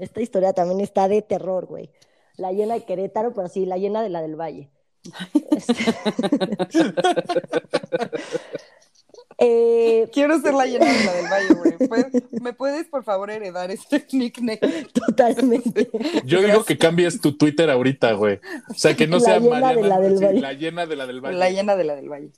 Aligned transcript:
esta 0.00 0.20
historia 0.20 0.52
también 0.52 0.80
está 0.80 1.08
de 1.08 1.22
terror, 1.22 1.66
güey. 1.66 1.90
La 2.36 2.52
llena 2.52 2.74
de 2.74 2.84
Querétaro, 2.84 3.32
pero 3.34 3.48
sí, 3.48 3.66
la 3.66 3.76
llena 3.76 4.02
de 4.02 4.08
la 4.08 4.22
del 4.22 4.36
Valle. 4.36 4.70
Este... 5.50 5.74
Eh, 9.42 10.10
Quiero 10.12 10.38
ser 10.38 10.52
la 10.52 10.66
llena 10.66 10.84
de 10.84 11.02
la 11.04 11.12
del 11.14 11.24
Valle, 11.30 11.54
güey. 11.54 11.72
¿Me 12.42 12.52
puedes, 12.52 12.88
por 12.88 13.04
favor, 13.04 13.30
heredar 13.30 13.70
ese 13.70 14.04
nickname? 14.12 14.60
Totalmente. 14.92 15.88
Yo 16.26 16.42
digo 16.42 16.62
que 16.62 16.76
cambies 16.76 17.22
tu 17.22 17.38
Twitter 17.38 17.70
ahorita, 17.70 18.12
güey. 18.12 18.38
O 18.68 18.74
sea, 18.74 18.94
que 18.94 19.06
no 19.06 19.18
sea 19.18 19.40
Mariana, 19.40 19.80
la, 19.80 19.98
la 19.98 20.52
llena 20.52 20.84
de 20.84 20.94
la 20.94 21.06
del 21.06 21.22
Valle. 21.22 21.38
La 21.38 21.48
llena 21.48 21.74
de 21.74 21.84
la 21.84 21.96
del 21.96 22.10
Valle. 22.10 22.32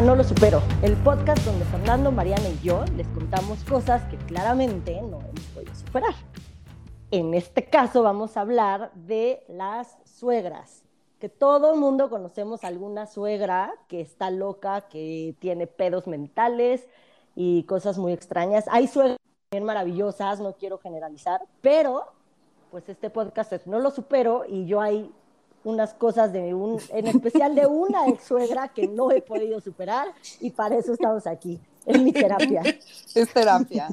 No 0.00 0.16
lo 0.16 0.24
supero, 0.24 0.60
el 0.82 0.96
podcast 0.96 1.44
donde 1.44 1.64
Fernando, 1.66 2.10
Mariana 2.10 2.48
y 2.48 2.58
yo 2.58 2.84
les 2.96 3.06
contamos 3.08 3.62
cosas 3.62 4.02
que 4.10 4.16
claramente 4.16 5.00
no 5.00 5.20
hemos 5.20 5.44
podido 5.54 5.72
superar. 5.76 6.14
En 7.12 7.34
este 7.34 7.66
caso 7.66 8.02
vamos 8.02 8.36
a 8.36 8.40
hablar 8.40 8.90
de 8.94 9.44
las 9.46 9.96
suegras, 10.04 10.82
que 11.20 11.28
todo 11.28 11.74
el 11.74 11.78
mundo 11.78 12.10
conocemos 12.10 12.64
alguna 12.64 13.06
suegra 13.06 13.72
que 13.86 14.00
está 14.00 14.32
loca, 14.32 14.88
que 14.88 15.36
tiene 15.38 15.68
pedos 15.68 16.08
mentales 16.08 16.88
y 17.36 17.62
cosas 17.64 17.96
muy 17.96 18.12
extrañas. 18.12 18.64
Hay 18.72 18.88
suegras 18.88 19.18
bien 19.52 19.62
maravillosas, 19.62 20.40
no 20.40 20.54
quiero 20.54 20.78
generalizar, 20.78 21.42
pero 21.60 22.06
pues 22.72 22.88
este 22.88 23.08
podcast 23.08 23.52
es 23.52 23.68
No 23.68 23.78
lo 23.78 23.92
supero 23.92 24.44
y 24.48 24.66
yo 24.66 24.80
hay 24.80 25.12
unas 25.64 25.94
cosas 25.94 26.32
de 26.32 26.54
un, 26.54 26.80
en 26.90 27.06
especial 27.06 27.54
de 27.54 27.66
una 27.66 28.08
ex 28.08 28.24
suegra 28.24 28.68
que 28.68 28.88
no 28.88 29.10
he 29.10 29.22
podido 29.22 29.60
superar 29.60 30.08
y 30.40 30.50
para 30.50 30.76
eso 30.76 30.92
estamos 30.92 31.26
aquí. 31.26 31.60
Es 31.86 32.00
mi 32.00 32.12
terapia. 32.12 32.62
Es 33.14 33.32
terapia. 33.32 33.88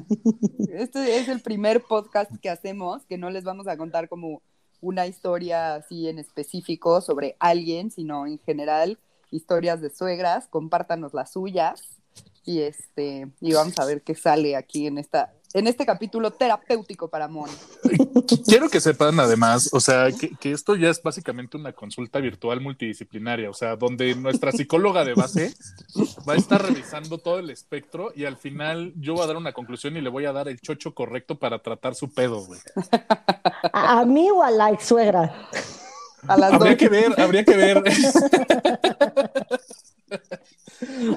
Este 0.72 1.18
es 1.18 1.28
el 1.28 1.40
primer 1.40 1.82
podcast 1.82 2.30
que 2.40 2.48
hacemos, 2.48 3.04
que 3.06 3.18
no 3.18 3.30
les 3.30 3.44
vamos 3.44 3.66
a 3.66 3.76
contar 3.76 4.08
como 4.08 4.42
una 4.80 5.06
historia 5.06 5.74
así 5.74 6.08
en 6.08 6.18
específico 6.18 7.00
sobre 7.00 7.36
alguien, 7.38 7.90
sino 7.90 8.26
en 8.26 8.38
general 8.38 8.98
historias 9.30 9.80
de 9.80 9.90
suegras. 9.90 10.46
Compártanos 10.48 11.14
las 11.14 11.32
suyas 11.32 12.00
y 12.44 12.60
este 12.60 13.30
y 13.40 13.52
vamos 13.52 13.78
a 13.78 13.84
ver 13.84 14.02
qué 14.02 14.14
sale 14.14 14.56
aquí 14.56 14.86
en 14.86 14.98
esta 14.98 15.32
en 15.52 15.66
este 15.66 15.84
capítulo 15.84 16.30
terapéutico 16.30 17.08
para 17.08 17.28
Mon. 17.28 17.50
Quiero 18.46 18.68
que 18.68 18.80
sepan 18.80 19.18
además, 19.18 19.70
o 19.72 19.80
sea, 19.80 20.08
que, 20.12 20.52
esto 20.52 20.76
ya 20.76 20.90
es 20.90 21.02
básicamente 21.02 21.56
una 21.56 21.72
consulta 21.72 22.20
virtual 22.20 22.60
multidisciplinaria, 22.60 23.50
o 23.50 23.54
sea, 23.54 23.76
donde 23.76 24.14
nuestra 24.14 24.52
psicóloga 24.52 25.04
de 25.04 25.14
base 25.14 25.54
va 26.28 26.34
a 26.34 26.36
estar 26.36 26.62
revisando 26.62 27.18
todo 27.18 27.38
el 27.38 27.50
espectro 27.50 28.12
y 28.14 28.24
al 28.24 28.36
final 28.36 28.92
yo 28.96 29.14
voy 29.14 29.24
a 29.24 29.26
dar 29.26 29.36
una 29.36 29.52
conclusión 29.52 29.96
y 29.96 30.00
le 30.00 30.08
voy 30.08 30.26
a 30.26 30.32
dar 30.32 30.48
el 30.48 30.60
chocho 30.60 30.94
correcto 30.94 31.38
para 31.38 31.60
tratar 31.60 31.94
su 31.94 32.12
pedo, 32.12 32.44
güey. 32.44 32.60
¿A 33.72 34.04
mí 34.04 34.30
o 34.30 34.42
a 34.42 34.50
la 34.50 34.70
ex 34.70 34.84
suegra? 34.84 35.48
habría 36.28 36.76
que 36.76 36.88
ver, 36.88 37.20
habría 37.20 37.44
que 37.44 37.56
ver. 37.56 37.82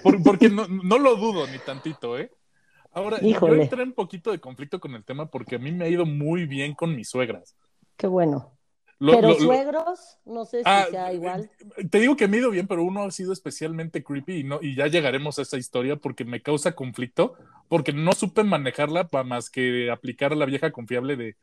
porque 0.24 0.50
no, 0.50 0.68
no 0.68 0.98
lo 0.98 1.16
dudo 1.18 1.46
ni 1.48 1.60
tantito, 1.60 2.18
¿eh? 2.18 2.32
Ahora, 2.94 3.20
yo 3.20 3.48
entré 3.48 3.84
un 3.84 3.94
poquito 3.94 4.32
de 4.32 4.40
conflicto 4.40 4.80
con 4.80 4.94
el 4.94 5.04
tema 5.04 5.30
porque 5.30 5.56
a 5.56 5.60
mí 5.60 5.72
me 5.72 5.86
ha 5.86 5.90
ido 5.90 6.06
muy 6.06 6.46
bien 6.46 6.76
con 6.76 6.96
mis 6.96 7.10
suegras. 7.10 7.56
Qué 7.98 8.08
bueno. 8.08 8.52
pero 9.00 9.34
suegros, 9.36 10.20
no 10.26 10.46
sé 10.46 10.60
si 10.60 10.64
ah, 10.66 10.88
sea 10.90 11.12
igual. 11.12 11.50
Te 11.90 12.00
digo 12.00 12.16
que 12.16 12.28
me 12.28 12.38
ha 12.38 12.40
ido 12.42 12.52
bien, 12.52 12.68
pero 12.68 12.84
uno 12.84 13.04
ha 13.04 13.12
sido 13.12 13.34
especialmente 13.34 14.04
creepy 14.04 14.40
y, 14.40 14.44
no, 14.44 14.60
y 14.62 14.76
ya 14.76 14.88
llegaremos 14.88 15.40
a 15.40 15.42
esa 15.42 15.58
historia 15.58 15.96
porque 15.96 16.24
me 16.24 16.42
causa 16.42 16.76
conflicto, 16.76 17.34
porque 17.68 17.94
no 17.94 18.14
supe 18.14 18.44
manejarla 18.44 19.08
para 19.08 19.24
más 19.24 19.50
que 19.50 19.90
aplicar 19.90 20.32
a 20.32 20.36
la 20.36 20.46
vieja 20.46 20.72
confiable 20.72 21.16
de, 21.16 21.36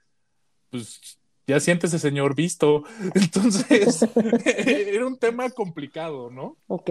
pues, 0.70 1.18
ya 1.48 1.58
siéntese 1.58 1.98
señor 1.98 2.36
visto. 2.36 2.84
Entonces, 3.14 4.02
era 4.46 5.04
un 5.04 5.18
tema 5.18 5.50
complicado, 5.50 6.30
¿no? 6.30 6.56
Ok, 6.68 6.90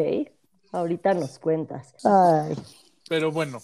ahorita 0.74 1.14
nos 1.14 1.40
cuentas. 1.40 1.96
Ay. 2.04 2.56
Pero 3.08 3.32
bueno, 3.32 3.60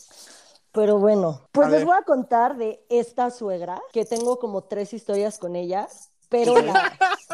pero 0.76 1.00
bueno, 1.00 1.48
pues 1.54 1.70
les 1.70 1.86
voy 1.86 1.96
a 1.98 2.04
contar 2.04 2.58
de 2.58 2.86
esta 2.90 3.32
suegra, 3.32 3.82
que 3.94 4.04
tengo 4.04 4.38
como 4.38 4.66
tres 4.66 4.94
historias 4.94 5.40
con 5.40 5.56
ella, 5.56 5.88
pero 6.30 6.56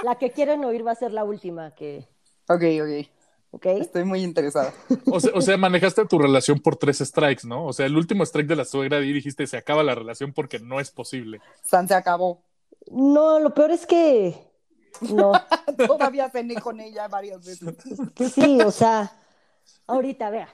la, 0.03 0.15
que 0.19 0.29
quieren 0.29 0.63
oír 0.63 0.85
va 0.85 0.91
a 0.91 0.95
ser 0.95 1.11
la 1.11 1.23
última 1.23 1.73
que... 1.73 2.07
Ok, 2.47 2.63
ok. 2.81 3.09
Okay. 3.53 3.81
Estoy 3.81 4.05
muy 4.05 4.23
interesada. 4.23 4.73
O 5.11 5.41
sea, 5.41 5.57
manejaste 5.57 6.05
tu 6.05 6.17
relación 6.17 6.59
por 6.59 6.77
tres 6.77 6.99
strikes, 6.99 7.45
¿no? 7.45 7.65
O 7.65 7.73
sea, 7.73 7.85
el 7.85 7.97
último 7.97 8.23
strike 8.23 8.47
de 8.47 8.55
la 8.55 8.63
suegra 8.63 9.01
y 9.01 9.11
dijiste 9.11 9.45
se 9.45 9.57
acaba 9.57 9.83
la 9.83 9.93
relación 9.93 10.31
porque 10.31 10.59
no 10.59 10.79
es 10.79 10.89
posible. 10.89 11.41
San 11.61 11.85
se 11.85 11.93
acabó. 11.93 12.43
No, 12.89 13.39
lo 13.39 13.53
peor 13.53 13.71
es 13.71 13.85
que 13.85 14.51
no. 15.01 15.33
Todavía 15.87 16.29
cené 16.29 16.55
con 16.61 16.79
ella 16.79 17.09
varias 17.09 17.45
veces. 17.45 17.75
Sí, 18.33 18.61
o 18.61 18.71
sea, 18.71 19.11
ahorita, 19.85 20.29
vea. 20.29 20.47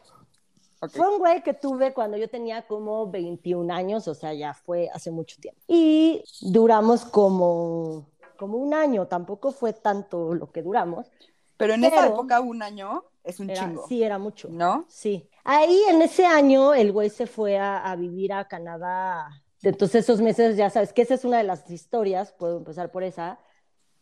Fue 0.89 1.09
un 1.09 1.19
güey 1.19 1.41
que 1.41 1.53
tuve 1.53 1.93
cuando 1.93 2.17
yo 2.17 2.29
tenía 2.29 2.67
como 2.67 3.09
21 3.09 3.73
años, 3.73 4.07
o 4.07 4.13
sea, 4.13 4.33
ya 4.33 4.53
fue 4.53 4.89
hace 4.93 5.09
mucho 5.11 5.37
tiempo. 5.41 5.59
Y 5.67 6.23
duramos 6.41 7.03
como, 7.05 8.07
como 8.37 8.57
un 8.57 8.73
año, 8.73 9.07
tampoco 9.07 9.51
fue 9.51 9.73
tanto 9.73 10.33
lo 10.33 10.51
que 10.51 10.61
duramos. 10.61 11.11
Pero 11.57 11.73
en 11.73 11.83
esa 11.83 12.05
época 12.05 12.39
un 12.39 12.61
año 12.61 13.03
es 13.23 13.39
un 13.39 13.51
chingo. 13.51 13.87
Sí, 13.87 14.03
era 14.03 14.19
mucho. 14.19 14.49
¿No? 14.51 14.85
Sí. 14.87 15.27
Ahí 15.43 15.81
en 15.89 16.01
ese 16.03 16.25
año 16.25 16.73
el 16.75 16.91
güey 16.91 17.09
se 17.09 17.25
fue 17.25 17.57
a, 17.57 17.79
a 17.79 17.95
vivir 17.95 18.31
a 18.33 18.47
Canadá. 18.47 19.43
Entonces 19.63 20.03
esos 20.03 20.21
meses, 20.21 20.55
ya 20.55 20.69
sabes 20.69 20.93
que 20.93 21.01
esa 21.01 21.15
es 21.15 21.25
una 21.25 21.39
de 21.39 21.43
las 21.43 21.69
historias, 21.71 22.31
puedo 22.33 22.57
empezar 22.57 22.91
por 22.91 23.03
esa, 23.03 23.39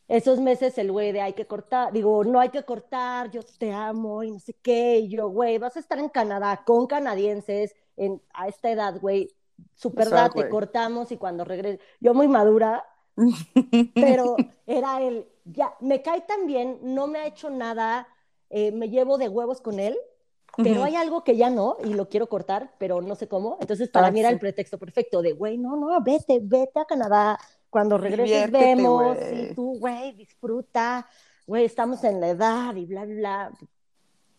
esos 0.08 0.40
meses 0.40 0.78
el 0.78 0.92
güey 0.92 1.12
de 1.12 1.22
hay 1.22 1.34
que 1.34 1.48
cortar, 1.48 1.92
digo, 1.92 2.24
no 2.24 2.40
hay 2.40 2.50
que 2.50 2.64
cortar, 2.64 3.32
yo 3.32 3.42
te 3.58 3.72
amo 3.72 4.24
y 4.24 4.32
no 4.32 4.40
sé 4.40 4.54
qué, 4.54 5.00
y 5.00 5.10
yo, 5.10 5.30
güey, 5.30 5.58
vas 5.58 5.76
a 5.78 5.80
estar 5.80 5.98
en 5.98 6.10
Canadá 6.10 6.64
con 6.66 6.86
canadienses 6.88 7.76
en, 7.98 8.22
a 8.34 8.48
esta 8.48 8.70
edad, 8.70 9.00
güey, 9.00 9.30
super 9.74 10.10
te 10.34 10.50
cortamos 10.50 11.12
y 11.12 11.18
cuando 11.18 11.44
regreses, 11.44 11.80
yo 12.00 12.14
muy 12.14 12.28
madura, 12.28 12.86
pero 13.96 14.36
era 14.68 15.02
el, 15.02 15.28
ya, 15.46 15.74
me 15.80 16.02
cae 16.02 16.22
tan 16.22 16.46
bien, 16.46 16.80
no 16.82 17.08
me 17.08 17.20
ha 17.20 17.28
hecho 17.28 17.50
nada, 17.50 18.08
eh, 18.50 18.72
me 18.72 18.90
llevo 18.90 19.18
de 19.18 19.30
huevos 19.30 19.62
con 19.62 19.80
él, 19.80 19.98
pero 20.58 20.84
hay 20.84 20.96
algo 20.96 21.24
que 21.24 21.36
ya 21.36 21.50
no 21.50 21.78
y 21.84 21.94
lo 21.94 22.08
quiero 22.08 22.28
cortar, 22.28 22.72
pero 22.78 23.02
no 23.02 23.16
sé 23.16 23.28
cómo. 23.28 23.58
Entonces, 23.60 23.90
para 23.90 24.08
ah, 24.08 24.12
mí 24.12 24.22
era 24.22 24.30
el 24.30 24.40
pretexto 24.40 24.78
perfecto 24.78 25.22
de, 25.22 25.34
güey, 25.34 25.58
no, 25.58 25.76
no, 25.76 26.02
vete, 26.02 26.40
vete 26.42 26.80
a 26.80 26.86
Canadá, 26.86 27.38
cuando 27.76 27.98
regreses 27.98 28.50
vemos 28.52 29.18
y 29.34 29.54
tú, 29.54 29.78
güey, 29.78 30.14
disfruta, 30.14 31.06
güey, 31.46 31.66
estamos 31.66 32.06
en 32.06 32.22
la 32.22 32.30
edad 32.30 32.74
y 32.74 32.86
bla, 32.86 33.04
bla, 33.04 33.16
bla. 33.16 33.52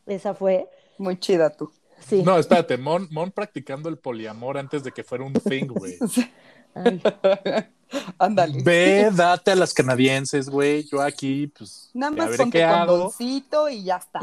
Esa 0.06 0.32
fue. 0.32 0.70
Muy 0.96 1.20
chida 1.20 1.50
tú. 1.50 1.70
Sí. 2.00 2.22
No, 2.22 2.38
espérate, 2.38 2.78
Mon, 2.78 3.06
Mon 3.10 3.30
practicando 3.30 3.90
el 3.90 3.98
poliamor 3.98 4.56
antes 4.56 4.82
de 4.84 4.90
que 4.90 5.04
fuera 5.04 5.22
un 5.22 5.34
thing, 5.34 5.66
güey. 5.66 5.98
Ándale. 8.18 8.62
Ve, 8.62 9.10
date 9.12 9.50
a 9.50 9.54
las 9.54 9.74
canadienses, 9.74 10.48
güey. 10.48 10.88
Yo 10.90 11.02
aquí, 11.02 11.48
pues. 11.48 11.90
Nada 11.92 12.12
más 12.12 12.38
con 12.38 12.50
tu 12.50 12.58
condoncito 12.58 13.68
y 13.68 13.84
ya 13.84 13.96
está. 13.96 14.20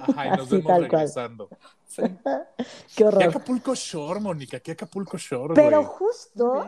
Ajá, 0.00 0.26
y 0.26 0.36
nos 0.38 0.50
vemos 0.50 0.80
regresando. 0.80 1.48
Qué 2.96 3.04
horror. 3.04 3.20
Qué 3.20 3.28
Acapulco 3.28 3.76
Shore, 3.76 4.18
Mónica, 4.18 4.58
qué 4.58 4.72
Acapulco 4.72 5.16
Shore. 5.16 5.54
Pero 5.54 5.84
justo 5.84 6.66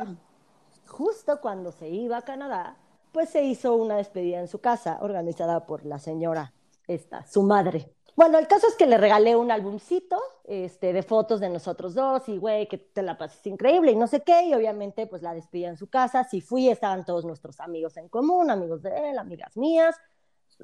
justo 0.96 1.40
cuando 1.42 1.72
se 1.72 1.88
iba 1.90 2.16
a 2.16 2.22
Canadá, 2.22 2.78
pues 3.12 3.28
se 3.28 3.44
hizo 3.44 3.76
una 3.76 3.96
despedida 3.96 4.40
en 4.40 4.48
su 4.48 4.60
casa, 4.60 4.98
organizada 5.02 5.66
por 5.66 5.84
la 5.84 5.98
señora 5.98 6.54
esta, 6.86 7.26
su 7.26 7.42
madre. 7.42 7.92
Bueno, 8.14 8.38
el 8.38 8.48
caso 8.48 8.66
es 8.66 8.76
que 8.76 8.86
le 8.86 8.96
regalé 8.96 9.36
un 9.36 9.50
álbumcito 9.50 10.18
este, 10.44 10.94
de 10.94 11.02
fotos 11.02 11.38
de 11.38 11.50
nosotros 11.50 11.94
dos 11.94 12.26
y, 12.30 12.38
güey, 12.38 12.66
que 12.66 12.78
te 12.78 13.02
la 13.02 13.18
pases 13.18 13.46
increíble 13.46 13.92
y 13.92 13.96
no 13.96 14.06
sé 14.06 14.22
qué. 14.22 14.46
Y 14.46 14.54
obviamente, 14.54 15.06
pues 15.06 15.20
la 15.20 15.34
despedí 15.34 15.66
en 15.66 15.76
su 15.76 15.88
casa. 15.90 16.24
Si 16.24 16.40
fui, 16.40 16.70
estaban 16.70 17.04
todos 17.04 17.26
nuestros 17.26 17.60
amigos 17.60 17.98
en 17.98 18.08
común, 18.08 18.50
amigos 18.50 18.80
de 18.80 19.10
él, 19.10 19.18
amigas 19.18 19.54
mías, 19.54 19.96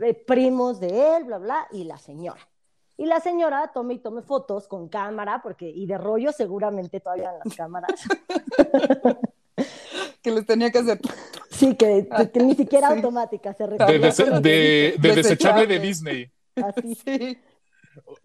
eh, 0.00 0.14
primos 0.14 0.80
de 0.80 1.16
él, 1.16 1.24
bla, 1.24 1.36
bla, 1.36 1.68
y 1.72 1.84
la 1.84 1.98
señora. 1.98 2.40
Y 2.96 3.04
la 3.04 3.20
señora 3.20 3.70
tome 3.74 3.94
y 3.94 3.98
tome 3.98 4.22
fotos 4.22 4.66
con 4.66 4.88
cámara, 4.88 5.40
porque, 5.42 5.68
y 5.68 5.84
de 5.84 5.98
rollo 5.98 6.32
seguramente 6.32 7.00
todavía 7.00 7.32
en 7.32 7.38
las 7.44 7.54
cámaras. 7.54 8.00
que 10.22 10.30
les 10.30 10.46
tenía 10.46 10.70
que 10.70 10.78
hacer. 10.78 11.00
Sí, 11.50 11.74
que, 11.74 12.08
ni 12.34 12.54
siquiera 12.54 12.88
automática 12.88 13.52
se 13.54 13.66
De, 13.66 13.98
de, 14.40 14.96
de, 14.98 15.14
desechable 15.14 15.66
de 15.66 15.78
Disney. 15.78 16.30
Así. 16.56 16.94
Sí. 16.94 17.38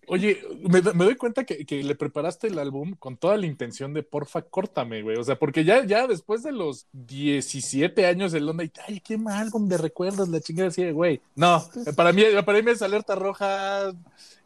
Oye, 0.08 0.42
me, 0.62 0.82
me 0.82 1.06
doy 1.06 1.16
cuenta 1.16 1.44
que, 1.44 1.66
que, 1.66 1.84
le 1.84 1.96
preparaste 1.96 2.48
el 2.48 2.60
álbum 2.60 2.96
con 2.98 3.18
toda 3.18 3.36
la 3.36 3.46
intención 3.46 3.94
de 3.94 4.04
porfa, 4.04 4.42
córtame, 4.42 5.02
güey. 5.02 5.18
O 5.18 5.24
sea, 5.24 5.38
porque 5.38 5.66
ya, 5.66 5.86
ya 5.86 6.08
después 6.08 6.44
de 6.44 6.54
los 6.54 6.88
17 6.94 8.06
años 8.06 8.32
de 8.32 8.40
Londres, 8.40 8.72
ay, 8.88 9.02
qué 9.02 9.18
mal 9.18 9.38
álbum 9.38 9.68
de 9.68 9.78
recuerdos, 9.78 10.30
la 10.30 10.40
chingada 10.40 10.70
así, 10.70 10.90
güey. 10.92 11.22
No, 11.36 11.64
para 11.96 12.14
mí, 12.14 12.24
para 12.46 12.62
mí 12.62 12.72
es 12.72 12.82
alerta 12.82 13.16
roja. 13.16 13.92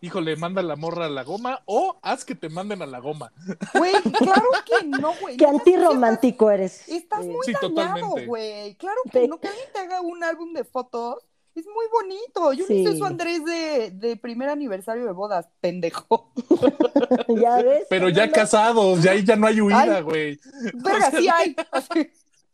Híjole, 0.01 0.35
manda 0.35 0.63
la 0.63 0.75
morra 0.75 1.05
a 1.05 1.09
la 1.09 1.23
goma 1.23 1.61
o 1.65 1.99
haz 2.01 2.25
que 2.25 2.33
te 2.33 2.49
manden 2.49 2.81
a 2.81 2.87
la 2.87 2.99
goma. 2.99 3.31
Güey, 3.75 3.93
claro 4.17 4.49
que 4.65 4.87
no, 4.87 5.13
güey. 5.21 5.37
Qué 5.37 5.45
antirromántico 5.45 6.49
eres. 6.49 6.89
Estás 6.89 7.23
muy 7.23 7.45
sí, 7.45 7.53
dañado, 7.61 8.15
güey. 8.25 8.73
Claro 8.75 8.99
que 9.11 9.27
no, 9.27 9.39
que 9.39 9.47
alguien 9.47 9.67
te 9.71 9.79
haga 9.79 10.01
un 10.01 10.23
álbum 10.23 10.53
de 10.53 10.63
fotos 10.63 11.19
es 11.55 11.65
muy 11.65 11.85
bonito. 11.91 12.53
Yo 12.53 12.65
sí. 12.65 12.75
hice 12.75 12.97
su 12.97 13.05
Andrés 13.05 13.43
de, 13.45 13.91
de, 13.91 14.15
primer 14.17 14.49
aniversario 14.49 15.05
de 15.05 15.11
bodas, 15.11 15.47
pendejo. 15.59 16.31
ya 17.41 17.61
ves. 17.61 17.85
Pero 17.89 18.09
ya 18.09 18.31
casados, 18.31 19.03
ya 19.03 19.11
ahí 19.11 19.23
ya 19.23 19.35
no 19.35 19.47
hay 19.47 19.61
huida, 19.61 20.01
güey. 20.01 20.39
Verga, 20.73 21.07
o 21.07 21.11
sea... 21.11 21.19
sí 21.19 21.29
hay. 21.29 21.55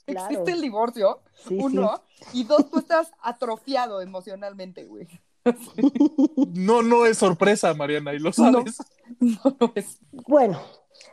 Claro. 0.05 0.29
Existe 0.29 0.51
el 0.53 0.61
divorcio, 0.61 1.19
sí, 1.47 1.57
uno, 1.59 2.01
sí. 2.31 2.39
y 2.39 2.43
dos, 2.45 2.71
tú 2.71 2.79
estás 2.79 3.11
atrofiado 3.21 4.01
emocionalmente, 4.01 4.85
güey. 4.85 5.07
No, 6.53 6.81
no 6.81 7.05
es 7.05 7.17
sorpresa, 7.17 7.73
Mariana, 7.73 8.13
y 8.13 8.19
lo 8.19 8.33
sabes. 8.33 8.79
No, 9.19 9.57
no 9.59 9.71
es. 9.75 9.99
Bueno, 10.11 10.61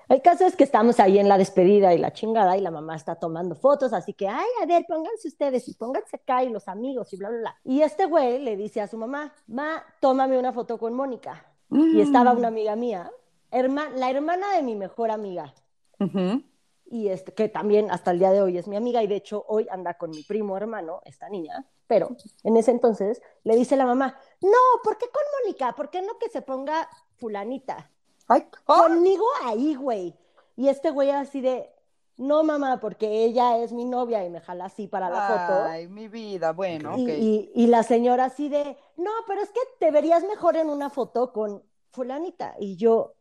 el 0.09 0.23
caso 0.23 0.47
es 0.47 0.57
que 0.57 0.65
estamos 0.65 1.01
ahí 1.01 1.19
en 1.19 1.29
la 1.29 1.39
despedida 1.39 1.95
y 1.95 1.99
la 1.99 2.13
chingada 2.13 2.57
y 2.57 2.61
la 2.61 2.71
mamá 2.71 2.97
está 2.97 3.17
tomando 3.17 3.55
fotos, 3.55 3.93
así 3.93 4.13
que, 4.13 4.29
ay, 4.29 4.47
a 4.63 4.67
ver, 4.67 4.85
pónganse 4.87 5.29
ustedes 5.29 5.69
y 5.69 5.75
pónganse 5.75 6.17
acá 6.17 6.45
y 6.45 6.51
los 6.51 6.69
amigos 6.69 7.13
y 7.13 7.17
bla, 7.17 7.31
bla, 7.31 7.39
bla. 7.39 7.57
Y 7.65 7.83
este 7.83 8.07
güey 8.07 8.39
le 8.41 8.57
dice 8.57 8.81
a 8.81 8.87
su 8.87 8.97
mamá, 8.97 9.33
ma, 9.47 9.83
tómame 10.01 10.39
una 10.39 10.53
foto 10.53 10.79
con 10.79 10.95
Mónica. 10.95 11.45
Mm. 11.69 11.97
Y 11.97 12.01
estaba 12.01 12.33
una 12.33 12.49
amiga 12.49 12.77
mía, 12.77 13.11
herma, 13.51 13.89
la 13.91 14.11
hermana 14.11 14.55
de 14.57 14.63
mi 14.63 14.75
mejor 14.75 15.11
amiga. 15.11 15.55
Uh 16.01 16.05
-huh. 16.05 16.45
Y 16.87 17.09
este, 17.09 17.33
que 17.33 17.49
también 17.49 17.91
hasta 17.91 18.11
el 18.11 18.19
día 18.19 18.31
de 18.31 18.43
hoy 18.43 18.59
es 18.59 18.69
mi 18.69 18.77
amiga 18.77 19.03
y 19.03 19.07
de 19.07 19.17
hecho 19.17 19.45
hoy 19.49 19.67
anda 19.71 19.95
con 19.95 20.11
mi 20.11 20.23
primo 20.23 20.57
hermano, 20.57 21.01
esta 21.05 21.29
niña. 21.29 21.67
Pero 21.87 22.11
en 22.43 22.57
ese 22.57 22.71
entonces 22.71 23.21
le 23.43 23.57
dice 23.57 23.77
la 23.77 23.87
mamá, 23.87 24.19
no, 24.41 24.59
¿por 24.83 24.99
qué 24.99 25.07
con 25.07 25.23
Mónica? 25.43 25.73
¿Por 25.73 25.91
qué 25.91 26.03
no 26.03 26.19
que 26.19 26.29
se 26.29 26.43
ponga 26.43 26.89
fulanita? 27.17 27.91
Ay. 28.29 28.47
Conmigo 28.65 29.25
ahí, 29.45 29.75
güey. 29.75 30.15
Y 30.57 30.69
este 30.69 30.91
güey 30.91 31.11
así 31.11 31.41
de, 31.41 31.71
no 32.17 32.45
mamá, 32.45 32.81
porque 32.81 33.25
ella 33.25 33.59
es 33.59 33.73
mi 33.73 33.85
novia 33.85 34.25
y 34.25 34.31
me 34.31 34.41
jala 34.41 34.67
así 34.67 34.87
para 34.87 35.11
la 35.11 35.29
foto. 35.29 35.65
Ay, 35.65 35.89
mi 35.89 36.09
vida, 36.09 36.53
bueno, 36.53 36.97
y, 36.97 37.03
ok. 37.03 37.09
y, 37.19 37.51
y, 37.55 37.67
la 37.67 37.83
señora 37.83 38.27
así 38.27 38.49
de, 38.49 38.77
no, 38.97 39.11
pero 39.27 39.43
es 39.43 39.51
que 39.51 39.61
te 39.79 39.91
verías 39.91 40.23
mejor 40.25 40.57
en 40.57 40.69
una 40.69 40.91
foto 40.91 41.33
con 41.33 41.63
fulanita. 41.91 42.55
Y 42.59 42.77
yo, 42.77 43.15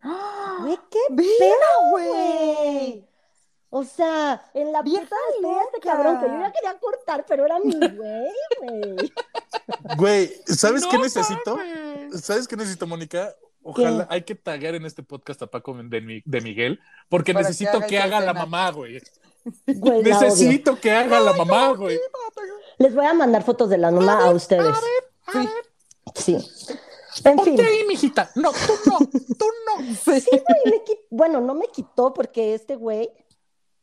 güey, 0.61 0.77
qué 0.89 0.99
pedo, 1.15 1.91
güey. 1.91 3.07
O 3.75 3.83
sea, 3.83 4.43
en 4.53 4.71
la 4.71 4.83
puta 4.83 5.15
de 5.41 5.51
este 5.65 5.79
cabrón 5.81 6.19
que 6.19 6.27
yo 6.27 6.39
ya 6.39 6.51
quería 6.51 6.79
cortar, 6.79 7.25
pero 7.27 7.45
era 7.45 7.59
mi 7.59 7.71
güey, 7.97 8.31
güey. 8.61 9.13
Güey, 9.97 10.41
¿sabes 10.45 10.83
no, 10.83 10.89
qué 10.89 10.97
necesito? 10.99 11.57
¿Sabes 12.21 12.47
qué 12.47 12.55
necesito, 12.55 12.85
Mónica? 12.85 13.35
Ojalá, 13.63 14.07
¿Qué? 14.07 14.13
hay 14.13 14.21
que 14.23 14.35
tagar 14.35 14.75
en 14.75 14.85
este 14.85 15.03
podcast 15.03 15.41
a 15.41 15.47
Paco 15.47 15.73
de, 15.73 16.21
de 16.23 16.41
Miguel, 16.41 16.79
porque 17.09 17.33
Para 17.33 17.47
necesito 17.47 17.79
que 17.79 17.97
haga, 17.97 18.09
que 18.09 18.15
haga 18.15 18.21
la 18.21 18.33
mamá, 18.33 18.71
güey. 18.71 19.01
güey 19.65 20.03
necesito 20.03 20.79
que 20.79 20.91
haga 20.91 21.19
Ay, 21.19 21.25
la 21.25 21.33
mamá, 21.33 21.67
no, 21.67 21.77
güey. 21.77 21.99
Les 22.77 22.93
voy 22.93 23.05
a 23.05 23.13
mandar 23.13 23.43
fotos 23.43 23.69
de 23.69 23.77
la 23.77 23.91
mamá 23.91 24.25
a, 24.25 24.31
ustedes. 24.31 24.65
A 24.65 24.81
ver, 24.81 25.03
a 25.27 25.37
ver. 25.39 25.49
Sí. 26.15 26.39
sí. 26.39 26.73
En 27.23 27.35
Ponte 27.35 27.51
fin. 27.51 27.61
ahí, 27.61 27.85
mijita. 27.87 28.31
No, 28.35 28.51
tú 28.51 28.73
no, 28.89 28.97
tú 29.37 29.45
no. 29.65 29.95
Sí, 30.03 30.29
güey, 30.29 30.61
me 30.65 30.81
bueno, 31.09 31.41
no 31.41 31.53
me 31.53 31.67
quitó 31.67 32.13
porque 32.13 32.53
este 32.53 32.75
güey, 32.75 33.09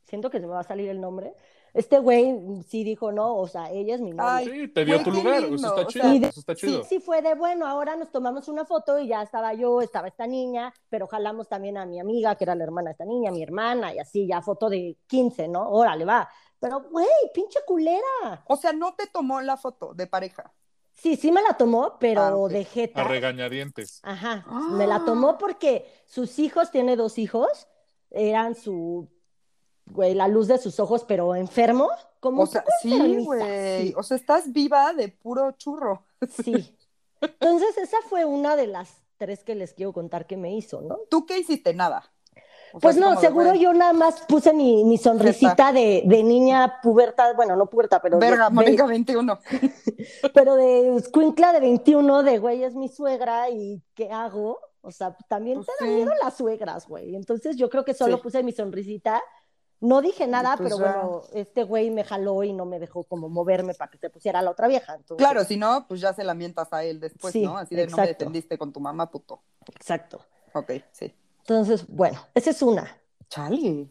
siento 0.05 0.31
que 0.31 0.41
se 0.41 0.47
me 0.47 0.53
va 0.53 0.61
a 0.61 0.65
salir 0.65 0.89
el 0.89 1.01
nombre, 1.01 1.33
este 1.75 1.99
güey 1.99 2.63
sí 2.69 2.85
dijo, 2.85 3.13
no, 3.13 3.37
o 3.37 3.47
sea, 3.49 3.71
ella 3.71 3.95
es 3.95 4.01
mi 4.01 4.11
novia. 4.11 4.37
Ay, 4.37 4.49
sí, 4.49 4.69
te 4.69 4.85
dio 4.85 5.03
tu 5.03 5.11
lugar, 5.11 5.45
eso 5.45 5.55
está 5.55 5.87
chido, 5.87 6.07
o 6.07 6.19
sea, 6.19 6.29
eso 6.29 6.41
está 6.41 6.55
chido. 6.55 6.83
Sí, 6.85 6.97
sí 6.97 7.01
fue 7.01 7.23
de, 7.23 7.35
bueno, 7.35 7.67
ahora 7.67 7.97
nos 7.97 8.11
tomamos 8.11 8.49
una 8.49 8.65
foto 8.65 8.99
y 8.99 9.09
ya 9.09 9.23
estaba 9.23 9.55
yo, 9.55 9.81
estaba 9.81 10.09
esta 10.09 10.27
niña, 10.27 10.73
pero 10.89 11.07
jalamos 11.07 11.49
también 11.49 11.77
a 11.79 11.87
mi 11.87 12.01
amiga, 12.01 12.35
que 12.37 12.45
era 12.45 12.55
la 12.55 12.65
hermana 12.65 12.89
de 12.91 12.93
esta 12.93 13.05
niña, 13.05 13.31
mi 13.31 13.43
hermana, 13.43 13.95
y 13.95 13.99
así, 13.99 14.27
ya 14.27 14.43
foto 14.43 14.69
de 14.69 14.97
15, 15.07 15.49
¿no? 15.49 15.69
Órale, 15.71 16.05
va. 16.05 16.29
Pero, 16.59 16.83
güey, 16.91 17.07
pinche 17.33 17.61
culera. 17.67 18.45
O 18.47 18.57
sea, 18.57 18.73
no 18.73 18.95
te 18.95 19.07
tomó 19.07 19.41
la 19.41 19.57
foto 19.57 19.95
de 19.95 20.07
pareja. 20.07 20.53
Sí, 20.93 21.17
sí 21.17 21.33
me 21.33 21.41
la 21.41 21.57
tomó, 21.57 21.97
pero 21.99 22.21
Ah, 22.21 22.37
ok. 22.37 22.51
de 22.51 22.65
jeta. 22.65 23.01
A 23.01 23.05
regañadientes. 23.05 24.01
Ajá, 24.03 24.45
me 24.73 24.87
la 24.87 25.05
tomó 25.05 25.39
porque 25.39 25.91
sus 26.05 26.39
hijos, 26.39 26.71
tiene 26.71 26.97
dos 26.97 27.17
hijos, 27.17 27.69
eran 28.11 28.55
su, 28.55 29.09
güey, 29.93 30.15
la 30.15 30.29
luz 30.29 30.49
de 30.49 30.59
sus 30.59 30.79
ojos, 30.81 31.05
pero 31.07 31.35
enfermo, 31.35 31.89
como 32.21 32.43
O 32.43 32.47
sea, 32.47 32.65
sí, 32.83 33.25
güey. 33.25 33.87
sí. 33.89 33.95
O 33.97 34.03
sea, 34.03 34.17
estás 34.17 34.53
viva 34.53 34.93
de 34.93 35.09
puro 35.09 35.53
churro. 35.53 36.05
Sí. 36.45 36.77
Entonces, 37.21 37.77
esa 37.79 37.99
fue 38.09 38.25
una 38.25 38.57
de 38.57 38.67
las 38.67 38.91
tres 39.19 39.45
que 39.45 39.55
les 39.55 39.75
quiero 39.75 39.93
contar 39.93 40.27
que 40.27 40.37
me 40.37 40.55
hizo, 40.55 40.81
¿no? 40.81 40.99
¿Tú 41.11 41.27
qué 41.27 41.39
hiciste? 41.39 41.75
Nada. 41.75 42.05
O 42.73 42.79
Pues 42.79 42.97
no, 42.97 43.11
de, 43.11 43.17
seguro 43.19 43.53
yo 43.55 43.73
nada 43.75 43.93
más 43.93 44.21
puse 44.29 44.53
mi, 44.53 44.85
mi 44.85 44.97
sonrisita 44.97 45.73
de, 45.73 46.03
de 46.07 46.23
niña 46.23 46.81
puberta, 46.83 47.33
bueno, 47.35 47.57
no 47.57 47.67
puberta, 47.67 48.01
pero 48.01 48.19
de, 48.19 48.31
Verga, 48.31 48.45
de- 48.49 48.55
Mónica 48.55 48.87
21. 48.87 49.39
pero 50.35 50.55
de 50.55 50.97
escuincla 50.97 51.53
de 51.53 51.61
21, 51.61 52.23
de 52.23 52.39
güey, 52.39 52.63
es 52.65 52.75
mi 52.75 52.89
suegra 52.89 53.51
y 53.51 53.83
¿qué 53.95 54.11
hago? 54.11 54.59
O 54.83 54.91
sea, 54.91 55.15
también 55.29 55.57
Pues 55.63 55.67
te 55.79 55.85
da 55.85 55.91
sí. 55.91 55.95
miedo 55.97 56.13
las 56.23 56.37
suegras, 56.37 56.87
güey. 56.89 57.17
Entonces 57.17 57.57
yo 57.57 57.69
creo 57.69 57.85
que 57.85 57.93
solo 57.93 58.17
Sí. 58.17 58.23
puse 58.23 58.43
mi 58.43 58.53
sonrisita. 58.53 59.21
No 59.81 60.03
dije 60.03 60.27
nada, 60.27 60.57
pues 60.57 60.75
pero 60.75 60.85
ya. 60.85 60.93
bueno, 61.03 61.23
este 61.33 61.65
güey 61.65 61.91
me 61.91 62.05
jaló 62.05 62.43
y 62.45 62.53
no 62.53 62.67
me 62.67 62.79
dejó 62.79 63.03
como 63.05 63.29
moverme 63.31 63.73
para 63.75 63.91
que 63.91 63.97
se 63.99 64.11
pusiera 64.11 64.43
la 64.43 64.51
otra 64.51 64.69
vieja. 64.69 64.95
Entonces, 64.95 65.17
Claro, 65.27 65.45
si 65.45 65.57
no, 65.57 65.87
pues 65.89 66.01
ya 66.03 66.13
se 66.13 66.23
la 66.23 66.35
mientas 66.35 66.73
a 66.73 66.85
él 66.85 67.01
después, 67.01 67.33
Sí, 67.33 67.43
¿no? 67.45 67.57
Así 67.57 67.75
de 67.75 67.87
no 67.87 67.97
me 67.97 68.07
defendiste 68.07 68.59
con 68.59 68.73
tu 68.73 68.81
mamá, 68.81 69.11
puto. 69.11 69.43
Exacto. 69.75 70.21
Ok, 70.53 70.73
sí. 70.93 71.15
Entonces, 71.41 71.87
bueno, 71.89 72.21
esa 72.35 72.51
es 72.51 72.61
una. 72.63 72.95
Chale. 73.31 73.89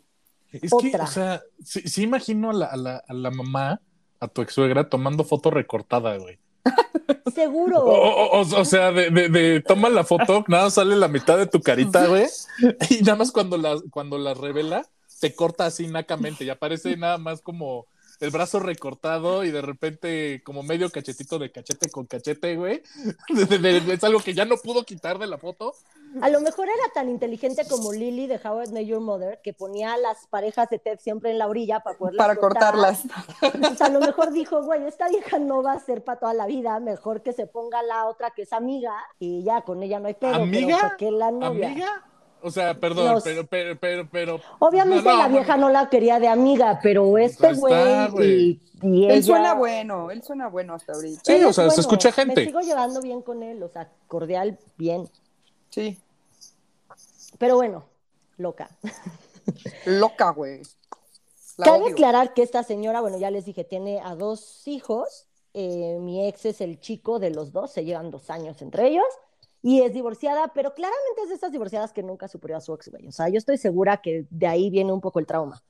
Es 0.51 0.71
Otra. 0.73 0.89
que, 0.91 0.97
o 0.97 1.07
sea, 1.07 1.41
sí, 1.63 1.81
sí 1.87 2.03
imagino 2.03 2.51
a 2.51 2.53
la, 2.53 2.65
a, 2.67 2.77
la, 2.77 3.03
a 3.07 3.13
la 3.13 3.31
mamá, 3.31 3.81
a 4.19 4.27
tu 4.27 4.41
ex 4.41 4.53
suegra, 4.53 4.89
tomando 4.89 5.23
foto 5.23 5.49
recortada, 5.49 6.17
güey. 6.17 6.39
Seguro. 7.33 7.79
O, 7.79 7.91
o- 7.93 8.41
o- 8.41 8.59
o 8.61 8.65
sea, 8.65 8.91
de, 8.91 9.09
de, 9.09 9.29
de 9.29 9.61
toma 9.61 9.89
la 9.89 10.03
foto, 10.03 10.43
nada 10.47 10.65
más 10.65 10.73
sale 10.73 10.95
la 10.95 11.07
mitad 11.07 11.37
de 11.37 11.47
tu 11.47 11.61
carita, 11.61 12.05
güey. 12.07 12.27
Y 12.89 13.01
nada 13.01 13.15
más 13.17 13.31
cuando 13.31 13.57
la, 13.57 13.77
cuando 13.91 14.17
la 14.17 14.33
revela, 14.33 14.85
te 15.19 15.33
corta 15.35 15.65
así 15.65 15.87
nacamente 15.87 16.43
y 16.43 16.49
aparece 16.49 16.95
nada 16.97 17.17
más 17.17 17.41
como 17.41 17.85
el 18.19 18.31
brazo 18.31 18.59
recortado 18.59 19.45
y 19.45 19.51
de 19.51 19.61
repente 19.61 20.41
como 20.43 20.61
medio 20.61 20.89
cachetito 20.89 21.39
de 21.39 21.51
cachete 21.51 21.89
con 21.89 22.05
cachete, 22.05 22.55
güey. 22.57 22.83
Es 23.89 24.03
algo 24.03 24.19
que 24.19 24.33
ya 24.33 24.45
no 24.45 24.57
pudo 24.57 24.83
quitar 24.83 25.19
de 25.19 25.27
la 25.27 25.37
foto. 25.37 25.73
A 26.21 26.29
lo 26.29 26.41
mejor 26.41 26.67
era 26.67 26.91
tan 26.93 27.07
inteligente 27.07 27.63
como 27.69 27.93
Lily 27.93 28.27
de 28.27 28.39
How 28.43 28.63
I 28.63 28.71
Met 28.71 28.87
Your 28.87 28.99
Mother, 28.99 29.39
que 29.43 29.53
ponía 29.53 29.93
a 29.93 29.97
las 29.97 30.25
parejas 30.27 30.69
de 30.69 30.79
Ted 30.79 30.99
siempre 30.99 31.31
en 31.31 31.37
la 31.37 31.47
orilla 31.47 31.81
para 31.81 31.97
poderlas 31.97 32.17
Para 32.17 32.35
cortar. 32.35 32.73
cortarlas. 32.73 33.03
Pues 33.39 33.81
a 33.81 33.89
lo 33.89 33.99
mejor 33.99 34.33
dijo, 34.33 34.63
güey, 34.63 34.85
esta 34.87 35.07
vieja 35.07 35.39
no 35.39 35.61
va 35.61 35.73
a 35.73 35.79
ser 35.79 36.03
para 36.03 36.19
toda 36.19 36.33
la 36.33 36.45
vida, 36.45 36.79
mejor 36.79 37.21
que 37.21 37.31
se 37.31 37.45
ponga 37.47 37.83
la 37.83 38.05
otra 38.05 38.31
que 38.31 38.41
es 38.41 38.53
amiga 38.53 38.93
y 39.19 39.43
ya 39.43 39.61
con 39.61 39.83
ella 39.83 39.99
no 39.99 40.07
hay 40.07 40.15
pedo. 40.15 40.35
¿Amiga? 40.35 40.77
Pero 40.77 40.89
¿por 40.89 40.97
qué 40.97 41.11
la 41.11 41.31
novia? 41.31 41.67
¿Amiga? 41.67 42.08
O 42.41 42.51
sea, 42.51 42.73
perdón, 42.79 43.13
Los- 43.13 43.23
pero, 43.23 43.45
pero, 43.47 43.77
pero, 43.79 44.09
pero. 44.09 44.39
Obviamente 44.59 45.03
No, 45.09 45.15
no, 45.15 45.21
la 45.23 45.27
vieja 45.27 45.57
no 45.57 45.69
la 45.69 45.89
quería 45.89 46.19
de 46.19 46.27
amiga, 46.27 46.79
pero 46.81 47.17
este 47.17 47.53
güey 47.53 47.73
y, 48.21 48.61
y 48.81 49.05
Él 49.05 49.11
ella... 49.11 49.23
suena 49.23 49.53
bueno, 49.55 50.09
él 50.11 50.23
suena 50.23 50.47
bueno 50.47 50.73
hasta 50.73 50.93
ahorita. 50.93 51.21
Sí, 51.25 51.33
Él 51.33 51.45
o 51.45 51.49
es 51.49 51.55
sea, 51.55 51.69
se 51.69 51.81
escucha 51.81 52.11
gente. 52.11 52.35
Me 52.35 52.45
sigo 52.45 52.61
llevando 52.61 53.01
bien 53.01 53.21
con 53.21 53.43
él, 53.43 53.61
o 53.61 53.67
sea, 53.69 53.91
cordial, 54.07 54.57
bien. 54.77 55.09
Sí. 55.69 55.99
Pero 57.37 57.55
bueno, 57.55 57.85
loca. 58.37 58.69
Loca, 59.85 60.29
güey. 60.31 60.61
Cabe 61.57 61.83
odio. 61.83 61.91
aclarar 61.93 62.33
que 62.33 62.41
esta 62.43 62.63
señora, 62.63 63.01
bueno, 63.01 63.17
ya 63.17 63.31
les 63.31 63.45
dije, 63.45 63.63
tiene 63.65 63.99
a 64.01 64.15
dos 64.15 64.65
hijos. 64.67 65.25
eh, 65.53 65.97
mi 65.99 66.25
ex 66.27 66.45
es 66.45 66.61
el 66.61 66.79
chico 66.79 67.19
de 67.19 67.31
los 67.31 67.51
dos, 67.51 67.71
se 67.71 67.83
llevan 67.83 68.11
dos 68.11 68.29
años 68.29 68.61
entre 68.61 68.87
ellos. 68.87 69.03
Y 69.61 69.81
es 69.81 69.93
divorciada, 69.93 70.53
pero 70.53 70.73
claramente 70.73 71.21
es 71.23 71.29
de 71.29 71.35
esas 71.35 71.51
divorciadas 71.51 71.91
que 71.91 72.03
nunca 72.03 72.27
superó 72.27 72.55
a 72.55 72.61
su 72.61 72.73
ex, 72.73 72.89
güey. 72.89 73.07
O 73.07 73.11
sea, 73.11 73.29
yo 73.29 73.37
estoy 73.37 73.57
segura 73.57 74.01
que 74.01 74.25
de 74.29 74.47
ahí 74.47 74.69
viene 74.69 74.93
un 74.93 75.01
poco 75.01 75.19
el 75.19 75.25
trauma. 75.25 75.61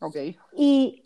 Ok. 0.00 0.16
Y 0.56 1.02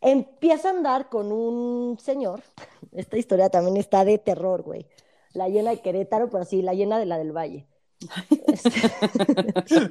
empieza 0.00 0.68
a 0.68 0.72
andar 0.72 1.08
con 1.08 1.32
un 1.32 1.98
señor. 1.98 2.42
Esta 2.92 3.16
historia 3.16 3.48
también 3.48 3.76
está 3.76 4.04
de 4.04 4.18
terror, 4.18 4.62
güey. 4.62 4.86
La 5.32 5.48
llena 5.48 5.70
de 5.70 5.80
Querétaro, 5.80 6.30
pero 6.30 6.44
sí, 6.44 6.62
la 6.62 6.74
llena 6.74 6.98
de 6.98 7.06
la 7.06 7.18
del 7.18 7.32
Valle. 7.32 7.66
Este- 8.46 8.70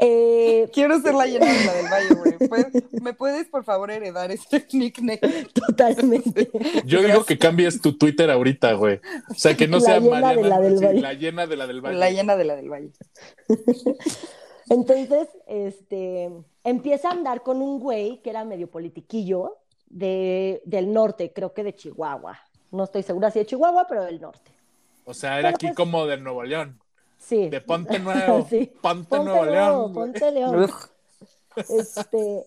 Eh, 0.00 0.70
Quiero 0.72 1.00
ser 1.00 1.14
la 1.14 1.26
llena 1.26 1.46
de 1.46 1.64
la 1.64 1.72
del 1.74 1.86
Valle, 1.90 2.14
güey. 2.14 2.48
¿Puedes- 2.48 2.92
¿Me 3.02 3.12
puedes, 3.14 3.48
por 3.48 3.64
favor, 3.64 3.90
heredar 3.90 4.30
ese 4.30 4.64
nickname? 4.72 5.18
totalmente. 5.52 6.50
Yo 6.84 7.02
digo 7.02 7.24
que 7.24 7.36
cambies 7.38 7.80
tu 7.80 7.96
Twitter 7.98 8.30
ahorita, 8.30 8.74
güey. 8.74 9.00
O 9.30 9.34
sea, 9.34 9.56
que 9.56 9.66
no 9.66 9.78
La 9.78 9.84
sea 9.84 9.98
llena 10.00 10.16
de 10.16 10.22
Mariana. 10.22 10.48
la 10.48 10.60
del 10.60 10.78
sí, 10.78 10.84
Valle. 10.84 11.00
la 11.00 11.12
llena 11.14 11.46
de 11.46 11.56
la 11.56 11.66
del 11.66 11.80
Valle. 11.80 11.98
La 11.98 12.10
llena 12.10 12.36
de 12.36 12.44
la 12.44 12.56
del 12.56 12.68
Valle. 12.70 12.90
Entonces, 14.70 15.28
este, 15.46 16.30
empieza 16.64 17.08
a 17.08 17.12
andar 17.12 17.42
con 17.42 17.62
un 17.62 17.80
güey 17.80 18.20
que 18.22 18.30
era 18.30 18.44
medio 18.44 18.70
politiquillo 18.70 19.56
de, 19.88 20.60
del 20.66 20.92
norte, 20.92 21.32
creo 21.32 21.54
que 21.54 21.64
de 21.64 21.74
Chihuahua. 21.74 22.38
No 22.70 22.84
estoy 22.84 23.02
segura 23.02 23.30
si 23.30 23.38
de 23.38 23.46
Chihuahua, 23.46 23.86
pero 23.88 24.04
del 24.04 24.20
norte. 24.20 24.50
O 25.04 25.14
sea, 25.14 25.38
era 25.38 25.48
Pero 25.48 25.56
aquí 25.56 25.66
pues- 25.68 25.76
como 25.76 26.06
de 26.06 26.18
Nuevo 26.18 26.42
León. 26.42 26.78
Sí. 27.18 27.48
De 27.48 27.60
Ponte 27.60 27.98
Nuevo. 27.98 28.46
Sí. 28.48 28.72
Ponte, 28.80 29.08
Ponte 29.08 29.24
Nuevo 29.24 29.44
León. 29.44 29.92
Ponte 29.92 30.32
León. 30.32 30.70
Este, 31.56 32.46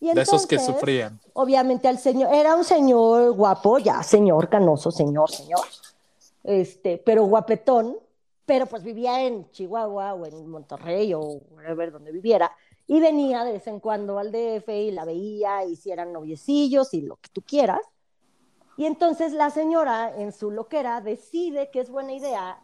y 0.00 0.12
De 0.12 0.22
esos 0.22 0.46
que 0.46 0.58
sufrían. 0.58 1.18
Obviamente 1.32 1.88
al 1.88 1.98
señor, 1.98 2.32
era 2.34 2.54
un 2.54 2.64
señor 2.64 3.32
guapo, 3.32 3.78
ya 3.78 4.02
señor, 4.02 4.48
canoso, 4.48 4.90
señor, 4.90 5.30
señor, 5.30 5.60
este, 6.44 6.98
pero 6.98 7.24
guapetón, 7.24 7.96
pero 8.44 8.66
pues 8.66 8.84
vivía 8.84 9.24
en 9.24 9.50
Chihuahua 9.50 10.14
o 10.14 10.26
en 10.26 10.48
Monterrey 10.48 11.12
o 11.14 11.40
wherever 11.50 11.90
donde 11.90 12.12
viviera, 12.12 12.52
y 12.86 13.00
venía 13.00 13.42
de 13.42 13.52
vez 13.52 13.66
en 13.66 13.80
cuando 13.80 14.18
al 14.18 14.30
DF 14.30 14.68
y 14.68 14.90
la 14.92 15.04
veía, 15.04 15.64
y 15.64 15.74
si 15.76 15.90
eran 15.90 16.12
noviecillos 16.12 16.94
y 16.94 17.00
lo 17.00 17.16
que 17.16 17.30
tú 17.32 17.42
quieras. 17.42 17.80
Y 18.76 18.84
entonces 18.84 19.32
la 19.32 19.50
señora, 19.50 20.14
en 20.16 20.32
su 20.32 20.50
loquera, 20.50 21.00
decide 21.00 21.70
que 21.70 21.80
es 21.80 21.90
buena 21.90 22.12
idea, 22.12 22.60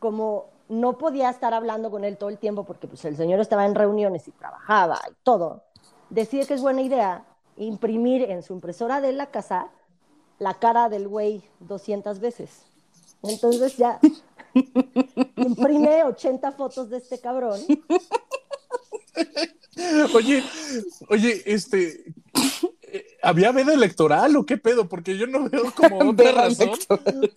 como 0.00 0.46
no 0.68 0.98
podía 0.98 1.30
estar 1.30 1.54
hablando 1.54 1.90
con 1.90 2.02
él 2.04 2.16
todo 2.16 2.30
el 2.30 2.38
tiempo 2.38 2.64
porque 2.64 2.88
pues, 2.88 3.04
el 3.04 3.16
señor 3.16 3.38
estaba 3.38 3.66
en 3.66 3.76
reuniones 3.76 4.26
y 4.26 4.32
trabajaba 4.32 5.00
y 5.08 5.14
todo, 5.22 5.62
decide 6.08 6.46
que 6.46 6.54
es 6.54 6.62
buena 6.62 6.82
idea 6.82 7.24
imprimir 7.56 8.22
en 8.22 8.42
su 8.42 8.54
impresora 8.54 9.00
de 9.00 9.12
la 9.12 9.26
casa 9.26 9.68
la 10.38 10.54
cara 10.54 10.88
del 10.88 11.06
güey 11.06 11.42
200 11.60 12.18
veces. 12.18 12.64
Entonces 13.22 13.76
ya 13.76 14.00
imprime 15.36 16.02
80 16.02 16.52
fotos 16.52 16.90
de 16.90 16.96
este 16.96 17.20
cabrón. 17.20 17.60
Oye, 20.14 20.42
oye, 21.08 21.42
este. 21.46 22.14
¿Había 23.22 23.52
veda 23.52 23.72
electoral 23.74 24.34
o 24.36 24.44
qué 24.46 24.56
pedo? 24.58 24.88
Porque 24.88 25.16
yo 25.16 25.26
no 25.26 25.48
veo 25.48 25.72
como 25.74 25.98
otra 26.10 26.32
razón 26.32 26.70
electoral. 26.70 27.32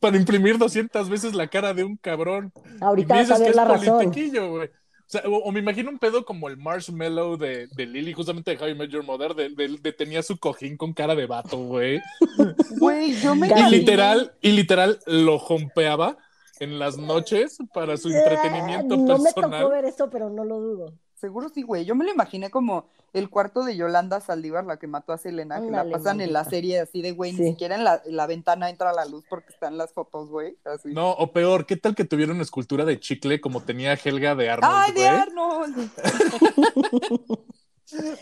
para 0.00 0.16
imprimir 0.16 0.58
200 0.58 1.08
veces 1.08 1.34
la 1.34 1.48
cara 1.48 1.74
de 1.74 1.84
un 1.84 1.96
cabrón. 1.96 2.52
Ahorita 2.80 3.14
vas 3.14 3.30
a 3.30 3.38
ver 3.38 3.50
es 3.50 3.56
la 3.56 3.64
razón. 3.64 4.10
güey. 4.12 4.70
O, 5.06 5.06
sea, 5.06 5.22
o, 5.26 5.36
o 5.36 5.52
me 5.52 5.60
imagino 5.60 5.90
un 5.90 5.98
pedo 5.98 6.24
como 6.24 6.48
el 6.48 6.56
marshmallow 6.56 7.36
de, 7.36 7.68
de 7.76 7.86
Lily, 7.86 8.14
justamente 8.14 8.52
de 8.56 8.62
How 8.62 8.68
I 8.70 8.74
Met 8.74 8.90
Your 8.90 9.04
Mother, 9.04 9.34
de, 9.34 9.50
de- 9.50 9.78
de 9.80 9.92
tenía 9.92 10.22
su 10.22 10.38
cojín 10.38 10.76
con 10.78 10.94
cara 10.94 11.14
de 11.14 11.26
vato, 11.26 11.58
güey. 11.58 12.00
Güey, 12.78 13.14
yo 13.20 13.34
me 13.34 13.48
Y 13.48 13.70
literal, 13.70 14.32
y 14.40 14.52
literal 14.52 14.98
lo 15.06 15.38
jompeaba 15.38 16.16
en 16.60 16.78
las 16.78 16.96
noches 16.96 17.58
para 17.74 17.96
su 17.98 18.08
entretenimiento 18.08 18.94
Eh, 18.94 18.98
no 18.98 19.18
me 19.18 19.30
tocó 19.32 19.40
personal. 19.50 19.70
ver 19.70 19.84
eso, 19.84 20.08
pero 20.08 20.30
no 20.30 20.44
lo 20.44 20.58
dudo. 20.58 20.94
Seguro 21.24 21.48
sí, 21.48 21.62
güey. 21.62 21.86
Yo 21.86 21.94
me 21.94 22.04
lo 22.04 22.10
imaginé 22.12 22.50
como 22.50 22.84
el 23.14 23.30
cuarto 23.30 23.64
de 23.64 23.74
Yolanda 23.76 24.20
Saldívar, 24.20 24.66
la 24.66 24.76
que 24.78 24.86
mató 24.86 25.14
a 25.14 25.16
Selena, 25.16 25.58
que 25.62 25.70
la 25.70 25.88
pasan 25.88 26.20
en 26.20 26.34
la 26.34 26.44
serie 26.44 26.80
así 26.80 27.00
de, 27.00 27.12
güey, 27.12 27.32
Sí. 27.32 27.40
ni 27.40 27.50
siquiera 27.52 27.76
en 27.76 27.84
la, 27.84 28.02
en 28.04 28.14
la 28.14 28.26
ventana 28.26 28.68
entra 28.68 28.92
la 28.92 29.06
luz 29.06 29.24
porque 29.30 29.50
están 29.54 29.78
las 29.78 29.94
fotos, 29.94 30.28
güey. 30.28 30.58
Así. 30.66 30.92
No, 30.92 31.12
o 31.12 31.32
peor, 31.32 31.64
¿qué 31.64 31.78
tal 31.78 31.94
que 31.94 32.04
tuviera 32.04 32.32
una 32.32 32.42
escultura 32.42 32.84
de 32.84 33.00
chicle 33.00 33.40
como 33.40 33.62
tenía 33.62 33.94
Helga 33.94 34.34
de 34.34 34.50
Arnold, 34.50 34.74
¡Ay, 34.76 34.92
de 34.92 35.00
güey? 35.00 35.06
Arnold! 35.08 35.90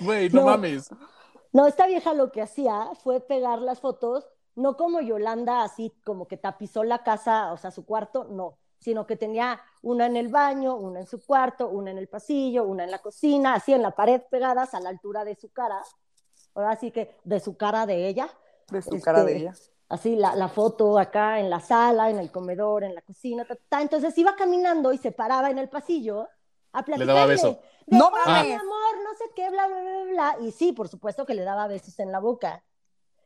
Güey, 0.01 0.29
no, 0.31 0.41
No. 0.41 0.47
mames. 0.47 0.91
No, 1.53 1.67
esta 1.67 1.87
vieja 1.87 2.15
lo 2.15 2.31
que 2.33 2.43
hacía 2.43 2.89
fue 3.03 3.21
pegar 3.21 3.59
las 3.59 3.81
fotos, 3.81 4.25
no 4.55 4.77
como 4.77 5.01
Yolanda, 5.01 5.63
así 5.65 5.93
como 6.05 6.27
que 6.29 6.37
tapizó 6.37 6.83
la 6.85 7.03
casa, 7.03 7.53
o 7.53 7.57
sea, 7.57 7.71
su 7.71 7.85
cuarto, 7.85 8.25
no, 8.31 8.59
sino 8.83 9.07
que 9.07 9.17
tenía 9.17 9.61
una 9.81 10.07
en 10.07 10.17
el 10.17 10.29
baño, 10.29 10.75
una 10.77 11.01
en 11.01 11.07
su 11.07 11.25
cuarto, 11.25 11.69
una 11.69 11.91
en 11.93 11.99
el 11.99 12.09
pasillo, 12.09 12.65
una 12.65 12.85
en 12.85 12.91
la 12.91 12.99
cocina, 12.99 13.55
así 13.55 13.73
en 13.73 13.81
la 13.83 13.93
pared 13.93 14.21
pegadas 14.31 14.75
a 14.75 14.81
la 14.81 14.89
altura 14.91 15.25
de 15.25 15.37
su 15.37 15.51
cara, 15.53 15.81
ahora 16.55 16.77
sí 16.77 16.91
que 16.91 17.17
de 17.25 17.39
su 17.41 17.57
cara 17.57 17.87
de 17.87 18.09
ella, 18.09 18.29
De 18.69 18.83
su 18.83 18.91
Este, 18.97 19.03
cara 19.05 19.23
de 19.25 19.37
ella. 19.37 19.55
así 19.89 20.17
la, 20.17 20.35
la 20.35 20.49
foto 20.49 20.99
acá 20.99 21.39
en 21.39 21.49
la 21.49 21.61
sala, 21.61 22.11
en 22.11 22.19
el 22.19 22.31
comedor, 22.33 22.83
en 22.85 22.95
la 22.95 23.03
cocina, 23.03 23.45
ta, 23.45 23.57
ta. 23.69 23.83
entonces 23.83 24.17
iba 24.19 24.35
caminando 24.35 24.93
y 24.93 24.99
se 24.99 25.13
paraba 25.13 25.51
en 25.51 25.59
el 25.59 25.69
pasillo 25.69 26.29
a 26.73 26.83
platicarle. 26.85 27.13
daba 27.13 27.27
beso. 27.27 27.61
De, 27.87 27.99
¡No 27.99 28.11
"Ay, 28.25 28.33
mames! 28.33 28.47
mi 28.49 28.53
amor, 28.55 28.95
no 29.05 29.11
sé 29.19 29.25
qué, 29.37 29.51
bla, 29.51 29.67
bla, 29.67 29.81
bla, 29.81 30.05
bla. 30.11 30.37
Y 30.47 30.53
sí, 30.53 30.73
por 30.73 30.89
supuesto 30.89 31.27
que 31.27 31.35
le 31.35 31.43
daba 31.45 31.67
besos 31.67 31.99
en 31.99 32.11
la 32.11 32.19
boca. 32.21 32.63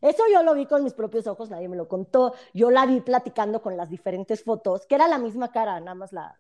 Eso 0.03 0.23
yo 0.33 0.43
lo 0.43 0.55
vi 0.55 0.67
con 0.67 0.85
mis 0.85 0.93
propios 0.93 1.27
ojos, 1.27 1.51
nadie 1.51 1.69
me 1.69 1.77
lo 1.77 1.89
contó. 1.89 2.35
Yo 2.55 2.71
la 2.71 2.87
vi 2.87 3.01
platicando 3.01 3.63
con 3.63 3.77
las 3.77 3.91
diferentes 3.91 4.43
fotos, 4.45 4.87
que 4.87 4.95
era 4.95 5.09
la 5.09 5.19
misma 5.19 5.51
cara, 5.51 5.81
nada 5.81 5.95
más 5.95 6.13
la 6.13 6.39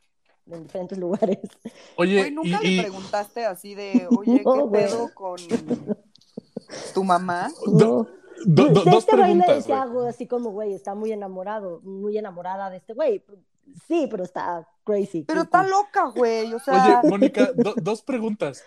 en 0.50 0.62
diferentes 0.62 0.96
lugares. 0.98 1.38
Oye, 1.96 2.18
Güey, 2.20 2.30
nunca 2.30 2.58
y, 2.62 2.66
le 2.66 2.68
y- 2.70 2.80
preguntaste 2.80 3.44
así 3.46 3.74
de, 3.74 4.06
oye, 4.16 4.42
No, 4.44 4.52
¿qué 4.54 4.60
güey. 4.60 4.84
pedo 4.84 5.10
con 5.14 5.36
tu 6.94 7.04
mamá? 7.04 7.50
do- 7.66 8.06
do- 8.44 8.68
do- 8.68 8.84
De 8.84 8.90
dos 8.90 8.98
este 9.04 9.16
güey 9.16 9.34
me 9.34 9.46
decía 9.46 9.82
algo 9.82 10.02
así 10.06 10.26
como, 10.26 10.50
güey, 10.50 10.72
está 10.74 10.94
muy 10.94 11.12
enamorado, 11.12 11.80
muy 11.82 12.16
enamorada 12.18 12.70
de 12.70 12.76
este 12.78 12.92
güey. 12.92 13.24
Sí, 13.88 14.06
pero 14.10 14.22
está 14.24 14.68
crazy. 14.84 15.24
Pero 15.24 15.40
creepy. 15.40 15.46
está 15.46 15.62
loca, 15.66 16.12
güey. 16.14 16.52
O 16.54 16.58
sea, 16.60 17.00
Oye, 17.02 17.10
Mónica, 17.10 17.50
do- 17.54 17.74
dos 17.76 18.02
preguntas. 18.02 18.62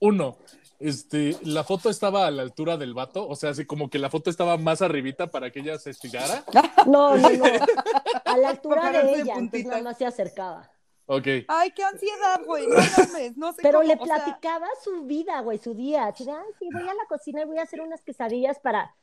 Uno, 0.00 0.38
este, 0.78 1.36
¿la 1.42 1.64
foto 1.64 1.90
estaba 1.90 2.26
a 2.26 2.30
la 2.30 2.42
altura 2.42 2.76
del 2.76 2.94
vato? 2.94 3.26
O 3.28 3.34
sea, 3.36 3.50
así 3.50 3.64
como 3.64 3.90
que 3.90 3.98
la 3.98 4.10
foto 4.10 4.30
estaba 4.30 4.56
más 4.56 4.80
arribita 4.82 5.26
para 5.28 5.50
que 5.50 5.60
ella 5.60 5.78
se 5.78 5.90
estirara. 5.90 6.44
No, 6.86 7.16
no, 7.16 7.28
no. 7.30 7.44
A 8.24 8.36
la 8.38 8.48
altura 8.50 8.90
de 8.92 8.98
ella, 9.14 9.18
entonces 9.18 9.34
puntitas. 9.38 9.70
nada 9.70 9.82
más 9.82 9.98
se 9.98 10.06
acercaba. 10.06 10.70
Ok. 11.06 11.26
ay, 11.48 11.70
qué 11.74 11.82
ansiedad, 11.84 12.40
güey. 12.46 12.66
No 12.66 12.76
mames, 12.76 13.36
no 13.36 13.52
sé 13.52 13.62
Pero 13.62 13.78
cómo, 13.80 13.88
le 13.88 13.96
sea, 13.96 14.04
platicaba 14.04 14.66
su 14.84 15.04
vida, 15.04 15.40
güey, 15.40 15.58
su 15.58 15.74
día. 15.74 16.06
Ay, 16.06 16.12
sí, 16.58 16.68
voy 16.72 16.82
a 16.82 16.94
la 16.94 17.06
cocina 17.08 17.42
y 17.42 17.44
voy 17.46 17.58
a 17.58 17.62
hacer 17.62 17.80
unas 17.80 18.02
quesadillas 18.02 18.58
para 18.60 18.94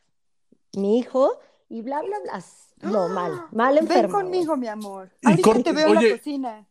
mi 0.73 0.99
hijo 0.99 1.39
y 1.69 1.81
bla, 1.81 2.01
bla, 2.01 2.17
bla. 2.23 2.43
No, 2.91 3.09
mal, 3.09 3.45
mal 3.51 3.73
Ven 3.75 3.83
enfermo. 3.83 4.19
conmigo, 4.19 4.55
mi 4.55 4.67
amor. 4.67 5.09
Ahorita 5.23 5.63
te 5.63 5.71
veo 5.71 5.87
en 5.89 5.95
la 5.95 6.17
cocina. 6.17 6.67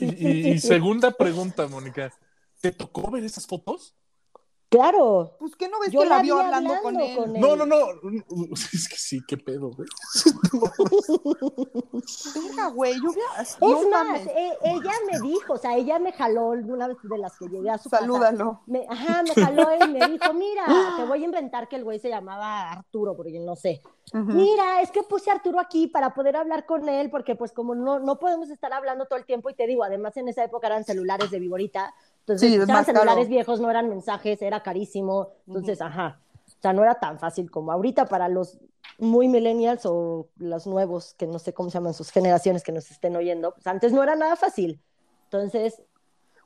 Y, 0.00 0.04
y- 0.28 0.48
y 0.52 0.58
segunda 0.58 1.10
pregunta, 1.12 1.66
Mónica. 1.68 2.12
¿Te 2.60 2.72
tocó 2.72 3.10
ver 3.10 3.24
esas 3.24 3.46
fotos? 3.46 3.94
Claro. 4.70 5.32
Pues, 5.38 5.56
¿qué 5.56 5.66
no 5.68 5.80
ves 5.80 5.90
Yo 5.90 6.00
que 6.00 6.06
la 6.06 6.20
vio 6.20 6.36
vi 6.36 6.42
hablando, 6.42 6.74
hablando 6.74 6.82
con 6.82 7.00
él? 7.00 7.16
con 7.16 7.36
él. 7.36 7.40
No, 7.40 7.56
no, 7.56 7.64
no. 7.64 7.76
Es 8.52 8.88
que 8.88 8.96
sí, 8.96 9.20
qué 9.26 9.38
pedo, 9.38 9.70
güey. 9.70 9.88
Venga, 12.34 12.66
güey, 12.68 12.94
yo. 12.94 13.08
Es 13.40 13.56
no 13.60 13.88
más, 13.90 14.20
e- 14.26 14.58
ella 14.64 14.92
me 15.10 15.20
dijo, 15.20 15.54
o 15.54 15.58
sea, 15.58 15.76
ella 15.76 15.98
me 15.98 16.12
jaló 16.12 16.48
una 16.48 16.88
vez 16.88 16.98
de 17.02 17.18
las 17.18 17.36
que 17.38 17.48
llegué 17.48 17.70
a 17.70 17.78
su 17.78 17.88
casa. 17.88 18.02
Salúdalo. 18.02 18.60
Me, 18.66 18.84
ajá, 18.88 19.22
me 19.22 19.34
jaló 19.34 19.68
y 19.84 19.88
me 19.88 20.06
dijo, 20.06 20.34
mira, 20.34 20.64
te 20.96 21.04
voy 21.04 21.22
a 21.22 21.24
inventar 21.24 21.68
que 21.68 21.76
el 21.76 21.84
güey 21.84 21.98
se 21.98 22.08
llamaba 22.10 22.70
Arturo, 22.70 23.16
porque 23.16 23.38
no 23.40 23.56
sé. 23.56 23.80
Ujú. 24.12 24.32
Mira, 24.32 24.80
es 24.80 24.90
que 24.90 25.02
puse 25.02 25.30
a 25.30 25.34
Arturo 25.34 25.60
aquí 25.60 25.86
para 25.86 26.14
poder 26.14 26.36
hablar 26.36 26.66
con 26.66 26.88
él, 26.88 27.10
porque 27.10 27.34
pues 27.36 27.52
como 27.52 27.74
no, 27.74 27.98
no 27.98 28.18
podemos 28.18 28.50
estar 28.50 28.72
hablando 28.72 29.06
todo 29.06 29.18
el 29.18 29.24
tiempo, 29.24 29.50
y 29.50 29.54
te 29.54 29.66
digo, 29.66 29.84
además 29.84 30.16
en 30.16 30.28
esa 30.28 30.44
época 30.44 30.66
eran 30.66 30.84
celulares 30.84 31.30
de 31.30 31.38
viborita, 31.38 31.94
entonces 32.20 32.48
Sí, 32.50 32.56
es 32.56 32.62
eran 32.68 32.84
caro. 32.84 32.98
celulares 32.98 33.28
viejos, 33.28 33.60
no 33.60 33.70
eran 33.70 33.88
mensajes, 33.88 34.40
era 34.42 34.62
carísimo, 34.62 35.28
entonces, 35.46 35.80
ajá, 35.80 36.20
o 36.46 36.60
sea, 36.62 36.72
no 36.72 36.82
era 36.82 36.94
tan 37.00 37.18
fácil 37.18 37.50
como 37.50 37.72
ahorita 37.72 38.06
para 38.06 38.28
los 38.28 38.58
muy 38.98 39.28
millennials 39.28 39.86
o 39.86 40.28
los 40.38 40.66
nuevos, 40.66 41.14
que 41.14 41.26
no 41.26 41.38
sé 41.38 41.52
cómo 41.52 41.70
se 41.70 41.78
llaman 41.78 41.94
sus 41.94 42.10
generaciones 42.10 42.62
que 42.62 42.72
nos 42.72 42.90
estén 42.90 43.14
oyendo, 43.16 43.52
pues 43.52 43.66
antes 43.66 43.92
no 43.92 44.02
era 44.02 44.16
nada 44.16 44.36
fácil, 44.36 44.80
entonces... 45.24 45.82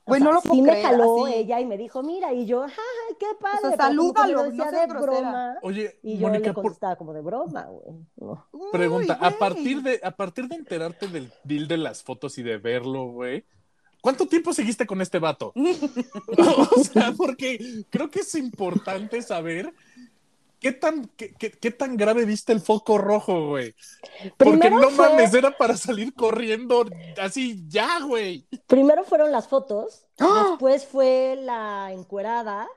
o 0.05 0.11
Güey, 0.11 0.19
sea, 0.21 0.27
no 0.29 0.33
lo 0.35 0.41
sí 0.41 0.47
puedo 0.49 0.63
me 0.63 0.69
creer, 0.71 0.85
jaló 0.85 1.25
así. 1.25 1.33
ella 1.35 1.59
y 1.61 1.65
me 1.65 1.77
dijo, 1.77 2.03
mira, 2.03 2.33
y 2.33 2.45
yo, 2.45 2.63
ajá, 2.63 2.81
qué 3.19 3.25
padre. 3.39 3.59
sea, 3.61 3.69
que 3.71 3.77
me 3.77 3.83
salúdalo, 3.83 4.43
lo 4.45 4.51
no 4.51 4.65
de 4.71 4.87
grosera. 4.87 4.99
broma. 5.01 5.55
Oye, 5.61 5.99
Y 6.03 6.17
yo 6.17 6.27
Mónica, 6.27 6.47
le 6.47 6.53
por- 6.53 6.63
contestaba 6.63 6.95
como 6.97 7.13
de 7.13 7.21
broma, 7.21 7.63
güey. 7.65 7.95
No. 8.17 8.47
Uy, 8.51 8.67
pregunta. 8.71 9.17
A 9.21 9.31
partir, 9.31 9.81
de, 9.81 9.99
a 10.03 10.11
partir 10.11 10.47
de 10.47 10.55
enterarte 10.55 11.07
del 11.07 11.31
deal 11.43 11.67
de 11.67 11.77
las 11.77 12.03
fotos 12.03 12.37
y 12.37 12.43
de 12.43 12.57
verlo, 12.57 13.05
güey. 13.05 13.45
¿Cuánto 14.01 14.27
tiempo 14.27 14.53
seguiste 14.53 14.85
con 14.85 14.99
este 15.01 15.19
vato? 15.19 15.53
o 16.75 16.83
sea, 16.83 17.13
porque 17.15 17.85
creo 17.89 18.09
que 18.09 18.19
es 18.19 18.35
importante 18.35 19.21
saber 19.21 19.73
qué 20.63 20.71
tan, 20.71 21.05
qué, 21.17 21.33
qué- 21.33 21.51
qué 21.51 21.69
tan 21.71 21.97
grave 21.97 22.25
viste 22.25 22.51
el 22.53 22.61
foco 22.61 22.97
rojo, 22.97 23.49
güey. 23.49 23.75
Porque 24.37 24.57
Primero 24.57 24.79
no 24.79 24.89
fue- 24.89 25.09
mames, 25.09 25.33
era 25.33 25.55
para 25.55 25.77
salir 25.77 26.13
corriendo 26.15 26.85
así 27.21 27.63
ya, 27.67 27.99
güey. 28.01 28.47
Primero 28.65 29.03
fueron 29.03 29.31
las 29.31 29.47
fotos, 29.47 30.07
¡Ah! 30.19 30.47
después 30.49 30.85
fue 30.87 31.35
la 31.39 31.91
encuerada 31.91 32.67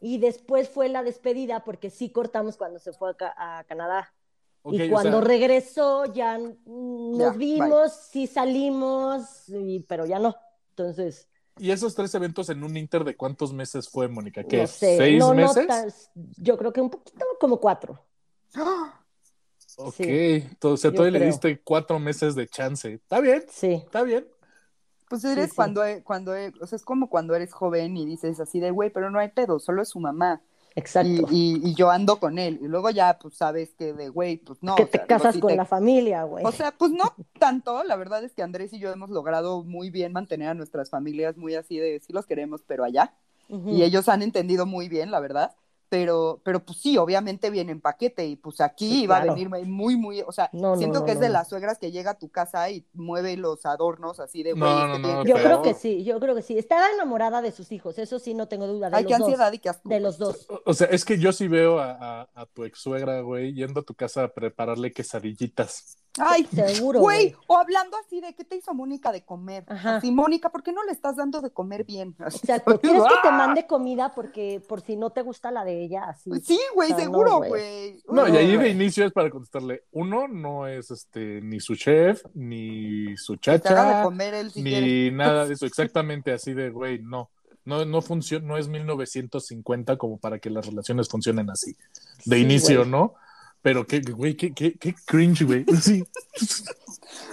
y 0.00 0.18
después 0.18 0.68
fue 0.68 0.88
la 0.88 1.02
despedida 1.02 1.62
porque 1.62 1.90
sí 1.90 2.10
cortamos 2.10 2.56
cuando 2.56 2.78
se 2.78 2.92
fue 2.92 3.10
a, 3.10 3.14
Ca- 3.14 3.34
a 3.36 3.64
Canadá. 3.64 4.12
Y 4.66 4.80
o 4.86 4.90
cuando 4.90 5.18
sea, 5.20 5.28
regresó 5.28 6.06
ya 6.06 6.38
Ya, 6.38 6.54
nos 6.66 7.36
vimos, 7.36 7.92
sí 8.10 8.26
salimos, 8.26 9.46
y- 9.48 9.80
pero 9.80 10.06
ya 10.06 10.18
no. 10.18 10.34
Entonces, 10.70 11.28
¿Y 11.58 11.70
esos 11.70 11.94
tres 11.94 12.14
eventos 12.14 12.48
en 12.50 12.64
un 12.64 12.76
inter 12.76 13.04
de 13.04 13.16
cuántos 13.16 13.52
meses 13.52 13.88
fue, 13.88 14.08
Mónica? 14.08 14.42
¿Qué? 14.44 14.62
No 14.62 14.66
sé. 14.66 14.96
¿Seis 14.96 15.18
no, 15.20 15.28
no 15.28 15.34
meses? 15.34 15.66
tan- 15.66 15.88
yo 16.36 16.58
creo 16.58 16.72
que 16.72 16.80
un 16.80 16.90
poquito 16.90 17.24
como 17.40 17.60
cuatro. 17.60 18.00
Ok, 19.76 19.94
Sí, 19.94 20.04
entonces 20.48 20.92
todavía 20.94 21.18
le 21.18 21.26
diste 21.26 21.60
cuatro 21.60 21.98
meses 21.98 22.34
de 22.34 22.46
chance. 22.46 22.94
Está 22.94 23.20
bien, 23.20 23.44
Sí. 23.50 23.72
está 23.84 24.02
bien. 24.02 24.26
Pues 25.08 25.24
eres 25.24 25.50
sí. 25.50 25.56
cuando, 25.56 25.84
e- 25.84 26.02
cuando, 26.02 26.34
e- 26.36 26.52
o 26.60 26.66
sea, 26.66 26.76
es 26.76 26.84
como 26.84 27.08
cuando 27.10 27.34
eres 27.34 27.52
joven 27.52 27.96
y 27.96 28.06
dices 28.06 28.40
así 28.40 28.60
de, 28.60 28.70
güey, 28.70 28.90
pero 28.90 29.10
no 29.10 29.18
hay 29.18 29.28
pedo, 29.28 29.58
solo 29.58 29.82
es 29.82 29.88
su 29.88 30.00
mamá. 30.00 30.42
Y, 30.76 30.80
Exacto. 30.80 31.28
y, 31.30 31.60
y 31.70 31.74
yo 31.74 31.90
ando 31.90 32.18
con 32.18 32.38
él. 32.38 32.58
Y 32.60 32.66
luego 32.66 32.90
ya, 32.90 33.18
pues 33.18 33.34
sabes 33.36 33.74
que 33.74 33.92
de, 33.92 34.08
güey, 34.08 34.38
pues 34.38 34.60
no. 34.62 34.74
que 34.74 34.82
o 34.84 34.86
te 34.86 34.98
sea, 34.98 35.06
digo, 35.06 35.08
casas 35.08 35.38
con 35.38 35.50
te- 35.50 35.56
la 35.56 35.64
familia, 35.64 36.24
güey. 36.24 36.44
O 36.44 36.50
sea, 36.52 36.72
pues 36.72 36.90
no 36.90 37.14
tanto. 37.38 37.84
La 37.84 37.96
verdad 37.96 38.24
es 38.24 38.34
que 38.34 38.42
Andrés 38.42 38.72
y 38.72 38.78
yo 38.80 38.90
hemos 38.90 39.10
logrado 39.10 39.62
muy 39.62 39.90
bien 39.90 40.12
mantener 40.12 40.48
a 40.48 40.54
nuestras 40.54 40.90
familias 40.90 41.36
muy 41.36 41.54
así 41.54 41.78
de, 41.78 42.00
sí 42.00 42.12
los 42.12 42.26
queremos, 42.26 42.62
pero 42.66 42.84
allá. 42.84 43.14
Y 43.48 43.82
ellos 43.82 44.08
han 44.08 44.22
entendido 44.22 44.64
muy 44.66 44.88
bien, 44.88 45.10
la 45.10 45.20
verdad. 45.20 45.54
Pero, 45.94 46.40
pero 46.44 46.58
pues 46.64 46.80
sí, 46.80 46.98
obviamente 46.98 47.50
viene 47.50 47.70
en 47.70 47.80
paquete 47.80 48.26
y 48.26 48.34
pues 48.34 48.60
aquí 48.60 48.88
Sí, 48.88 49.02
iba 49.04 49.16
claro. 49.16 49.30
a 49.30 49.34
venir 49.36 49.48
muy, 49.68 49.96
muy, 49.96 50.22
o 50.22 50.32
sea, 50.32 50.50
No, 50.52 50.76
siento 50.76 50.98
no, 51.00 51.04
que 51.06 51.12
es 51.12 51.20
de 51.20 51.28
no. 51.28 51.34
las 51.34 51.48
suegras 51.48 51.78
que 51.78 51.92
llega 51.92 52.10
a 52.12 52.18
tu 52.18 52.30
casa 52.30 52.68
y 52.68 52.84
mueve 52.94 53.36
los 53.36 53.64
adornos 53.64 54.18
así 54.18 54.42
de, 54.42 54.54
güey, 54.54 55.24
Yo 55.24 55.36
creo 55.36 55.62
que 55.62 55.74
sí, 55.74 56.02
yo 56.02 56.18
creo 56.18 56.34
que 56.34 56.42
sí. 56.42 56.58
Estaba 56.58 56.90
enamorada 56.90 57.42
de 57.42 57.52
sus 57.52 57.70
hijos, 57.70 57.96
eso 57.98 58.18
sí, 58.18 58.34
no 58.34 58.48
tengo 58.48 58.66
duda. 58.66 58.90
De 58.90 58.96
Ay, 58.96 59.02
los 59.04 59.12
qué 59.12 59.18
dos. 59.18 59.28
ansiedad 59.28 59.52
y 59.52 59.58
qué 59.60 59.68
asco. 59.68 59.88
De 59.88 60.00
los 60.00 60.18
dos. 60.18 60.46
O- 60.50 60.62
O 60.66 60.74
sea, 60.74 60.88
es 60.88 61.04
que 61.04 61.16
yo 61.18 61.32
sí 61.32 61.46
veo 61.46 61.78
a, 61.78 61.92
a, 62.22 62.28
a 62.34 62.46
tu 62.46 62.64
ex 62.64 62.80
suegra, 62.80 63.20
güey, 63.20 63.54
yendo 63.54 63.80
a 63.80 63.82
tu 63.84 63.94
casa 63.94 64.24
a 64.24 64.28
prepararle 64.34 64.92
quesadillitas. 64.92 65.96
Ay, 66.18 66.46
Seguro, 66.54 67.00
güey, 67.00 67.34
o 67.46 67.56
hablando 67.58 67.96
así 67.96 68.20
de, 68.20 68.34
¿qué 68.34 68.44
te 68.44 68.56
hizo 68.56 68.72
Mónica 68.74 69.10
de 69.10 69.24
comer? 69.24 69.64
Ajá. 69.68 69.96
Así, 69.96 70.10
Mónica, 70.10 70.50
¿por 70.50 70.62
qué 70.62 70.72
no 70.72 70.84
le 70.84 70.92
estás 70.92 71.16
dando 71.16 71.40
de 71.40 71.50
comer 71.50 71.84
bien? 71.84 72.14
Así, 72.20 72.38
Exacto. 72.42 72.78
¿Quieres 72.80 73.02
que 73.02 73.14
te 73.22 73.28
¡Ah! 73.28 73.32
mande 73.32 73.66
comida 73.66 74.14
porque 74.14 74.62
por 74.68 74.80
si 74.80 74.96
no 74.96 75.10
te 75.10 75.22
gusta 75.22 75.50
la 75.50 75.64
de 75.64 75.82
ella? 75.82 76.04
Así. 76.04 76.30
Sí, 76.42 76.60
güey, 76.74 76.92
seguro, 76.92 77.38
güey. 77.38 78.02
No, 78.08 78.28
y 78.28 78.36
ahí 78.36 78.56
de 78.56 78.68
inicio 78.68 79.06
es 79.06 79.12
para 79.12 79.30
contestarle, 79.30 79.84
uno 79.92 80.28
no 80.28 80.66
es 80.66 80.90
este 80.90 81.40
ni 81.40 81.60
su 81.60 81.74
chef, 81.76 82.22
ni 82.34 83.16
su 83.16 83.32
haga 83.34 83.40
de 83.52 83.60
chacha, 83.60 84.02
comer 84.04 84.34
él 84.34 84.50
si 84.52 84.62
ni 84.62 84.70
quiere. 84.70 85.10
nada 85.10 85.46
de 85.46 85.54
eso, 85.54 85.66
exactamente 85.66 86.32
así 86.32 86.54
de, 86.54 86.70
güey, 86.70 87.00
no. 87.02 87.30
No, 87.66 87.84
no 87.86 88.02
funciona, 88.02 88.46
no 88.46 88.58
es 88.58 88.68
1950 88.68 89.96
como 89.96 90.18
para 90.18 90.38
que 90.38 90.50
las 90.50 90.66
relaciones 90.66 91.08
funcionen 91.08 91.48
así. 91.50 91.74
De 92.26 92.36
Sí, 92.36 92.42
inicio. 92.42 92.84
¿no? 92.84 93.14
Pero 93.64 93.86
qué, 93.86 94.02
güey, 94.02 94.36
qué, 94.36 94.52
qué, 94.52 94.74
qué 94.78 94.94
cringe, 95.06 95.42
güey. 95.44 95.64
Sí. 95.82 96.04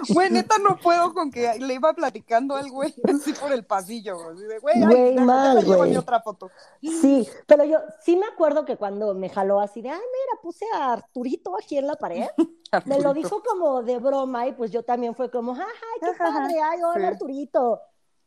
Güey, 0.10 0.30
neta, 0.30 0.58
no 0.60 0.78
puedo 0.78 1.14
con 1.14 1.30
que 1.32 1.58
le 1.60 1.74
iba 1.74 1.94
platicando 1.94 2.56
al 2.56 2.70
güey 2.72 2.94
así 3.04 3.34
por 3.34 3.52
el 3.52 3.66
pasillo. 3.66 4.16
güey, 4.18 4.32
Así 4.38 4.44
de, 4.46 4.60
güey, 4.60 4.76
ay, 4.78 4.82
Güey, 4.86 5.14
deja- 5.14 5.26
mal, 5.26 5.66
güey. 5.66 5.98
otra 5.98 6.22
foto. 6.22 6.50
Sí, 6.82 7.28
pero 7.48 7.66
yo 7.66 7.80
sí 8.04 8.16
me 8.16 8.26
acuerdo 8.28 8.64
que 8.64 8.78
cuando 8.78 9.14
me 9.14 9.30
jaló 9.30 9.60
así 9.60 9.82
de, 9.82 9.90
ay, 9.90 9.98
mira, 10.00 10.42
puse 10.42 10.66
a 10.74 10.94
Arturito 10.94 11.56
aquí 11.58 11.78
en 11.78 11.88
la 11.88 11.96
pared, 11.98 12.28
me 12.86 13.00
lo 13.02 13.14
dijo 13.14 13.44
como 13.44 13.84
de 13.84 13.98
broma 14.00 14.48
y 14.48 14.54
pues 14.54 14.72
yo 14.72 14.84
también 14.84 15.14
fue 15.16 15.30
como, 15.30 15.54
ay, 15.54 15.60
qué 16.00 16.10
Ajá, 16.12 16.28
ajá. 16.30 16.40
padre, 16.40 16.62
ay, 16.62 16.80
hola 16.82 17.00
Sí. 17.10 17.14
Arturito. 17.14 17.82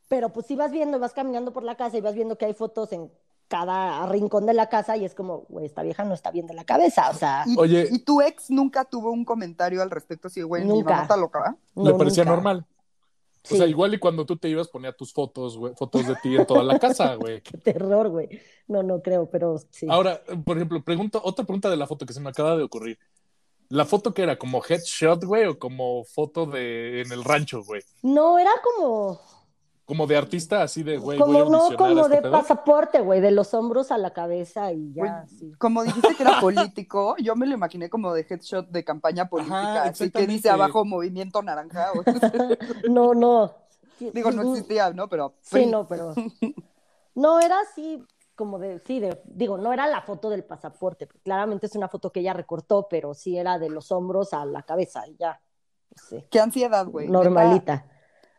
Pero 0.08 0.28
pues 0.30 0.46
si 0.46 0.54
vas 0.56 0.70
viendo, 0.70 0.98
vas 0.98 1.14
caminando 1.14 1.52
por 1.52 1.62
la 1.62 1.76
casa 1.76 1.96
y 1.96 2.00
vas 2.02 2.14
viendo 2.14 2.36
que 2.36 2.44
hay 2.44 2.54
fotos 2.54 2.92
en 2.92 3.10
cada 3.54 4.04
rincón 4.06 4.46
de 4.46 4.52
la 4.52 4.68
casa 4.68 4.96
y 4.96 5.04
es 5.04 5.14
como, 5.14 5.46
güey, 5.48 5.66
esta 5.66 5.84
vieja 5.84 6.02
no 6.02 6.12
está 6.12 6.32
bien 6.32 6.48
de 6.48 6.54
la 6.54 6.64
cabeza, 6.64 7.08
o 7.08 7.14
sea, 7.14 7.44
¿Y, 7.46 7.56
Oye. 7.56 7.86
¿Y 7.88 8.00
tu 8.00 8.20
ex 8.20 8.50
nunca 8.50 8.84
tuvo 8.84 9.12
un 9.12 9.24
comentario 9.24 9.80
al 9.80 9.92
respecto 9.92 10.26
así, 10.26 10.42
güey, 10.42 10.64
mi 10.64 10.82
mamá 10.82 11.02
está 11.02 11.16
loca? 11.16 11.38
¿verdad? 11.38 11.56
Le 11.76 11.92
no, 11.92 11.96
parecía 11.96 12.24
nunca. 12.24 12.34
normal. 12.34 12.66
Sí, 13.44 13.54
O 13.54 13.58
sea, 13.58 13.66
igual 13.68 13.94
y 13.94 13.98
cuando 13.98 14.26
tú 14.26 14.36
te 14.36 14.48
ibas 14.48 14.66
ponía 14.66 14.92
tus 14.92 15.12
fotos, 15.12 15.56
güey, 15.56 15.72
fotos 15.76 16.04
de 16.04 16.16
ti 16.16 16.34
en 16.34 16.46
toda 16.46 16.64
la 16.64 16.80
casa, 16.80 17.14
güey. 17.14 17.42
qué 17.42 17.56
terror, 17.58 18.08
güey. 18.08 18.28
No, 18.66 18.82
no 18.82 19.00
creo, 19.00 19.30
pero 19.30 19.56
sí. 19.70 19.86
Ahora, 19.88 20.20
por 20.44 20.56
ejemplo, 20.56 20.82
pregunta, 20.82 21.20
otra 21.22 21.44
pregunta 21.44 21.70
de 21.70 21.76
la 21.76 21.86
foto 21.86 22.06
que 22.06 22.12
se 22.12 22.20
me 22.20 22.30
acaba 22.30 22.56
de 22.56 22.64
ocurrir. 22.64 22.98
¿La 23.68 23.84
foto 23.84 24.12
que 24.12 24.22
era? 24.22 24.36
¿Como 24.36 24.62
headshot, 24.68 25.22
güey? 25.22 25.46
¿O 25.46 25.60
como 25.60 26.02
foto 26.04 26.46
de 26.46 27.02
en 27.02 27.12
el 27.12 27.22
rancho, 27.22 27.62
güey? 27.62 27.82
No, 28.02 28.36
era 28.36 28.50
como, 28.64 29.20
Como 29.86 30.06
de 30.06 30.16
artista, 30.16 30.62
así 30.62 30.82
de, 30.82 30.96
güey, 30.96 31.18
voy 31.18 31.26
como 31.26 31.38
a 31.38 31.50
no, 31.50 31.76
como 31.76 31.98
a 31.98 32.02
este 32.04 32.16
de 32.16 32.22
pedo? 32.22 32.32
pasaporte, 32.32 33.00
güey, 33.00 33.20
de 33.20 33.30
los 33.30 33.52
hombros 33.52 33.90
a 33.90 33.98
la 33.98 34.12
cabeza 34.14 34.72
y 34.72 34.94
ya, 34.94 35.26
sí. 35.26 35.52
Como 35.58 35.82
dijiste 35.82 36.14
que 36.16 36.22
era 36.22 36.40
político, 36.40 37.16
yo 37.18 37.36
me 37.36 37.44
lo 37.46 37.54
imaginé 37.54 37.90
como 37.90 38.14
de 38.14 38.26
headshot 38.28 38.68
de 38.70 38.82
campaña 38.82 39.28
política, 39.28 39.84
así 39.84 40.10
que 40.10 40.26
dice 40.26 40.48
abajo 40.48 40.86
movimiento 40.86 41.42
naranja. 41.42 41.92
o- 41.92 42.88
No, 42.88 43.12
no. 43.14 43.52
Digo, 44.00 44.30
no 44.32 44.42
existía, 44.54 44.90
¿no? 44.92 45.08
Pero 45.08 45.34
Sí, 45.42 45.66
no, 45.66 45.86
pero. 45.86 46.14
No, 47.14 47.38
era 47.40 47.60
así, 47.60 48.02
como 48.34 48.58
de, 48.58 48.80
sí, 48.86 49.00
de, 49.00 49.20
digo, 49.24 49.58
no 49.58 49.72
era 49.72 49.86
la 49.86 50.00
foto 50.00 50.30
del 50.30 50.44
pasaporte, 50.44 51.06
porque 51.06 51.20
claramente 51.22 51.66
es 51.66 51.76
una 51.76 51.88
foto 51.88 52.10
que 52.10 52.20
ella 52.20 52.32
recortó, 52.32 52.88
pero 52.88 53.14
sí 53.14 53.36
era 53.36 53.58
de 53.58 53.68
los 53.70 53.92
hombros 53.92 54.32
a 54.32 54.44
la 54.46 54.62
cabeza 54.62 55.06
y 55.06 55.16
ya. 55.16 55.40
Qué 56.30 56.40
ansiedad, 56.40 56.86
güey. 56.86 57.06
Normalita. 57.08 57.84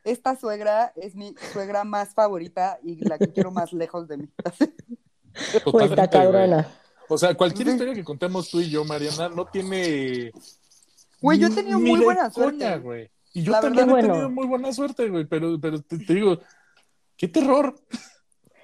Esta 0.05 0.35
suegra 0.37 0.93
es 0.95 1.15
mi 1.15 1.35
suegra 1.51 1.83
más 1.83 2.13
favorita 2.13 2.79
y 2.83 3.03
la 3.07 3.17
que 3.17 3.31
quiero 3.33 3.51
más 3.51 3.73
lejos 3.73 4.07
de 4.07 4.17
mí. 4.17 4.29
Pues 5.35 5.63
Totalmente, 5.65 6.01
está 6.01 6.09
cabrona. 6.09 6.67
O 7.09 7.17
sea, 7.17 7.35
cualquier 7.35 7.67
Sí. 7.67 7.73
historia 7.73 7.93
que 7.93 8.05
contemos 8.05 8.49
tú 8.49 8.61
y 8.61 8.69
yo, 8.69 8.85
Mariana, 8.85 9.27
no 9.27 9.45
tiene. 9.45 10.31
Güey, 11.21 11.39
yo 11.39 11.47
he 11.47 11.51
tenido 11.51 11.77
ni 11.77 11.91
muy 11.91 11.99
buena 12.05 12.29
coña, 12.31 12.31
suerte. 12.31 12.77
güey. 12.79 13.11
Y 13.33 13.43
yo 13.43 13.51
La 13.51 13.59
también 13.59 13.87
verdad, 13.87 13.99
he 13.99 14.01
bueno. 14.07 14.13
tenido 14.13 14.29
muy 14.29 14.47
buena 14.47 14.71
suerte, 14.71 15.09
güey. 15.09 15.25
Pero, 15.25 15.59
pero 15.59 15.81
te, 15.81 15.97
te 15.97 16.13
digo, 16.13 16.37
qué 17.17 17.27
terror. 17.27 17.75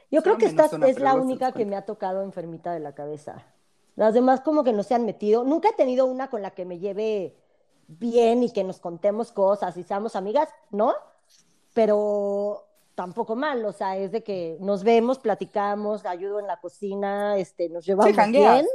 Yo 0.10 0.24
creo 0.24 0.38
que 0.38 0.46
esta 0.46 0.66
es 0.88 0.98
la 1.00 1.16
única 1.16 1.52
que 1.52 1.66
me 1.66 1.76
ha 1.76 1.86
tocado 1.86 2.24
enfermita 2.24 2.72
de 2.74 2.80
la 2.80 2.96
cabeza. 2.96 3.46
Las 3.98 4.14
demás 4.14 4.40
como 4.40 4.64
que 4.64 4.72
no 4.72 4.84
se 4.84 4.96
han 4.96 5.06
metido. 5.06 5.44
Nunca 5.44 5.70
he 5.70 5.74
tenido 5.74 6.06
una 6.06 6.30
con 6.30 6.42
la 6.42 6.52
que 6.52 6.64
me 6.64 6.80
lleve 6.80 7.36
bien 7.88 8.44
y 8.44 8.52
que 8.54 8.64
nos 8.64 8.80
contemos 8.80 9.34
cosas 9.34 9.76
y 9.76 9.84
seamos 9.84 10.16
amigas, 10.16 10.48
¿no? 10.70 10.94
Pero 11.74 12.68
tampoco 12.96 13.36
mal, 13.36 13.64
o 13.66 13.72
sea, 13.72 13.98
es 13.98 14.12
de 14.12 14.24
que 14.24 14.58
nos 14.60 14.84
vemos, 14.84 15.20
platicamos, 15.20 16.06
ayudo 16.06 16.40
en 16.40 16.48
la 16.48 16.58
cocina, 16.58 17.38
este, 17.38 17.70
nos 17.70 17.86
llevamos 17.86 18.16
bien. 18.30 18.68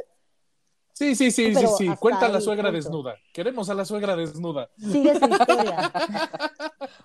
Sí, 0.92 1.14
sí, 1.14 1.30
sí, 1.30 1.48
sí, 1.48 1.52
Pero 1.54 1.68
sí. 1.76 1.94
Cuenta 2.00 2.24
a 2.24 2.28
la 2.30 2.40
suegra 2.40 2.70
punto. 2.70 2.76
desnuda. 2.76 3.16
Queremos 3.32 3.68
a 3.68 3.74
la 3.74 3.84
suegra 3.84 4.16
desnuda. 4.16 4.70
Sigue 4.78 5.18
su 5.18 5.26
historia. 5.26 5.92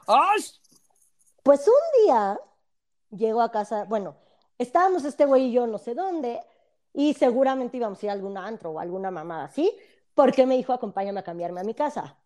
¡Ay! 0.08 0.42
Pues 1.44 1.68
un 1.68 2.06
día 2.06 2.40
llegó 3.10 3.42
a 3.42 3.52
casa, 3.52 3.84
bueno, 3.84 4.16
estábamos 4.58 5.04
este 5.04 5.26
güey 5.26 5.48
y 5.48 5.52
yo 5.52 5.68
no 5.68 5.78
sé 5.78 5.94
dónde, 5.94 6.40
y 6.94 7.14
seguramente 7.14 7.78
íbamos 7.78 8.02
a 8.02 8.06
ir 8.06 8.10
a 8.12 8.14
algún 8.14 8.38
antro 8.38 8.72
o 8.72 8.80
alguna 8.80 9.12
mamada 9.12 9.46
así, 9.46 9.76
porque 10.14 10.46
me 10.46 10.56
dijo, 10.56 10.72
acompáñame 10.72 11.20
a 11.20 11.24
cambiarme 11.24 11.62
a 11.62 11.64
mi 11.66 11.74
casa. 11.74 12.18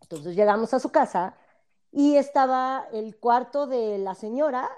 Entonces 0.00 0.36
llegamos 0.36 0.72
a 0.72 0.78
su 0.78 0.90
casa 0.90 1.36
y 1.96 2.18
estaba 2.18 2.86
el 2.92 3.16
cuarto 3.16 3.66
de 3.66 3.96
la 3.96 4.14
señora, 4.14 4.68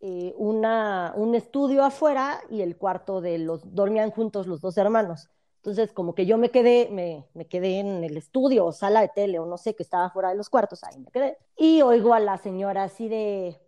eh, 0.00 0.34
una, 0.36 1.14
un 1.16 1.34
estudio 1.34 1.82
afuera 1.82 2.42
y 2.50 2.60
el 2.60 2.76
cuarto 2.76 3.22
de 3.22 3.38
los, 3.38 3.74
dormían 3.74 4.10
juntos 4.10 4.46
los 4.46 4.60
dos 4.60 4.76
hermanos. 4.76 5.30
Entonces, 5.56 5.94
como 5.94 6.14
que 6.14 6.26
yo 6.26 6.36
me 6.36 6.50
quedé, 6.50 6.90
me, 6.90 7.24
me 7.32 7.46
quedé 7.46 7.80
en 7.80 8.04
el 8.04 8.18
estudio 8.18 8.66
o 8.66 8.72
sala 8.72 9.00
de 9.00 9.08
tele 9.08 9.38
o 9.38 9.46
no 9.46 9.56
sé, 9.56 9.74
que 9.74 9.82
estaba 9.82 10.10
fuera 10.10 10.28
de 10.28 10.34
los 10.34 10.50
cuartos, 10.50 10.84
ahí 10.84 10.98
me 10.98 11.10
quedé. 11.10 11.38
Y 11.56 11.80
oigo 11.80 12.12
a 12.12 12.20
la 12.20 12.36
señora 12.36 12.82
así 12.84 13.08
de, 13.08 13.58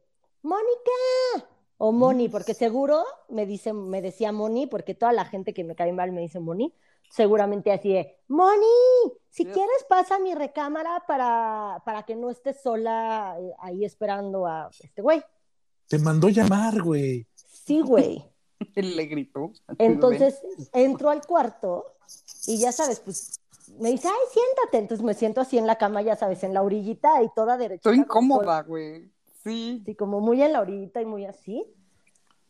Mónica, 0.43 1.49
o 1.79 1.91
Moni, 1.91 2.29
porque 2.29 2.53
seguro 2.53 3.03
me, 3.31 3.47
dice, 3.47 3.73
me 3.73 4.03
decía 4.03 4.31
Moni, 4.31 4.67
porque 4.67 4.95
toda 4.95 5.15
la 5.15 5.25
gente 5.25 5.55
que 5.55 5.65
me 5.65 5.75
cae 5.75 5.95
mal 5.95 6.13
me 6.13 6.21
dice 6.21 6.39
Moni, 6.39 6.75
seguramente 7.11 7.73
así 7.73 7.93
de, 7.93 8.17
Moni, 8.29 8.67
si 9.31 9.45
Sí. 9.45 9.51
quieres 9.51 9.85
pasa 9.89 10.17
a 10.17 10.19
mi 10.19 10.35
recámara 10.35 11.05
para, 11.07 11.83
para 11.85 12.03
que 12.05 12.17
no 12.17 12.31
estés 12.31 12.61
sola 12.63 13.37
eh, 13.39 13.53
ahí 13.61 13.85
esperando 13.85 14.47
a 14.47 14.69
este 14.81 15.03
güey. 15.03 15.23
Te 15.89 15.99
mandó 15.99 16.29
llamar, 16.29 16.83
güey. 16.83 17.27
Sí, 17.35 17.81
güey. 17.81 18.25
Él 18.75 18.97
le 18.97 19.07
gritó. 19.07 19.53
Entonces 19.79 20.41
entro 20.73 21.11
al 21.11 21.25
cuarto 21.25 21.85
y 22.47 22.59
ya 22.59 22.73
sabes, 22.73 23.01
pues 23.01 23.41
me 23.79 23.91
dice, 23.91 24.09
ay, 24.09 24.15
siéntate. 24.33 24.79
Entonces 24.79 25.05
me 25.05 25.15
siento 25.15 25.41
así 25.41 25.59
en 25.59 25.67
la 25.67 25.77
cama, 25.77 26.03
ya 26.03 26.17
sabes, 26.17 26.43
en 26.43 26.55
la 26.55 26.63
orillita 26.63 27.23
y 27.23 27.29
toda 27.35 27.57
derecha. 27.57 27.77
Estoy 27.89 27.99
incómoda, 27.99 28.63
güey. 28.63 29.11
Sí. 29.45 29.81
Así 29.83 29.95
como 29.95 30.21
muy 30.21 30.43
en 30.43 30.53
la 30.53 30.61
orillita 30.61 31.01
y 31.01 31.07
muy 31.07 31.25
así. 31.27 31.65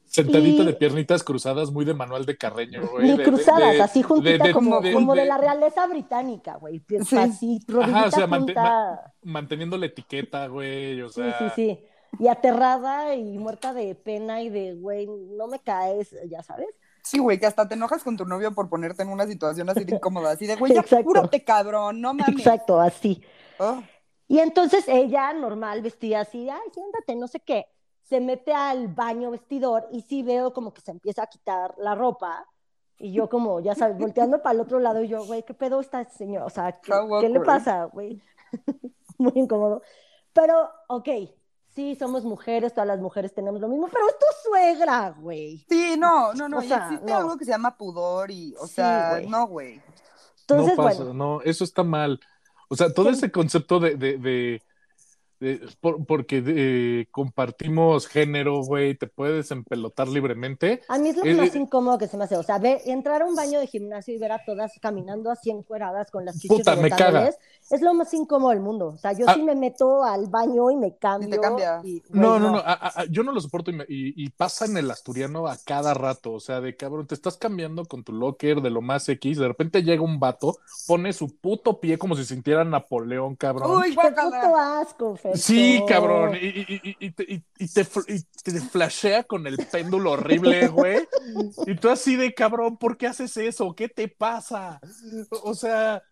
Sentadita 0.08 0.62
Y- 0.62 0.66
de 0.66 0.72
piernitas 0.72 1.22
cruzadas, 1.22 1.70
muy 1.70 1.84
de 1.84 1.94
manual 1.94 2.24
de 2.26 2.36
Carreño, 2.36 2.86
güey. 2.88 3.10
Ni 3.10 3.16
de- 3.18 3.24
cruzadas, 3.24 3.74
de- 3.74 3.82
así 3.82 4.02
juntita 4.02 4.42
de- 4.44 4.48
de- 4.48 4.54
como, 4.54 4.80
de- 4.80 4.92
como 4.92 5.14
de, 5.14 5.20
de- 5.22 5.26
la 5.28 5.38
realeza 5.38 5.86
británica, 5.86 6.56
güey. 6.56 6.82
Sí. 7.04 7.16
Así, 7.16 7.60
Ajá, 7.80 8.06
o 8.06 8.10
sea. 8.10 9.12
Manteniendo 9.22 9.76
la 9.76 9.86
etiqueta, 9.86 10.46
güey. 10.46 11.00
O 11.02 11.08
Sí, 11.08 11.20
sea, 11.22 11.38
sí, 11.38 11.44
sí. 11.54 11.78
Y 12.18 12.28
aterrada 12.28 13.14
y 13.14 13.38
muerta 13.38 13.74
de 13.74 13.94
pena 13.94 14.40
y 14.42 14.48
de, 14.48 14.74
güey, 14.74 15.06
no 15.06 15.46
me 15.46 15.58
caes, 15.60 16.16
ya 16.28 16.42
sabes. 16.42 16.68
Sí, 17.02 17.18
güey, 17.18 17.38
que 17.38 17.46
hasta 17.46 17.68
te 17.68 17.74
enojas 17.74 18.02
con 18.02 18.16
tu 18.16 18.24
novio 18.24 18.52
por 18.54 18.68
ponerte 18.68 19.02
en 19.02 19.08
una 19.10 19.26
situación 19.26 19.68
así 19.70 19.84
de 19.84 19.94
incómoda, 19.96 20.30
así 20.32 20.46
de, 20.46 20.56
güey, 20.56 20.72
ya 20.74 20.80
apúrate, 20.80 21.44
cabrón, 21.44 22.00
no 22.00 22.14
mames. 22.14 22.38
Exacto, 22.38 22.80
así. 22.80 23.22
Ah, 23.58 23.82
Y 24.26 24.40
entonces 24.40 24.84
ella, 24.88 25.32
normal, 25.32 25.80
vestía 25.80 26.20
así, 26.20 26.48
ay, 26.50 26.60
siéntate, 26.72 27.16
no 27.16 27.28
sé 27.28 27.40
qué. 27.40 27.66
Se 28.08 28.20
mete 28.20 28.52
al 28.54 28.88
baño 28.88 29.30
vestidor 29.30 29.86
y 29.92 30.00
sí 30.02 30.22
veo 30.22 30.52
como 30.52 30.72
que 30.72 30.80
se 30.80 30.90
empieza 30.90 31.22
a 31.22 31.26
quitar 31.26 31.74
la 31.78 31.94
ropa. 31.94 32.46
Y 32.98 33.12
yo 33.12 33.28
como, 33.28 33.60
ya 33.60 33.74
sabes, 33.74 33.96
volteando 33.98 34.42
para 34.42 34.54
el 34.54 34.60
otro 34.60 34.80
lado 34.80 35.02
y 35.02 35.08
yo, 35.08 35.24
güey, 35.24 35.44
¿qué 35.44 35.54
pedo 35.54 35.80
está 35.80 36.00
este 36.00 36.16
señor? 36.16 36.42
O 36.42 36.50
sea, 36.50 36.72
¿qué, 36.80 36.92
How 36.92 37.20
¿qué 37.20 37.28
le 37.28 37.40
pasa, 37.40 37.84
güey? 37.84 38.20
Muy 39.18 39.32
incómodo. 39.36 39.82
Pero, 40.32 40.68
ok, 40.88 41.08
sí, 41.74 41.94
somos 41.94 42.24
mujeres, 42.24 42.72
todas 42.72 42.88
las 42.88 42.98
mujeres 43.00 43.32
tenemos 43.34 43.60
lo 43.60 43.68
mismo, 43.68 43.88
pero 43.88 44.06
es 44.08 44.18
tu 44.18 44.48
suegra, 44.48 45.10
güey. 45.10 45.64
Sí, 45.68 45.94
no, 45.98 46.32
no, 46.34 46.48
no. 46.48 46.58
O 46.58 46.62
sea, 46.62 46.86
existe 46.86 47.10
no. 47.12 47.16
algo 47.18 47.36
que 47.36 47.44
se 47.44 47.50
llama 47.52 47.76
pudor 47.76 48.30
y, 48.30 48.54
o 48.58 48.66
Sí, 48.66 48.74
sea, 48.74 49.10
güey. 49.10 49.26
no, 49.28 49.46
güey. 49.46 49.80
Entonces, 50.40 50.76
no 50.76 50.82
pasa, 50.82 51.04
bueno, 51.04 51.14
no, 51.14 51.40
eso 51.42 51.62
está 51.62 51.84
mal. 51.84 52.18
O 52.68 52.74
sea, 52.74 52.92
todo 52.92 53.10
ese 53.10 53.30
concepto 53.30 53.78
de, 53.80 53.94
de, 53.96 54.18
de- 54.18 54.62
de- 55.40 55.60
por- 55.80 56.04
porque 56.06 56.42
eh, 56.46 57.06
compartimos 57.10 58.06
género, 58.06 58.62
güey, 58.62 58.94
te 58.94 59.06
puedes 59.06 59.50
empelotar 59.50 60.08
libremente. 60.08 60.82
a 60.88 60.98
mí 60.98 61.10
es 61.10 61.16
lo 61.16 61.24
Eh, 61.24 61.34
más 61.34 61.54
eh, 61.54 61.58
incómodo 61.58 61.98
que 61.98 62.08
se 62.08 62.16
me 62.16 62.24
hace. 62.24 62.36
O 62.36 62.42
sea, 62.42 62.58
ver, 62.58 62.80
entrar 62.86 63.22
a 63.22 63.26
un 63.26 63.34
baño 63.34 63.60
de 63.60 63.66
gimnasio 63.66 64.14
y 64.14 64.18
ver 64.18 64.32
a 64.32 64.44
todas 64.44 64.72
caminando 64.80 65.30
así 65.30 65.50
encueradas 65.50 66.10
con 66.10 66.24
las 66.24 66.34
chichis 66.36 66.58
Puta, 66.58 66.74
me 66.76 66.82
rebotándoles, 66.84 67.36
es 67.70 67.80
lo 67.82 67.94
más 67.94 68.12
incómodo 68.14 68.50
del 68.50 68.60
mundo. 68.60 68.88
O 68.88 68.96
sea, 68.98 69.12
yo 69.12 69.26
Ah. 69.28 69.34
sí 69.34 69.42
me 69.42 69.54
meto 69.54 70.02
al 70.04 70.26
baño 70.26 70.70
y 70.70 70.76
me 70.76 70.96
cambio. 70.96 71.40
cambia. 71.40 71.80
y, 71.84 72.00
güey, 72.08 72.20
No, 72.20 72.38
no, 72.38 72.50
no, 72.50 72.58
a- 72.58 73.00
a- 73.00 73.04
yo 73.06 73.22
no 73.22 73.32
lo 73.32 73.40
soporto 73.40 73.70
y, 73.70 73.74
me- 73.74 73.84
y- 73.88 74.24
y 74.24 74.30
pasa 74.30 74.64
en 74.64 74.76
el 74.76 74.90
asturiano 74.90 75.46
a 75.46 75.56
cada 75.64 75.94
rato, 75.94 76.32
o 76.32 76.40
sea, 76.40 76.60
de 76.60 76.76
cabrón, 76.76 77.06
te 77.06 77.14
estás 77.14 77.36
cambiando 77.36 77.84
con 77.84 78.02
tu 78.04 78.12
locker 78.12 78.60
de 78.60 78.70
lo 78.70 78.80
más 78.80 79.08
X, 79.08 79.38
de 79.38 79.48
repente 79.48 79.82
llega 79.82 80.02
un 80.02 80.18
vato, 80.18 80.58
pone 80.86 81.12
su 81.12 81.28
puto 81.36 81.78
pie 81.80 81.98
como 81.98 82.16
si 82.16 82.24
sintiera 82.24 82.64
Napoleón, 82.64 83.36
cabrón. 83.36 83.70
Uy, 83.78 83.94
Qué 83.96 84.10
puto 84.10 84.56
asco, 84.56 85.16
Sí, 85.34 85.82
cabrón, 85.86 86.36
y, 86.40 86.46
y- 86.46 86.80
y- 86.82 86.96
y 87.06 87.10
te, 87.10 87.24
y- 88.08 88.22
te 88.42 88.60
flashea 88.60 89.24
con 89.24 89.46
el 89.46 89.56
péndulo 89.70 90.12
horrible, 90.12 90.68
güey. 90.68 91.06
Y 91.66 91.74
tú 91.76 91.90
así 91.90 92.16
de 92.16 92.34
cabrón, 92.34 92.76
¿por 92.76 92.96
qué 92.96 93.06
haces 93.08 93.36
eso? 93.36 93.74
¿Qué 93.74 93.88
te 93.88 94.08
pasa? 94.08 94.80
O 95.42 95.54
sea, 95.54 96.02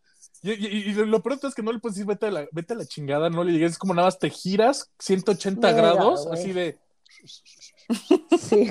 y, 0.43 0.93
lo 0.93 1.23
peor 1.23 1.39
es 1.43 1.55
que 1.55 1.63
no 1.63 1.73
le 1.73 1.79
puedes 1.79 1.97
decir 1.97 2.07
vete 2.07 2.27
a 2.27 2.31
la, 2.31 2.47
vete 2.53 2.75
a 2.75 2.77
la 2.77 2.87
chingada, 2.87 3.31
no 3.31 3.43
le 3.45 3.53
llegues, 3.53 3.73
es 3.73 3.79
como 3.79 3.95
nada 3.95 4.07
más 4.09 4.19
te 4.19 4.31
giras 4.31 4.91
180 4.99 5.73
Verga, 5.73 5.93
grados, 5.95 6.27
así 6.31 6.53
de, 6.53 6.79
Sí. 8.39 8.71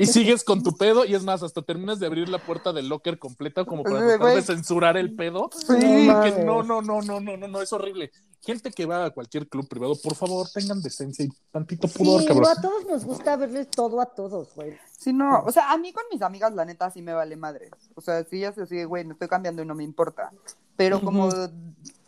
y 0.00 0.06
sigues 0.06 0.44
con 0.44 0.62
tu 0.62 0.76
pedo, 0.76 1.04
y 1.04 1.14
es 1.14 1.22
más, 1.22 1.42
hasta 1.42 1.62
terminas 1.62 2.00
de 2.00 2.06
abrir 2.06 2.28
la 2.28 2.38
puerta 2.38 2.72
del 2.72 2.88
locker 2.88 3.18
completa 3.18 3.64
como 3.64 3.82
para 3.82 4.00
de, 4.00 4.18
tratar 4.18 4.34
de 4.34 4.42
censurar 4.42 4.96
el 4.96 5.14
pedo. 5.14 5.50
Sí. 5.52 5.66
Porque 5.66 6.06
mames. 6.06 6.44
no, 6.44 6.62
no, 6.62 6.82
no, 6.82 7.00
no, 7.02 7.20
no, 7.20 7.36
no, 7.36 7.48
no, 7.48 7.62
es 7.62 7.72
horrible. 7.72 8.10
Gente 8.40 8.70
que 8.70 8.86
va 8.86 9.06
a 9.06 9.10
cualquier 9.10 9.48
club 9.48 9.68
privado, 9.68 9.94
por 10.02 10.14
favor, 10.14 10.48
tengan 10.52 10.82
decencia 10.82 11.24
y 11.24 11.28
tantito 11.50 11.88
pudor, 11.88 12.20
Sí, 12.20 12.26
cabrón. 12.26 12.44
no, 12.44 12.50
a 12.50 12.60
todos 12.60 12.86
nos 12.86 13.04
gusta 13.04 13.36
verles 13.36 13.70
todo 13.70 14.00
a 14.00 14.06
todos, 14.06 14.54
güey. 14.54 14.76
Sí, 14.98 15.12
no, 15.12 15.42
o 15.44 15.52
sea, 15.52 15.72
a 15.72 15.78
mí 15.78 15.92
con 15.92 16.04
mis 16.12 16.22
amigas, 16.22 16.52
la 16.54 16.64
neta, 16.64 16.90
sí 16.90 17.00
me 17.00 17.14
vale 17.14 17.36
madre. 17.36 17.70
O 17.94 18.00
sea, 18.00 18.24
sí, 18.24 18.40
ya 18.40 18.52
se 18.52 18.66
sigue, 18.66 18.84
güey, 18.84 19.04
me 19.04 19.12
estoy 19.12 19.28
cambiando 19.28 19.62
y 19.62 19.66
no 19.66 19.74
me 19.74 19.84
importa. 19.84 20.32
Pero 20.76 21.00
como, 21.00 21.30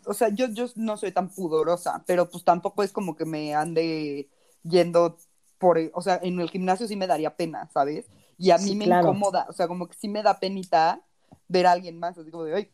o 0.05 0.13
sea, 0.13 0.29
yo, 0.29 0.47
yo 0.47 0.67
no 0.75 0.97
soy 0.97 1.11
tan 1.11 1.29
pudorosa, 1.29 2.03
pero 2.05 2.29
pues 2.29 2.43
tampoco 2.43 2.83
es 2.83 2.91
como 2.91 3.15
que 3.15 3.25
me 3.25 3.55
ande 3.55 4.29
yendo 4.63 5.17
por, 5.57 5.79
o 5.93 6.01
sea, 6.01 6.19
en 6.23 6.39
el 6.39 6.49
gimnasio 6.49 6.87
sí 6.87 6.95
me 6.95 7.07
daría 7.07 7.35
pena, 7.35 7.69
¿sabes? 7.73 8.09
Y 8.37 8.51
a 8.51 8.57
mí 8.57 8.73
Sí, 8.73 8.75
me 8.75 8.85
claro. 8.85 8.87
incomoda, 8.87 9.45
o 9.49 9.53
sea, 9.53 9.67
como 9.67 9.87
que 9.87 9.95
sí 9.97 10.07
me 10.07 10.23
da 10.23 10.39
penita 10.39 11.01
ver 11.47 11.67
a 11.67 11.71
alguien 11.73 11.99
más, 11.99 12.17
así 12.17 12.31
como 12.31 12.43
de, 12.45 12.55
ay, 12.55 12.71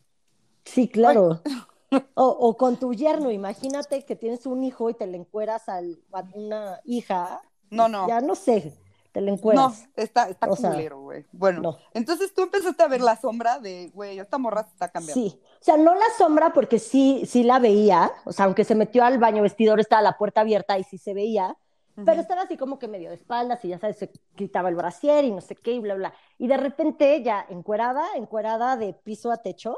Sí, 0.66 0.88
claro. 0.90 1.42
O, 2.16 2.26
o 2.28 2.58
con 2.58 2.78
tu 2.80 2.94
yerno, 2.94 3.32
imagínate 3.32 4.06
que 4.06 4.16
tienes 4.16 4.46
un 4.46 4.64
hijo 4.64 4.90
y 4.90 4.94
te 4.94 5.08
le 5.08 5.18
encueras 5.18 5.70
al- 5.70 6.00
a 6.12 6.24
una 6.34 6.80
hija. 6.86 7.42
no, 7.72 7.88
no. 7.88 8.08
Ya 8.08 8.22
no 8.22 8.36
sé, 8.36 8.74
te 9.12 9.22
le 9.22 9.32
No, 9.42 9.66
encueras. 9.66 9.90
está, 9.96 10.30
está 10.30 10.50
O 10.50 10.56
culero, 10.56 11.00
güey. 11.02 11.26
Bueno, 11.32 11.62
no. 11.62 11.78
entonces 11.94 12.34
tú 12.34 12.44
empezaste 12.44 12.82
a 12.84 12.88
ver 12.88 13.02
la 13.02 13.16
sombra 13.20 13.60
de, 13.60 13.90
güey, 13.94 14.20
esta 14.20 14.38
morra 14.38 14.64
se 14.64 14.72
está 14.72 14.90
cambiando. 14.90 15.24
Sí, 15.24 15.42
o 15.62 15.64
sea, 15.64 15.78
no 15.78 15.94
la 15.96 16.06
sombra 16.18 16.54
porque 16.54 16.80
sí, 16.80 17.24
sí 17.26 17.44
la 17.44 17.60
veía, 17.60 18.12
o 18.26 18.32
sea, 18.32 18.46
aunque 18.46 18.64
se 18.64 18.76
metió 18.76 19.04
al 19.04 19.18
baño 19.18 19.42
vestidor, 19.44 19.80
estaba 19.80 20.02
la 20.02 20.18
puerta 20.18 20.42
abierta 20.42 20.78
y 20.80 20.84
sí 20.84 20.98
se 20.98 21.14
veía, 21.14 21.58
Pero 21.96 22.22
estaba 22.22 22.42
así 22.44 22.58
como 22.58 22.80
que 22.80 22.88
medio 22.88 23.10
de 23.10 23.16
espaldas 23.16 23.64
y 23.66 23.68
ya 23.70 23.78
sabes, 23.80 23.98
se 23.98 24.12
quitaba 24.36 24.70
el 24.70 24.76
brasier 24.76 25.26
y 25.26 25.32
no 25.32 25.42
sé 25.42 25.56
qué 25.56 25.74
y 25.74 25.80
bla, 25.80 25.94
bla. 25.96 26.14
Y 26.40 26.48
de 26.48 26.58
repente 26.58 27.22
ya 27.22 27.46
encuerada, 27.50 28.04
encuerada 28.16 28.78
de 28.78 28.94
piso 28.94 29.32
a 29.32 29.38
techo, 29.38 29.78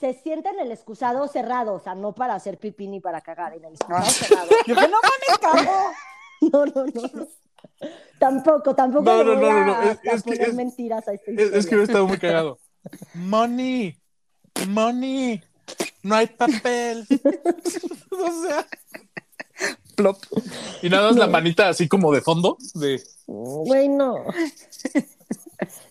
se 0.00 0.14
sienta 0.14 0.50
en 0.50 0.60
el 0.60 0.70
excusado 0.72 1.26
cerrado, 1.28 1.74
o 1.74 1.80
sea, 1.80 1.94
no 1.94 2.14
para 2.14 2.34
hacer 2.34 2.56
pipí 2.58 2.86
ni 2.88 3.00
para 3.00 3.20
cagar, 3.20 3.52
en 3.54 3.64
el 3.64 3.72
excusado 3.74 4.04
Ah. 4.06 4.10
cerrado. 4.10 4.48
Yo 4.66 4.74
dije, 4.74 4.88
no 4.88 4.98
mames, 5.02 5.38
cago. 5.64 5.90
No, 6.40 6.64
no, 6.66 6.84
no. 6.86 7.26
Tampoco, 8.20 8.72
tampoco 8.74 9.02
No, 9.04 9.24
no, 9.24 9.34
no, 9.34 9.64
no, 9.64 9.64
no, 9.66 9.82
es- 9.90 10.22
que 10.22 10.32
es- 10.34 10.54
mentiras 10.54 11.06
a 11.08 11.12
esta 11.14 11.30
Es, 11.32 11.52
es 11.52 11.66
que 11.66 11.74
hubiera 11.74 11.84
estado 11.92 12.06
muy 12.06 12.16
cagado. 12.18 12.58
Money, 13.14 13.96
money, 14.68 15.42
no 16.04 16.14
hay 16.14 16.28
papel. 16.28 17.06
o 18.12 18.46
sea, 18.46 18.66
Plop. 19.98 20.16
y 20.80 20.88
nada 20.88 21.08
más 21.08 21.16
la 21.16 21.26
manita 21.26 21.68
así 21.68 21.88
como 21.88 22.12
de 22.12 22.20
fondo, 22.20 22.56
de 22.74 23.02
Güey, 23.26 23.88
no. 23.88 24.24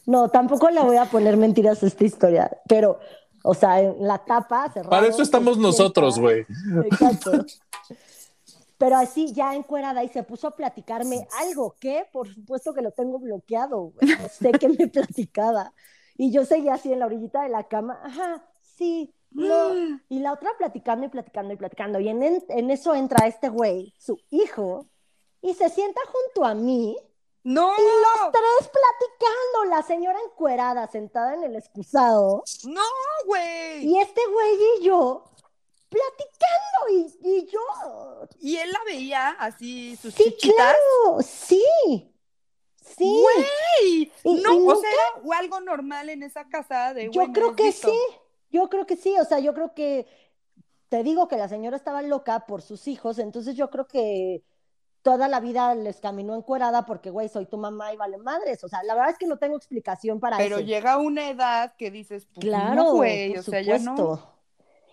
No, 0.05 0.29
tampoco 0.29 0.69
le 0.69 0.81
voy 0.81 0.95
a 0.95 1.05
poner 1.05 1.35
mentiras 1.35 1.83
a 1.83 1.87
esta 1.87 2.05
historia, 2.05 2.49
pero, 2.69 2.99
o 3.43 3.53
sea, 3.53 3.81
en 3.81 4.07
la 4.07 4.19
tapa 4.19 4.71
cerrada. 4.71 4.89
para 4.89 5.07
eso 5.07 5.21
estamos 5.21 5.57
nosotros, 5.57 6.17
güey. 6.17 6.45
Exacto. 6.89 7.45
Pero 8.77 8.95
así, 8.95 9.33
ya 9.33 9.53
encuerada, 9.53 10.03
y 10.05 10.07
se 10.07 10.23
puso 10.23 10.47
a 10.47 10.55
platicarme 10.55 11.27
algo 11.39 11.75
que, 11.79 12.05
por 12.13 12.33
supuesto 12.33 12.73
que 12.73 12.81
lo 12.81 12.91
tengo 12.91 13.19
bloqueado, 13.19 13.91
güey. 13.91 14.15
Sé 14.31 14.51
que 14.51 14.69
me 14.69 14.87
platicaba. 14.87 15.73
Y 16.15 16.31
yo 16.31 16.45
seguía 16.45 16.75
así 16.75 16.93
en 16.93 16.99
la 16.99 17.07
orillita 17.07 17.43
de 17.43 17.49
la 17.49 17.67
cama, 17.67 17.99
ajá, 18.03 18.43
sí, 18.77 19.13
no. 19.31 19.99
Y 20.09 20.19
la 20.19 20.33
otra 20.33 20.51
platicando 20.57 21.05
y 21.05 21.09
platicando 21.09 21.53
y 21.53 21.57
platicando. 21.57 21.99
Y 21.99 22.09
en, 22.09 22.23
en 22.47 22.71
eso 22.71 22.95
entra 22.95 23.27
este 23.27 23.49
güey, 23.49 23.93
su 23.97 24.19
hijo, 24.31 24.87
y 25.41 25.53
se 25.53 25.69
sienta 25.69 26.01
junto 26.11 26.45
a 26.45 26.53
mí, 26.55 26.97
No, 27.43 27.71
y 27.77 27.81
los 27.81 28.31
tres 28.31 28.69
platicando, 28.69 29.75
la 29.75 29.83
señora 29.83 30.19
encuerada, 30.25 30.87
sentada 30.87 31.35
en 31.35 31.43
el 31.43 31.55
excusado, 31.55 32.43
no, 32.65 32.81
güey. 33.25 33.85
y 33.85 33.99
este 33.99 34.21
güey 34.31 34.57
y 34.79 34.83
yo 34.83 35.23
platicando, 35.89 36.89
y, 37.23 37.29
y 37.37 37.45
yo, 37.47 38.27
Y 38.41 38.57
él 38.57 38.71
la 38.71 38.79
veía 38.85 39.29
así, 39.39 39.95
sus 39.95 40.13
sí, 40.13 40.23
chichitas. 40.25 40.55
claro, 40.55 41.21
sí, 41.21 41.63
sí. 42.81 43.21
Güey, 43.21 44.11
Y- 44.23 44.41
no, 44.41 44.53
y 44.53 44.67
o 44.67 44.75
sea, 44.75 45.37
algo 45.37 45.61
normal 45.61 46.09
en 46.09 46.23
esa 46.23 46.47
casa 46.49 46.93
de 46.93 47.09
Yo 47.11 47.31
creo 47.31 47.55
que 47.55 47.71
sí, 47.71 47.97
yo 48.57 48.69
creo 48.69 48.85
que 48.85 48.95
sí, 48.97 49.15
o 49.19 49.25
sea, 49.25 49.39
yo 49.39 49.53
creo 49.53 49.73
que, 49.73 50.05
te 50.89 51.03
digo 51.03 51.27
que 51.27 51.37
la 51.37 51.47
señora 51.47 51.77
estaba 51.77 52.01
loca 52.01 52.45
por 52.47 52.61
sus 52.61 52.87
hijos, 52.87 53.19
entonces 53.19 53.55
yo 53.55 53.69
creo 53.69 53.87
que 53.87 54.43
toda 55.01 55.27
la 55.27 55.39
vida 55.39 55.73
les 55.75 55.99
caminó 55.99 56.35
encuerada 56.35 56.85
porque, 56.85 57.09
güey, 57.11 57.29
soy 57.29 57.45
tu 57.45 57.57
mamá 57.57 57.93
y 57.93 57.97
vale 57.97 58.17
madres, 58.17 58.63
o 58.63 58.67
sea, 58.67 58.81
la 58.83 58.93
verdad 58.95 59.11
es 59.11 59.17
que 59.17 59.27
no 59.27 59.37
tengo 59.37 59.55
explicación 59.55 60.19
para 60.19 60.37
Pero 60.37 60.57
eso. 60.57 60.65
llega 60.65 60.97
una 60.97 61.29
edad 61.29 61.75
que 61.77 61.91
dices, 61.91 62.25
pues, 62.33 62.43
Claro, 62.45 62.83
no, 62.83 62.93
güey, 62.95 63.29
por 63.29 63.39
o 63.39 63.43
sea, 63.43 63.61
ya 63.61 63.77
no. 63.79 63.95
supuesto. 63.95 64.33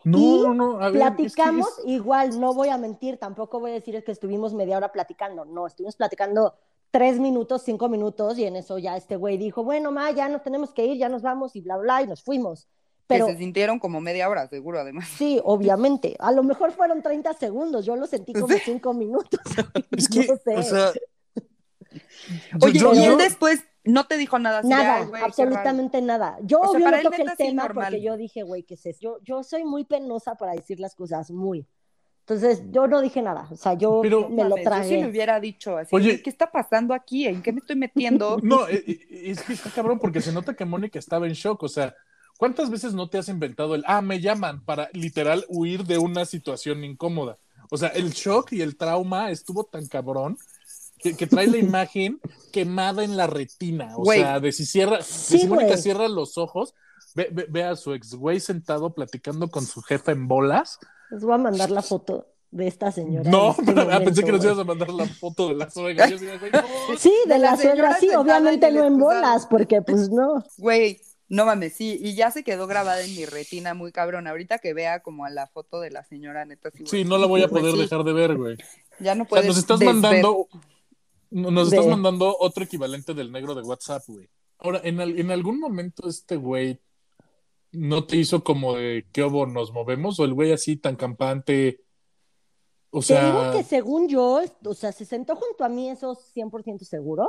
No, 0.05 0.18
Y 0.18 0.42
no, 0.42 0.55
no. 0.55 0.81
A 0.81 0.90
ver, 0.90 1.03
es 1.03 1.12
que 1.16 1.22
Platicamos, 1.22 1.68
es- 1.79 1.87
igual, 1.87 2.38
no 2.40 2.53
voy 2.55 2.68
a 2.68 2.77
mentir, 2.79 3.16
tampoco 3.18 3.59
voy 3.61 3.70
a 3.70 3.74
decir 3.74 4.05
que 4.05 4.12
estuvimos 4.12 4.53
media 4.53 4.77
hora 4.77 4.92
platicando, 4.92 5.44
no, 5.44 5.66
estuvimos 5.66 5.96
platicando 5.96 6.55
tres 6.90 7.18
minutos, 7.18 7.62
cinco 7.62 7.88
minutos, 7.88 8.38
y 8.38 8.44
en 8.44 8.55
eso 8.57 8.79
ya 8.79 8.96
este 8.96 9.16
güey 9.16 9.37
dijo, 9.37 9.64
bueno, 9.64 9.90
ma, 9.90 10.11
ya 10.12 10.29
nos 10.29 10.42
tenemos 10.42 10.72
que 10.72 10.85
ir, 10.85 10.98
ya 10.98 11.09
nos 11.09 11.22
vamos, 11.22 11.57
y 11.57 11.61
bla, 11.62 11.77
bla, 11.79 12.03
y 12.03 12.07
nos 12.07 12.22
fuimos. 12.22 12.68
Pero 13.07 13.27
que 13.27 13.33
se 13.33 13.38
sintieron 13.38 13.79
como 13.79 14.01
media 14.01 14.29
hora, 14.29 14.49
seguro, 14.49 14.81
además. 14.81 15.09
sí, 15.17 15.40
obviamente, 15.45 16.17
a 16.19 16.33
lo 16.33 16.43
mejor 16.43 16.73
fueron 16.73 17.03
30 17.03 17.33
segundos, 17.35 17.85
yo 17.85 17.97
lo 17.97 18.07
sentí 18.07 18.33
como 18.33 18.49
cinco 18.64 18.95
minutos. 18.95 19.40
Es 19.97 20.09
que, 20.09 20.27
No 20.27 20.37
sé. 20.37 20.57
o 20.57 20.62
sea. 20.62 20.93
Oye, 22.62 22.79
yo- 22.79 22.93
y 22.95 23.05
yo- 23.05 23.12
él 23.12 23.19
después 23.19 23.64
no 23.85 24.07
te 24.07 24.17
dijo 24.17 24.38
nada 24.38 24.62
Nada, 24.62 24.97
"Ay, 24.97 25.05
güey, 25.07 25.23
absolutamente 25.23 26.01
nada. 26.01 26.38
Yo 26.43 26.61
O 26.61 26.62
sea, 26.62 26.71
obvio 26.71 26.90
no 26.90 27.03
toqué 27.03 27.23
el 27.23 27.29
sí, 27.31 27.37
tema 27.37 27.64
normal. 27.64 27.87
porque 27.90 28.03
yo 28.03 28.17
dije, 28.17 28.43
güey, 28.43 28.62
¿qué 28.62 28.75
es 28.75 28.87
eso? 28.87 28.99
Yo, 29.01 29.19
yo 29.23 29.43
soy 29.43 29.64
muy 29.64 29.85
penosa 29.85 30.35
para 30.37 30.53
decir 30.53 30.81
las 30.81 30.95
cosas, 30.95 31.31
muy. 31.31 31.67
Entonces, 32.21 32.62
yo 32.71 32.87
no 32.87 33.03
dije 33.03 33.21
nada, 33.21 33.47
o 33.51 33.57
sea, 33.57 33.75
yo 33.75 34.01
Pero- 34.03 34.23
raro". 34.23 34.31
me 34.31 34.45
lo 34.45 34.57
Mames, 34.57 34.64
Yo 34.64 34.85
sí 34.85 34.97
le 34.97 35.09
hubiera 35.09 35.38
dicho 35.40 35.77
así, 35.77 35.95
Oye. 35.95 36.12
"Güey, 36.12 36.23
¿qué 36.23 36.31
está 36.31 36.51
pasando 36.51 36.95
aquí? 36.95 37.27
¿En 37.27 37.43
qué 37.43 37.53
me 37.53 37.59
estoy 37.59 37.77
metiendo? 37.77 38.38
No, 38.43 38.67
eh, 38.69 38.83
eh, 38.87 38.99
es 39.27 39.43
que 39.43 39.53
está 39.53 39.69
cabrón 39.71 39.99
porque 39.99 40.23
se 40.23 40.33
nota 40.33 40.55
que 40.55 40.64
Mónica 40.64 40.99
estaba 40.99 41.27
en 41.27 41.35
shock. 41.35 41.62
O 41.64 41.69
sea, 41.69 41.95
¿cuántas 42.38 42.70
veces 42.70 42.94
no 42.94 43.09
te 43.09 43.18
has 43.18 43.29
inventado 43.29 43.75
el, 43.75 43.85
ah, 43.87 44.03
me 44.03 44.20
llaman 44.20 44.64
para 44.64 44.88
literal 44.92 45.44
huir 45.49 45.85
de 45.85 45.99
una 45.99 46.25
situación 46.25 46.85
incómoda? 46.85 47.37
O 47.70 47.77
sea, 47.77 47.88
el 47.88 48.11
shock 48.12 48.53
y 48.53 48.62
el 48.62 48.77
trauma 48.77 49.31
estuvo 49.31 49.64
tan 49.64 49.87
cabrón 49.87 50.37
que, 50.99 51.16
que 51.16 51.27
trae 51.27 51.47
la 51.47 51.57
imagen 51.59 52.20
quemada 52.53 53.05
en 53.05 53.16
la 53.16 53.27
retina. 53.27 53.94
O 53.97 54.05
sea, 54.05 54.40
de 54.40 54.53
si 54.53 54.66
cierra, 54.66 54.99
de 54.99 55.03
si 55.03 55.47
Mónica 55.47 55.77
cierra 55.77 56.09
los 56.09 56.38
ojos, 56.38 56.75
ve, 57.14 57.29
ve- 57.33 57.47
ve 57.49 57.64
a 57.64 57.77
su 57.77 57.94
ex 57.94 58.14
güey 58.14 58.40
sentado 58.40 58.90
platicando 58.94 59.49
con 59.51 59.64
su 59.66 59.81
jefa 59.83 60.12
en 60.12 60.29
bolas. 60.29 60.79
Les 61.11 61.23
voy 61.25 61.35
a 61.35 61.38
mandar 61.38 61.70
la 61.70 61.83
foto. 61.83 62.27
de 62.51 62.66
esta 62.68 62.92
señora. 62.92 63.29
No, 63.29 63.51
este 63.51 63.64
pero, 63.64 63.83
ah, 63.90 63.99
pensé 64.01 64.23
que 64.23 64.31
nos 64.33 64.44
ibas 64.44 64.59
a 64.59 64.64
mandar 64.64 64.90
la 64.90 65.07
foto 65.07 65.49
de 65.49 65.55
la 65.57 65.68
suegra. 65.70 66.07
Yo 66.09 66.16
decía, 66.18 66.38
güey, 66.38 66.53
no. 66.53 66.62
Sí, 66.99 67.12
de, 67.27 67.35
de 67.35 67.40
la, 67.40 67.51
la 67.53 67.57
suegra, 67.57 67.94
señora 67.94 67.97
sí, 68.01 68.11
obviamente 68.14 68.70
no 68.70 68.85
en 68.85 68.99
bolas, 68.99 69.47
porque 69.47 69.83
pues 69.83 70.09
no. 70.11 70.44
Güey, 70.59 71.01
no 71.28 71.46
mames, 71.46 71.72
sí, 71.74 71.98
y 72.00 72.14
ya 72.14 72.30
se 72.30 72.44
quedó 72.44 72.66
grabada 72.66 73.02
en 73.02 73.14
mi 73.14 73.24
retina 73.24 73.74
muy 73.74 73.92
cabrón. 73.92 74.26
Ahorita 74.26 74.58
que 74.58 74.74
vea 74.74 75.00
como 75.00 75.24
a 75.24 75.30
la 75.30 75.46
foto 75.46 75.80
de 75.80 75.90
la 75.90 76.04
señora, 76.04 76.44
neta, 76.44 76.70
sí. 76.84 77.04
No 77.04 77.18
la 77.18 77.26
voy 77.26 77.42
a 77.42 77.48
Pues 77.48 77.60
poder 77.62 77.74
sí, 77.76 77.80
dejar 77.82 78.04
de 78.04 78.12
ver, 78.12 78.37
güey. 78.37 78.56
Ya 79.00 79.14
no 79.14 79.22
O 79.22 79.26
sea, 79.26 79.30
puedes 79.30 79.46
nos 79.46 79.58
estás 79.58 79.78
desver. 79.80 79.94
mandando, 79.96 80.48
nos 81.30 81.68
estás 81.68 81.84
De- 81.87 81.90
mandando 81.90 82.37
otro 82.38 82.64
equivalente 82.64 83.14
del 83.14 83.32
negro 83.32 83.54
de 83.54 83.62
WhatsApp, 83.62 84.02
güey. 84.06 84.28
Ahora, 84.58 84.80
en, 84.84 85.00
al- 85.00 85.18
en 85.18 85.30
algún 85.30 85.58
momento 85.58 86.08
este 86.08 86.37
güey 86.37 86.78
no 87.72 88.06
te 88.06 88.16
hizo 88.16 88.44
como 88.44 88.76
de 88.76 89.04
qué 89.12 89.22
obo 89.24 89.46
nos 89.46 89.72
movemos 89.72 90.20
o 90.20 90.24
el 90.24 90.32
güey 90.34 90.52
así 90.52 90.76
tan 90.76 90.94
campante. 90.94 91.80
O 92.90 93.00
Te 93.02 93.14
digo 93.20 93.42
sea, 93.42 93.52
que 93.52 93.64
según 93.64 94.08
yo, 94.08 94.40
o 94.64 94.74
sea, 94.74 94.92
se 94.92 95.04
sentó 95.04 95.34
junto 95.34 95.64
a 95.64 95.68
mí, 95.68 95.90
eso 95.90 96.14
100% 96.14 96.84
seguro. 96.84 97.28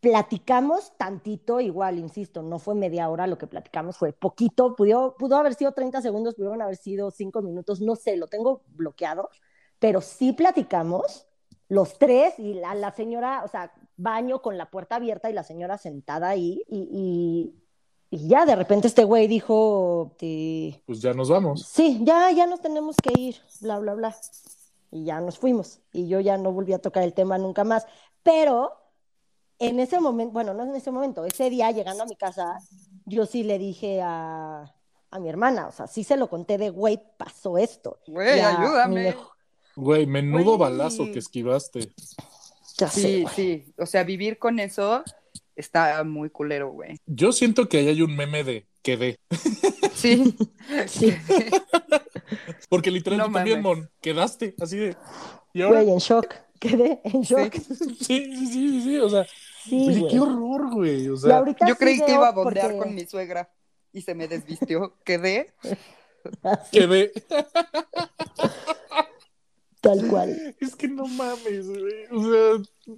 Platicamos 0.00 0.96
tantito, 0.96 1.60
igual, 1.60 1.98
insisto, 1.98 2.42
no 2.42 2.58
fue 2.58 2.74
media 2.74 3.08
hora, 3.10 3.26
lo 3.26 3.36
que 3.36 3.46
platicamos 3.46 3.98
fue 3.98 4.12
poquito, 4.12 4.74
pudo, 4.74 5.14
pudo 5.18 5.36
haber 5.36 5.54
sido 5.54 5.72
30 5.72 6.00
segundos, 6.00 6.34
pudieron 6.34 6.62
haber 6.62 6.76
sido 6.76 7.10
5 7.10 7.42
minutos, 7.42 7.80
no 7.80 7.96
sé, 7.96 8.16
lo 8.16 8.26
tengo 8.26 8.62
bloqueado, 8.68 9.28
pero 9.78 10.00
sí 10.00 10.32
platicamos 10.32 11.26
los 11.68 11.98
tres 11.98 12.38
y 12.38 12.54
la, 12.54 12.74
la 12.74 12.92
señora, 12.92 13.42
o 13.44 13.48
sea, 13.48 13.72
baño 13.96 14.42
con 14.42 14.58
la 14.58 14.70
puerta 14.70 14.96
abierta 14.96 15.30
y 15.30 15.34
la 15.34 15.44
señora 15.44 15.78
sentada 15.78 16.30
ahí 16.30 16.62
y, 16.68 17.52
y, 18.10 18.16
y 18.16 18.28
ya 18.28 18.44
de 18.44 18.56
repente 18.56 18.88
este 18.88 19.04
güey 19.04 19.28
dijo, 19.28 20.16
pues 20.86 21.00
ya 21.00 21.14
nos 21.14 21.30
vamos. 21.30 21.62
sí, 21.62 22.00
ya, 22.02 22.32
ya 22.32 22.46
nos 22.46 22.60
tenemos 22.60 22.96
que 22.96 23.12
ir, 23.20 23.36
bla, 23.60 23.78
bla, 23.78 23.94
bla. 23.94 24.16
Y 24.90 25.04
ya 25.04 25.20
nos 25.20 25.38
fuimos. 25.38 25.80
Y 25.92 26.08
yo 26.08 26.18
ya 26.18 26.36
no 26.36 26.50
volví 26.52 26.72
a 26.72 26.80
tocar 26.80 27.04
el 27.04 27.14
tema 27.14 27.38
nunca 27.38 27.62
más. 27.62 27.86
Pero 28.24 28.72
en 29.60 29.78
ese 29.78 30.00
momento, 30.00 30.32
bueno, 30.32 30.54
no 30.54 30.64
en 30.64 30.74
ese 30.74 30.90
momento, 30.90 31.24
ese 31.24 31.50
día 31.50 31.70
llegando 31.70 32.02
a 32.02 32.06
mi 32.06 32.16
casa, 32.16 32.58
yo 33.04 33.26
sí 33.26 33.44
le 33.44 33.58
dije 33.58 34.00
a, 34.02 34.64
a 35.10 35.18
mi 35.20 35.28
hermana, 35.28 35.68
o 35.68 35.72
sea, 35.72 35.86
sí 35.86 36.02
se 36.02 36.16
lo 36.16 36.28
conté 36.28 36.58
de, 36.58 36.70
güey, 36.70 37.00
pasó 37.18 37.58
esto. 37.58 37.98
Güey, 38.06 38.40
ayúdame. 38.40 39.14
Güey, 39.76 40.06
menudo 40.06 40.58
balazo 40.58 41.04
que 41.04 41.18
esquivaste. 41.18 41.92
ya 42.78 42.88
Sí, 42.88 43.24
sí, 43.34 43.72
o 43.78 43.86
sea, 43.86 44.02
vivir 44.02 44.38
con 44.38 44.58
eso 44.58 45.04
está 45.54 46.02
muy 46.04 46.30
culero, 46.30 46.72
güey. 46.72 46.96
Yo 47.06 47.32
siento 47.32 47.68
que 47.68 47.78
ahí 47.78 47.88
hay 47.88 48.02
un 48.02 48.16
meme 48.16 48.42
de 48.42 48.66
quedé. 48.82 49.20
Sí, 49.94 50.34
Sí, 50.86 51.14
Porque 52.68 52.90
literal 52.90 53.18
No 53.18 53.26
tú 53.26 53.32
también. 53.32 53.60
Mon, 53.60 53.90
quedaste 54.00 54.54
así 54.60 54.78
de. 54.78 54.96
Güey, 55.52 55.90
en 55.90 55.98
shock. 55.98 56.34
Quedé 56.58 57.00
en 57.04 57.22
shock. 57.22 57.54
Sí, 57.54 57.96
sí, 58.00 58.46
sí, 58.46 58.52
sí, 58.52 58.82
sí, 58.82 58.98
o 58.98 59.08
sea, 59.08 59.26
Sí, 59.64 59.88
oye, 59.88 60.00
güey. 60.00 60.12
qué 60.12 60.20
horror, 60.20 60.70
güey. 60.74 61.08
O 61.08 61.16
sea, 61.16 61.38
ahorita 61.38 61.66
yo 61.68 61.74
sí 61.74 61.78
creí 61.78 62.00
que 62.00 62.12
iba 62.12 62.28
a 62.28 62.32
bondear 62.32 62.66
porque- 62.72 62.78
con 62.78 62.94
mi 62.94 63.06
suegra 63.06 63.50
y 63.92 64.02
se 64.02 64.14
me 64.14 64.26
desvistió. 64.28 64.94
Quedé. 65.04 65.52
Así, 66.42 66.78
quedé. 66.78 67.12
tal 69.80 70.06
cual. 70.08 70.54
Es 70.60 70.76
que 70.76 70.88
no 70.88 71.06
mames, 71.06 71.68
güey. 71.68 72.06
O 72.12 72.22
sea. 72.22 72.96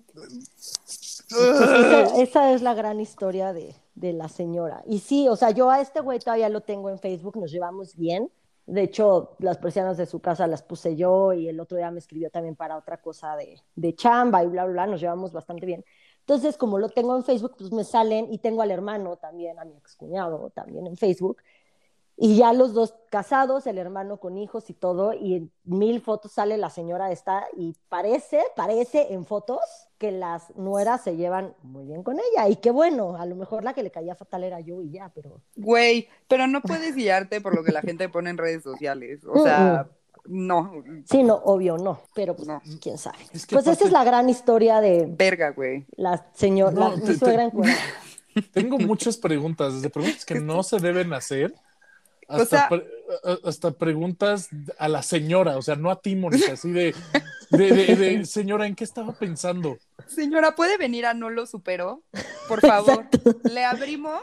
Pues 1.29 1.61
esa, 1.61 2.21
esa 2.23 2.53
es 2.53 2.63
la 2.63 2.75
gran 2.75 3.01
historia 3.01 3.53
de, 3.53 3.75
de 3.95 4.13
la 4.13 4.29
señora. 4.29 4.83
Y 4.87 4.99
sí, 4.99 5.29
o 5.29 5.37
sea, 5.37 5.51
yo 5.51 5.71
a 5.71 5.81
este 5.81 6.01
güey 6.01 6.19
todavía 6.19 6.49
lo 6.49 6.61
tengo 6.63 6.91
en 6.91 6.99
Facebook, 6.99 7.37
nos 7.39 7.51
llevamos 7.53 7.97
bien. 7.97 8.31
De 8.67 8.83
hecho, 8.83 9.35
las 9.39 9.59
persianas 9.59 9.97
de 9.97 10.07
su 10.07 10.21
casa 10.21 10.47
las 10.47 10.63
puse 10.63 10.95
yo 10.95 11.33
y 11.33 11.49
el 11.49 11.59
otro 11.59 11.77
día 11.79 11.91
me 11.91 11.99
escribió 11.99 12.31
también 12.31 12.55
para 12.55 12.77
otra 12.77 13.01
cosa 13.01 13.35
de, 13.37 13.61
de 13.75 13.95
chamba 13.95 14.45
y 14.45 14.47
bla, 14.49 14.65
bla, 14.65 14.73
bla, 14.73 14.87
nos 14.87 15.01
llevamos 15.01 15.33
bastante 15.33 15.67
bien. 15.67 15.85
Entonces, 16.23 16.57
como 16.57 16.79
lo 16.79 16.89
tengo 16.89 17.17
en 17.17 17.25
Facebook, 17.25 17.57
pues 17.59 17.73
me 17.73 17.85
salen 17.85 18.33
y 18.33 18.39
tengo 18.39 18.63
al 18.63 18.71
hermano 18.71 19.17
también, 19.17 19.59
a 19.59 19.65
mi 19.65 19.77
excuñado 19.77 20.51
también 20.55 20.87
en 20.87 20.97
Facebook. 20.97 21.43
Y 22.17 22.37
ya 22.37 22.53
los 22.53 22.75
dos 22.75 22.95
casados, 23.11 23.67
el 23.67 23.79
hermano 23.79 24.19
con 24.19 24.39
hijos 24.39 24.71
y 24.71 24.75
todo, 24.75 25.15
y 25.15 25.35
en 25.35 25.53
mil 25.65 26.01
fotos 26.01 26.33
sale 26.33 26.57
la 26.59 26.71
señora 26.71 27.11
esta 27.11 27.47
y 27.57 27.75
parece, 27.89 28.45
parece 28.55 29.13
en 29.13 29.25
fotos 29.25 29.59
que 29.99 30.13
las 30.13 30.55
nueras 30.55 31.03
se 31.03 31.17
llevan 31.17 31.55
muy 31.63 31.87
bien 31.87 32.05
con 32.05 32.19
ella. 32.21 32.49
Y 32.49 32.57
qué 32.57 32.71
bueno, 32.71 33.17
a 33.17 33.27
lo 33.27 33.35
mejor 33.35 33.65
la 33.65 33.73
que 33.73 33.83
le 33.83 33.91
caía 33.91 34.15
fatal 34.15 34.45
era 34.45 34.61
yo 34.61 34.83
y 34.83 34.91
ya, 34.91 35.11
pero 35.13 35.41
Güey, 35.57 36.09
pero 36.29 36.47
no 36.47 36.61
puedes 36.61 36.95
guiarte 36.95 37.41
por 37.41 37.57
lo 37.57 37.65
que 37.65 37.73
la 37.73 37.81
gente 37.83 38.09
pone 38.09 38.31
en 38.31 38.39
redes 38.39 38.63
sociales. 38.63 39.25
O 39.25 39.43
sea, 39.43 39.89
no. 40.25 40.73
sí, 41.11 41.23
no, 41.23 41.35
obvio 41.35 41.77
no, 41.79 42.03
pero 42.15 42.35
pues, 42.37 42.47
No. 42.49 42.61
quién 42.81 42.99
sabe. 42.99 43.19
Es 43.33 43.47
que 43.47 43.57
pues 43.57 43.67
esa 43.67 43.85
es 43.85 43.91
la 43.93 44.05
gran 44.05 44.29
historia 44.29 44.81
de 44.81 45.07
Verga, 45.09 45.51
güey. 45.51 45.85
la 45.97 46.27
señora, 46.35 46.73
No, 46.73 46.89
la, 46.91 46.95
te- 46.95 47.01
mi 47.01 47.07
te- 47.07 47.19
suegra 47.19 47.45
en 47.45 47.51
Cuerna. 47.51 47.77
Tengo 48.53 48.79
muchas 48.79 49.17
preguntas, 49.19 49.75
desde 49.75 49.91
preguntas 49.91 50.25
que 50.25 50.41
no 50.41 50.63
se 50.63 50.79
deben 50.79 51.13
hacer 51.13 51.55
hasta, 52.29 52.43
O 52.43 52.47
sea- 52.47 52.69
pre- 52.69 52.87
hasta 53.45 53.73
preguntas 53.73 54.49
a 54.79 54.89
la 54.89 55.03
señora, 55.03 55.57
o 55.59 55.63
sea, 55.63 55.77
no 55.77 55.91
a 55.91 56.01
ti, 56.01 56.17
Mónica, 56.17 56.53
así 56.53 56.71
de, 56.71 56.95
de, 57.51 57.73
de- 57.73 57.97
de, 57.97 58.25
señora, 58.25 58.67
¿en 58.67 58.75
qué 58.75 58.85
estaba 58.85 59.13
pensando? 59.13 59.77
Señora, 60.07 60.55
¿puede 60.55 60.79
venir 60.79 61.05
a 61.05 61.13
No 61.15 61.29
lo 61.31 61.47
supero? 61.47 62.03
Por 62.49 62.61
favor. 62.67 63.07
Le 63.45 63.65
abrimos 63.65 64.21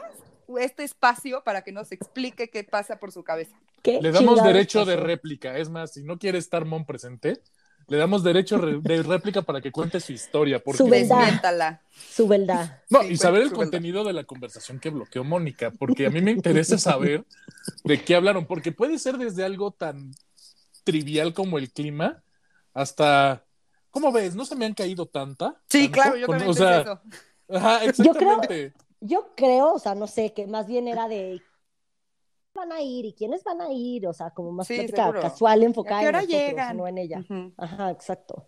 este 0.58 0.84
espacio 0.84 1.42
para 1.44 1.62
que 1.62 1.72
nos 1.72 1.92
explique 1.92 2.50
qué 2.50 2.64
pasa 2.64 2.96
por 2.98 3.12
su 3.12 3.22
cabeza. 3.24 3.56
¿Qué 3.82 4.00
Le 4.00 4.12
damos 4.12 4.42
derecho 4.42 4.84
de 4.84 4.96
réplica, 4.96 5.56
es 5.58 5.68
más, 5.70 5.92
si 5.92 6.02
no 6.02 6.18
quiere 6.18 6.38
estar 6.38 6.64
Mon 6.64 6.84
presente, 6.84 7.40
le 7.88 7.96
damos 7.96 8.22
derecho 8.22 8.58
re- 8.58 8.78
de 8.80 9.02
réplica 9.02 9.42
para 9.42 9.60
que 9.60 9.72
cuente 9.72 9.98
su 10.00 10.12
historia, 10.12 10.58
porque 10.62 10.78
Su 10.78 10.86
verdad. 10.88 11.80
Su 12.10 12.28
verdad. 12.28 12.82
No, 12.88 13.00
Sí, 13.02 13.08
y 13.12 13.16
saber 13.16 13.42
el 13.42 13.48
verdad. 13.48 13.62
contenido 13.64 14.04
de 14.04 14.12
la 14.12 14.24
conversación 14.24 14.78
que 14.78 14.90
bloqueó 14.90 15.24
Mónica, 15.24 15.72
porque 15.78 16.06
a 16.06 16.10
mí 16.10 16.20
me 16.20 16.30
interesa 16.30 16.78
saber 16.78 17.24
de 17.84 18.02
qué 18.04 18.14
hablaron, 18.14 18.46
porque 18.46 18.70
puede 18.72 18.98
ser 18.98 19.16
desde 19.18 19.44
algo 19.44 19.72
tan 19.72 20.12
trivial 20.84 21.34
como 21.34 21.58
el 21.58 21.70
clima 21.72 22.22
hasta, 22.74 23.44
¿cómo 23.90 24.12
ves? 24.12 24.34
¿No 24.34 24.44
se 24.44 24.54
me 24.56 24.66
han 24.66 24.74
caído 24.74 25.06
tanta? 25.06 25.60
Sí, 25.68 25.84
¿Tanto? 25.88 25.92
claro, 25.94 26.16
yo 26.16 26.26
Con- 26.26 26.38
también 26.38 26.50
o 26.50 26.54
sea, 26.54 26.80
eso. 26.82 27.00
Ajá, 27.52 27.84
Yo 27.84 27.92
creo- 27.92 28.10
exactamente. 28.12 28.72
Yo 29.00 29.34
creo, 29.36 29.74
o 29.74 29.78
sea, 29.78 29.94
no 29.94 30.06
sé, 30.06 30.32
que 30.32 30.46
más 30.46 30.66
bien 30.66 30.88
era 30.88 31.08
de 31.08 31.40
van 32.54 32.72
a 32.72 32.80
ir 32.82 33.04
y 33.06 33.14
quiénes 33.14 33.42
van 33.44 33.60
a 33.60 33.72
ir, 33.72 34.06
o 34.06 34.12
sea, 34.12 34.30
como 34.30 34.52
más 34.52 34.66
Sí, 34.66 34.86
casual 34.88 35.62
¿A 35.62 35.64
enfocada 35.64 36.02
en 36.02 36.12
nosotros, 36.12 36.28
llegan? 36.28 36.76
no 36.76 36.86
en 36.86 36.98
ella. 36.98 37.24
Ajá, 37.56 37.90
exacto. 37.90 38.46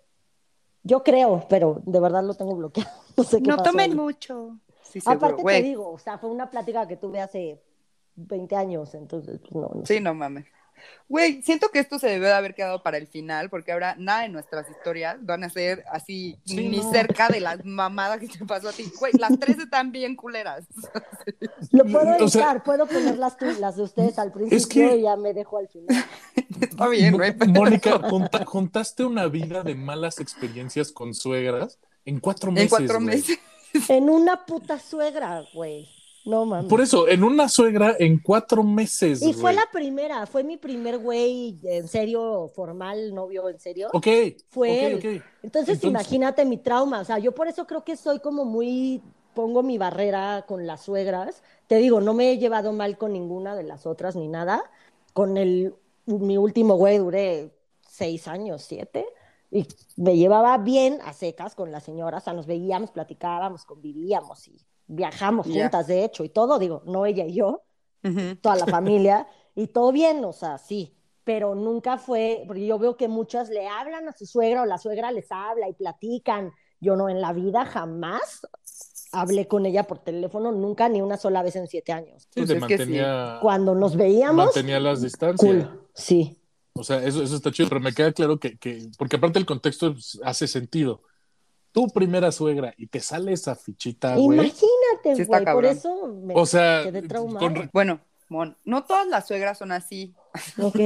Yo 0.82 1.02
creo, 1.02 1.46
pero 1.48 1.80
de 1.84 2.00
verdad 2.00 2.24
lo 2.24 2.34
tengo 2.34 2.54
bloqueado. 2.56 2.90
No 3.16 3.24
sé 3.24 3.38
qué 3.42 3.50
No 3.50 3.56
pasó 3.56 3.64
tomen 3.70 3.90
ahí. 3.90 3.96
mucho. 3.96 4.58
Sí, 4.82 5.00
seguro, 5.00 5.36
Aparte 5.36 5.44
te 5.44 5.62
digo, 5.62 5.90
o 5.92 5.98
sea, 5.98 6.18
fue 6.18 6.30
una 6.30 6.50
plática 6.50 6.86
que 6.88 6.96
tuve 6.96 7.20
hace 7.20 7.62
20 8.14 8.56
años, 8.56 8.94
entonces 8.94 9.38
pues, 9.40 9.54
no, 9.54 9.70
no 9.74 9.86
sé. 9.86 9.94
Sí, 9.94 10.00
no 10.00 10.14
mames. 10.14 10.46
Güey, 11.08 11.42
siento 11.42 11.68
que 11.70 11.78
esto 11.78 11.98
se 11.98 12.06
debió 12.08 12.28
de 12.28 12.34
haber 12.34 12.54
quedado 12.54 12.82
para 12.82 12.96
el 12.96 13.06
final, 13.06 13.50
porque 13.50 13.72
ahora 13.72 13.94
nada 13.98 14.22
de 14.22 14.28
nuestras 14.30 14.68
historias 14.70 15.16
van 15.20 15.44
a 15.44 15.50
ser 15.50 15.84
así, 15.92 16.38
Sí, 16.46 16.68
ni 16.68 16.78
no. 16.78 16.90
cerca 16.90 17.28
de 17.28 17.40
las 17.40 17.64
mamadas 17.64 18.18
que 18.20 18.28
te 18.28 18.44
pasó 18.46 18.70
a 18.70 18.72
ti. 18.72 18.90
Güey, 18.98 19.12
las 19.18 19.38
tres 19.38 19.58
están 19.58 19.92
bien 19.92 20.16
culeras. 20.16 20.64
Lo 21.70 21.84
puedo 21.84 22.24
O 22.24 22.28
sea- 22.28 22.42
editar, 22.42 22.62
puedo 22.62 22.86
poner 22.86 23.18
las, 23.18 23.36
las 23.60 23.76
de 23.76 23.82
ustedes 23.82 24.18
al 24.18 24.32
principio 24.32 24.68
que- 24.68 24.96
y 24.96 25.02
ya 25.02 25.16
me 25.16 25.34
dejo 25.34 25.58
al 25.58 25.68
final. 25.68 26.04
Está 26.60 26.88
bien, 26.88 27.14
güey. 27.16 27.36
pero- 27.36 27.50
Mónica, 27.52 28.00
conta- 28.00 28.44
contaste 28.44 29.04
una 29.04 29.26
vida 29.26 29.62
de 29.62 29.74
malas 29.74 30.18
experiencias 30.20 30.92
con 30.92 31.14
suegras 31.14 31.78
en 32.04 32.20
cuatro 32.20 32.50
meses. 32.52 32.64
En 32.72 32.78
cuatro 32.86 33.00
meses. 33.00 33.38
En 33.88 34.08
una 34.10 34.44
puta 34.46 34.78
suegra, 34.78 35.44
güey. 35.54 35.88
No 36.24 36.44
mames. 36.46 36.70
Por 36.70 36.80
eso, 36.80 37.08
en 37.08 37.24
una 37.24 37.48
suegra 37.48 37.96
en 37.98 38.18
cuatro 38.18 38.62
meses. 38.62 39.22
Y 39.22 39.32
fue 39.32 39.52
la 39.52 39.64
primera, 39.72 40.24
fue 40.26 40.44
mi 40.44 40.56
primer 40.56 40.98
güey 40.98 41.58
en 41.64 41.88
serio, 41.88 42.50
formal, 42.54 43.12
novio 43.14 43.48
en 43.48 43.58
serio. 43.58 43.88
Ok. 43.92 44.06
Fue 44.48 44.68
ok, 44.68 44.82
él. 44.82 44.94
ok. 44.96 45.04
Entonces, 45.04 45.24
Entonces- 45.42 45.84
imagínate 45.84 46.44
mi 46.44 46.58
trauma, 46.58 47.00
o 47.00 47.04
sea, 47.04 47.18
yo 47.18 47.32
por 47.32 47.48
eso 47.48 47.66
creo 47.66 47.82
que 47.84 47.96
soy 47.96 48.20
como 48.20 48.44
muy, 48.44 49.02
pongo 49.34 49.62
mi 49.62 49.78
barrera 49.78 50.44
con 50.46 50.66
las 50.66 50.82
suegras. 50.82 51.42
Te 51.66 51.76
digo, 51.76 52.00
no 52.00 52.14
me 52.14 52.30
he 52.30 52.38
llevado 52.38 52.72
mal 52.72 52.96
con 52.98 53.12
ninguna 53.12 53.56
de 53.56 53.64
las 53.64 53.86
otras 53.86 54.14
ni 54.14 54.28
nada. 54.28 54.62
Con 55.12 55.36
el, 55.36 55.74
mi 56.06 56.36
último 56.38 56.76
güey 56.76 56.98
duré 56.98 57.50
seis 57.88 58.28
años, 58.28 58.62
siete, 58.62 59.06
y 59.50 59.66
me 59.96 60.16
llevaba 60.16 60.56
bien 60.56 60.98
a 61.04 61.12
secas 61.12 61.54
con 61.54 61.70
la 61.70 61.80
señora, 61.80 62.18
o 62.18 62.20
sea, 62.20 62.32
nos 62.32 62.46
veíamos, 62.46 62.90
platicábamos, 62.90 63.64
convivíamos 63.66 64.48
y 64.48 64.56
viajamos 64.92 65.46
juntas, 65.48 65.86
de 65.86 66.04
hecho, 66.04 66.24
y 66.24 66.28
todo, 66.30 66.58
digo, 66.58 66.82
no 66.86 67.06
ella 67.06 67.24
y 67.26 67.34
yo, 67.34 67.62
Ujú. 68.04 68.36
toda 68.40 68.56
la 68.56 68.66
familia, 68.66 69.26
y 69.54 69.68
todo 69.68 69.92
bien, 69.92 70.24
o 70.24 70.32
sea, 70.32 70.58
sí, 70.58 70.96
pero 71.24 71.54
nunca 71.54 71.98
fue, 71.98 72.44
porque 72.46 72.66
yo 72.66 72.78
veo 72.78 72.96
que 72.96 73.08
muchas 73.08 73.48
le 73.50 73.68
hablan 73.68 74.08
a 74.08 74.12
su 74.12 74.26
suegra 74.26 74.62
o 74.62 74.66
la 74.66 74.78
suegra 74.78 75.12
les 75.12 75.30
habla 75.30 75.68
y 75.68 75.74
platican. 75.74 76.52
Yo 76.80 76.96
no, 76.96 77.08
en 77.08 77.20
la 77.20 77.32
vida 77.32 77.64
jamás 77.64 78.46
hablé 79.12 79.46
con 79.46 79.66
ella 79.66 79.84
por 79.84 79.98
teléfono, 80.00 80.50
nunca 80.52 80.88
ni 80.88 81.00
una 81.02 81.16
sola 81.16 81.42
vez 81.42 81.54
en 81.56 81.68
siete 81.68 81.92
años. 81.92 82.24
Sí, 82.30 82.40
Pues 82.40 82.48
te 82.48 82.56
es 82.56 82.64
que 82.64 82.78
sí. 82.78 82.98
Cuando 83.40 83.74
nos 83.74 83.96
veíamos, 83.96 84.46
mantenía 84.46 84.80
las 84.80 85.00
distancias. 85.02 85.68
cool, 85.68 85.80
sí. 85.94 86.38
O 86.74 86.84
sea, 86.84 87.04
eso, 87.04 87.22
eso 87.22 87.36
está 87.36 87.50
chido, 87.52 87.68
pero 87.68 87.80
me 87.80 87.92
queda 87.92 88.12
claro 88.12 88.38
que, 88.38 88.56
que 88.58 88.88
porque 88.98 89.16
aparte 89.16 89.38
el 89.38 89.46
contexto 89.46 89.92
pues, 89.92 90.18
hace 90.24 90.46
sentido. 90.48 91.02
Tu 91.72 91.88
primera 91.88 92.32
suegra 92.32 92.74
y 92.78 92.86
te 92.88 93.00
sale 93.00 93.32
esa 93.32 93.54
fichita, 93.56 94.16
güey. 94.18 94.40
Imagínate, 94.40 94.71
Sí 95.02 95.22
está 95.22 95.40
güey, 95.40 95.54
por 95.54 95.64
eso 95.64 96.06
me 96.08 96.34
O 96.36 96.46
sea, 96.46 96.82
quedé 96.84 97.02
traumada. 97.02 97.40
con- 97.54 97.70
Bueno, 97.72 98.00
Mon, 98.28 98.56
no 98.64 98.84
todas 98.84 99.06
las 99.08 99.26
suegras 99.26 99.58
son 99.58 99.72
así. 99.72 100.14
Ok, 100.58 100.78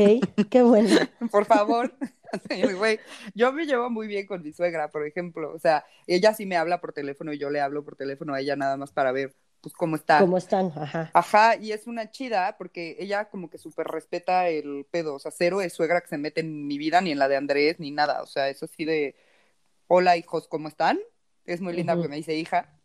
qué 0.50 0.62
bueno. 0.62 0.88
Por 1.31 1.44
favor. 1.44 1.94
Sí, 2.50 2.61
güey. 2.74 2.98
Yo 3.37 3.52
me 3.52 3.66
llevo 3.66 3.88
muy 3.88 4.09
bien 4.09 4.26
con 4.26 4.42
mi 4.42 4.52
suegra, 4.52 4.90
por 4.90 5.07
ejemplo. 5.07 5.52
O 5.55 5.61
sea, 5.61 5.85
ella 6.09 6.35
sí 6.35 6.44
me 6.44 6.57
habla 6.57 6.81
por 6.81 6.92
teléfono 6.92 7.33
y 7.33 7.38
yo 7.38 7.50
le 7.50 7.61
hablo 7.61 7.85
por 7.85 7.94
teléfono 7.94 8.35
a 8.35 8.40
ella 8.40 8.57
nada 8.57 8.76
más 8.76 8.90
para 8.90 9.12
ver, 9.12 9.37
pues, 9.61 9.72
cómo 9.74 9.94
está. 9.94 10.18
¿Cómo 10.18 10.37
están? 10.37 10.72
Ajá. 10.76 11.09
Ajá, 11.14 11.55
y 11.57 11.70
es 11.70 11.87
una 11.87 12.11
chida 12.11 12.57
porque 12.59 12.96
ella 12.98 13.26
como 13.31 13.48
que 13.48 13.59
súper 13.59 13.87
respeta 13.87 14.48
el 14.48 14.87
pedo. 14.90 15.14
O 15.14 15.18
sea, 15.20 15.31
cero 15.31 15.62
es 15.62 15.72
suegra 15.72 16.00
que 16.00 16.09
se 16.09 16.18
mete 16.18 16.40
en 16.40 16.66
mi 16.66 16.79
vida, 16.79 17.00
ni 17.00 17.12
en 17.12 17.20
la 17.20 17.29
de 17.29 17.37
Andrés, 17.37 17.79
ni 17.79 17.92
nada. 17.92 18.22
O 18.22 18.26
sea, 18.26 18.48
eso 18.48 18.66
sí 18.66 18.85
de, 18.85 19.14
hola 19.87 20.16
hijos, 20.16 20.48
¿cómo 20.48 20.66
están? 20.66 20.98
Es 21.44 21.61
muy 21.61 21.74
linda 21.74 21.92
Ujú. 21.94 22.02
porque 22.02 22.11
me 22.11 22.16
dice 22.16 22.35
hija. 22.35 22.76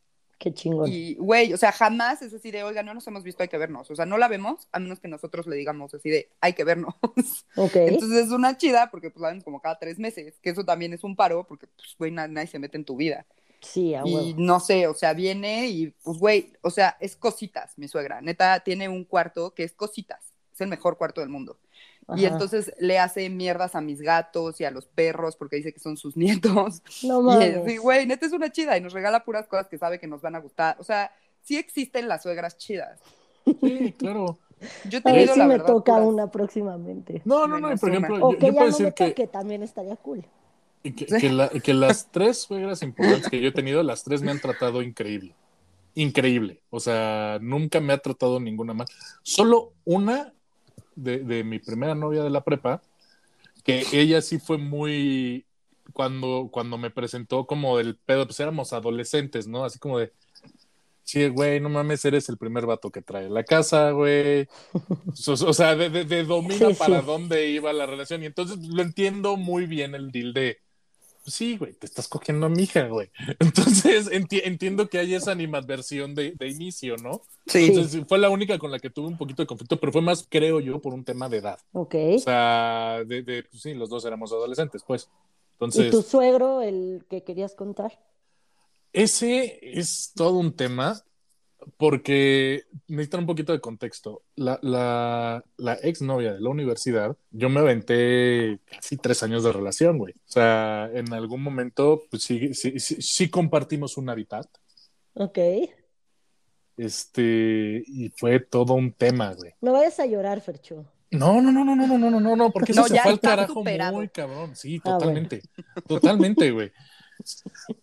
Qué 0.42 0.52
chingón. 0.52 0.90
Y, 0.92 1.14
güey, 1.18 1.54
o 1.54 1.58
sea, 1.58 1.72
jamás 1.72 2.24
es 2.24 2.34
así 2.34 2.50
de, 2.50 2.64
oiga, 2.64 2.82
no 2.82 2.96
nos 2.96 3.06
hemos 3.06 3.24
visto, 3.24 3.44
hay 3.44 3.50
que 3.50 3.60
vernos. 3.60 3.92
O 3.92 3.96
sea, 3.96 4.08
no 4.08 4.18
la 4.18 4.28
vemos 4.28 4.68
a 4.72 4.80
menos 4.80 5.00
que 5.00 5.08
nosotros 5.08 5.46
le 5.46 5.56
digamos 5.56 5.94
así 5.94 6.10
de, 6.10 6.30
hay 6.42 6.54
que 6.54 6.64
vernos. 6.64 6.96
Ok. 7.56 7.76
Entonces 7.76 8.26
es 8.26 8.32
una 8.32 8.58
chida 8.58 8.90
porque 8.90 9.12
pues 9.12 9.22
la 9.22 9.28
vemos 9.28 9.44
como 9.44 9.62
cada 9.62 9.78
tres 9.78 10.00
meses, 10.00 10.40
que 10.42 10.50
eso 10.50 10.66
también 10.66 10.94
es 10.94 11.04
un 11.04 11.16
paro 11.16 11.46
porque, 11.48 11.68
pues, 11.68 11.96
güey, 11.96 12.10
na- 12.10 12.28
nadie 12.28 12.48
se 12.48 12.58
mete 12.58 12.76
en 12.78 12.86
tu 12.86 12.96
vida. 12.96 13.28
sí, 13.62 13.94
a 13.94 14.02
Y 14.04 14.34
no 14.36 14.60
sé, 14.60 14.88
o 14.88 14.96
sea, 14.96 15.14
viene 15.14 15.68
y, 15.68 15.94
pues, 16.04 16.18
güey, 16.18 16.54
o 16.62 16.72
sea, 16.72 16.98
es 17.00 17.16
cositas, 17.16 17.78
mi 17.78 17.88
suegra. 17.88 18.20
Neta, 18.20 18.62
tiene 18.62 18.90
un 18.90 19.04
cuarto 19.06 19.54
que 19.54 19.64
es 19.64 19.74
cositas. 19.74 20.34
Es 20.52 20.62
el 20.62 20.70
mejor 20.70 20.98
cuarto 20.98 21.22
del 21.22 21.30
mundo. 21.30 21.60
Y 22.14 22.26
Ajá. 22.26 22.34
entonces 22.34 22.74
le 22.80 23.00
hace 23.00 23.30
mierdas 23.30 23.76
a 23.76 23.82
mis 23.82 24.02
gatos 24.02 24.60
y 24.60 24.66
a 24.66 24.72
los 24.72 24.86
perros 24.88 25.36
porque 25.38 25.56
dice 25.58 25.74
que 25.74 25.80
son 25.80 25.98
sus 25.98 26.18
nietos. 26.18 26.82
No 27.02 27.22
Y 27.28 27.38
es, 27.42 27.56
mames. 27.56 27.66
sí, 27.66 27.78
güey, 27.78 28.06
neta 28.06 28.26
es 28.26 28.34
una 28.34 28.52
chida 28.52 28.78
y 28.78 28.82
nos 28.82 28.94
regala 28.94 29.24
puras 29.24 29.48
cosas 29.48 29.68
que 29.68 29.78
sabe 29.78 30.00
que 30.00 30.08
nos 30.08 30.22
van 30.22 30.36
a 30.36 30.40
gustar. 30.40 30.76
O 30.80 30.84
sea, 30.84 31.12
sí 31.42 31.58
existen 31.58 32.08
las 32.08 32.24
suegras 32.24 32.58
chidas. 32.58 33.00
Sí, 33.62 33.94
claro. 33.98 34.40
Yo 34.84 35.00
he 35.00 35.10
A 35.10 35.14
ver 35.14 35.30
si 35.30 35.40
la 35.40 35.46
me 35.48 35.58
verdad, 35.58 35.66
toca 35.68 35.94
puras- 35.94 36.08
una 36.08 36.30
próximamente. 36.32 37.22
No, 37.26 37.48
no, 37.48 37.60
no, 37.60 37.76
por 37.78 37.90
ejemplo, 37.90 38.20
O 38.22 38.34
yo, 38.34 38.38
que 38.38 38.48
yo 38.48 38.54
ya 38.54 38.60
puedo 38.60 38.72
no 38.72 38.78
decir 38.78 38.86
me 38.88 38.94
que, 38.94 39.08
toque, 39.10 39.28
también 39.28 39.64
estaría 39.64 39.96
cool. 39.98 40.26
que, 40.84 40.94
que 40.94 41.30
la- 41.30 41.50
que 41.50 41.74
las 41.74 42.12
tres 42.12 42.40
suegras 42.40 42.82
importantes 42.84 43.30
que 43.30 43.42
yo 43.42 43.50
he 43.50 43.52
tenido, 43.52 43.84
las 43.84 44.04
tres 44.04 44.22
me 44.22 44.32
han 44.32 44.40
tratado 44.40 44.82
increíble. 44.82 45.36
Increíble. 45.96 46.64
O 46.70 46.80
sea, 46.80 47.40
nunca 47.42 47.80
me 47.82 47.94
ha 47.94 47.98
tratado 48.00 48.40
ninguna 48.40 48.74
mal. 48.74 48.88
Solo 49.24 49.74
una 49.84 50.34
de, 50.96 51.20
de 51.20 51.44
mi 51.44 51.60
primera 51.60 51.96
novia 51.96 52.24
de 52.24 52.30
la 52.30 52.44
prepa, 52.44 52.82
que 53.64 53.86
ella 53.94 54.22
sí 54.22 54.40
fue 54.40 54.58
muy. 54.58 55.46
Cuando, 55.94 56.50
cuando 56.52 56.78
me 56.78 56.90
presentó 56.92 57.46
como 57.48 57.78
del 57.78 57.98
pedo, 57.98 58.26
pues 58.26 58.40
éramos 58.40 58.74
adolescentes, 58.74 59.48
¿no? 59.48 59.66
Así 59.66 59.80
como 59.80 60.00
de. 60.00 60.14
Sí, 61.04 61.28
güey, 61.28 61.60
no 61.60 61.70
mames, 61.70 62.06
eres 62.06 62.30
el 62.30 62.38
primer 62.38 62.66
vato 62.66 62.92
que 62.92 63.02
trae 63.02 63.30
la 63.30 63.44
casa, 63.44 63.92
güey. 63.92 64.48
O, 65.28 65.32
o 65.34 65.54
sea, 65.54 65.76
de, 65.76 65.90
de- 65.90 66.06
de 66.06 66.24
domina 66.24 66.70
Sí, 66.70 66.76
para 66.76 67.02
sí. 67.02 67.06
dónde 67.06 67.50
iba 67.50 67.74
la 67.74 67.86
relación. 67.86 68.24
Y 68.24 68.28
entonces 68.28 68.58
lo 68.68 68.82
entiendo 68.82 69.36
muy 69.38 69.66
bien 69.68 69.96
el 69.96 70.12
deal 70.12 70.34
de. 70.34 70.60
Sí, 71.26 71.58
güey, 71.58 71.74
te 71.74 71.86
estás 71.86 72.08
cogiendo 72.08 72.46
a 72.46 72.50
mi 72.50 72.64
hija, 72.64 72.88
güey. 72.88 73.10
Entonces 73.40 74.10
enti- 74.12 74.42
entiendo 74.44 74.90
que 74.90 75.00
hay 75.00 75.14
esa 75.14 75.32
animadversión 75.32 76.16
de, 76.16 76.32
de 76.32 76.48
inicio, 76.50 76.96
¿no? 76.98 77.22
Sí. 77.48 77.66
Entonces 77.68 78.04
fue 78.08 78.18
la 78.20 78.30
única 78.30 78.58
con 78.60 78.72
la 78.72 78.80
que 78.80 78.90
tuve 78.90 79.08
un 79.08 79.18
poquito 79.18 79.42
de 79.44 79.48
conflicto, 79.48 79.80
pero 79.80 79.92
fue 79.92 80.02
más, 80.02 80.26
creo 80.30 80.60
yo, 80.60 80.80
por 80.82 80.94
un 80.94 81.04
tema 81.04 81.30
de 81.30 81.38
edad. 81.38 81.60
Ok. 81.74 81.96
O 82.16 82.20
sea, 82.20 83.04
de, 83.06 83.24
de 83.24 83.44
pues 83.44 83.62
sí, 83.62 83.74
los 83.74 83.90
dos 83.90 84.06
éramos 84.06 84.32
adolescentes, 84.32 84.84
pues. 84.86 85.04
¿Y 85.04 85.54
Entonces, 85.54 85.92
tu 85.92 86.02
suegro, 86.02 86.62
el 86.62 87.06
que 87.10 87.24
querías 87.24 87.56
contar? 87.56 88.00
ese 88.94 89.60
es 89.62 90.12
todo 90.16 90.38
un 90.38 90.54
tema 90.54 91.04
porque 91.78 92.64
necesitan 92.88 93.22
un 93.22 93.26
poquito 93.28 93.54
de 93.54 93.60
contexto. 93.62 94.24
La, 94.36 94.60
la, 94.62 95.44
la 95.58 95.74
exnovia 95.76 96.34
de 96.34 96.42
la 96.42 96.50
universidad, 96.50 97.16
yo 97.32 97.50
me 97.50 97.60
aventé 97.60 98.60
casi 98.70 98.98
tres 98.98 99.24
años 99.24 99.44
de 99.44 99.52
relación, 99.52 99.98
güey. 99.98 100.14
O 100.14 100.32
sea, 100.32 100.90
en 100.94 101.12
algún 101.14 101.42
momento, 101.44 102.04
pues 102.10 102.24
sí, 102.24 102.54
sí, 102.54 102.80
sí, 102.80 103.02
sí 103.02 103.30
compartimos 103.30 103.98
un 103.98 104.10
hábitat. 104.10 104.48
Ok. 105.14 105.38
Este, 106.78 107.84
y 107.86 108.10
fue 108.16 108.40
todo 108.40 108.74
un 108.74 108.92
tema, 108.94 109.34
güey. 109.34 109.54
No 109.62 109.74
vayas 109.74 110.00
a 110.00 110.06
llorar, 110.06 110.42
Fercho. 110.42 110.86
No, 111.12 111.42
no, 111.42 111.52
no, 111.52 111.64
no, 111.66 111.76
no, 111.76 111.86
no, 111.88 112.10
no, 112.10 112.20
no, 112.20 112.36
no, 112.36 112.52
porque 112.52 112.72
eso 112.72 112.82
No, 112.82 112.88
se 112.88 112.96
ya 112.96 113.04
fue 113.04 113.12
al 113.12 113.20
carajo 113.20 113.54
superado. 113.54 113.94
muy 113.98 114.08
cabrón. 114.10 114.56
Sí, 114.56 114.78
Ah, 114.84 114.98
totalmente. 114.98 115.42
Totalmente, 115.88 116.52
güey. 116.52 116.72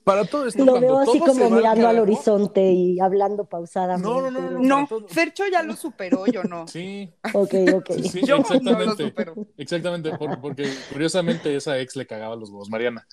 Para 0.04 0.24
todo 0.24 0.46
esto, 0.46 0.64
Lo 0.64 0.80
veo 0.80 0.98
así 0.98 1.18
como 1.18 1.50
mirando 1.50 1.88
al 1.88 1.98
horizonte 1.98 2.70
y 2.72 3.00
hablando 3.00 3.44
pausadamente. 3.44 4.08
No, 4.08 4.20
no, 4.22 4.30
no, 4.30 4.50
no, 4.50 4.60
No, 4.80 4.86
todo- 4.88 5.08
Fercho 5.08 5.44
ya 5.50 5.62
lo 5.62 5.74
superó, 5.76 6.26
yo 6.26 6.44
no. 6.44 6.66
Sí, 6.68 7.10
Ok, 7.32 7.54
ok. 7.74 7.90
sí, 7.94 8.08
sí, 8.08 8.20
Yo 8.26 8.38
no 8.38 8.42
lo 8.48 8.54
exactamente. 8.54 9.04
supero. 9.08 9.34
Exactamente, 9.56 10.16
por- 10.16 10.40
porque 10.40 10.68
curiosamente 10.92 11.54
esa 11.56 11.78
ex 11.78 11.96
le 11.96 12.06
cagaba 12.06 12.36
los 12.36 12.50
huevos, 12.50 12.70
Mariana. 12.70 13.06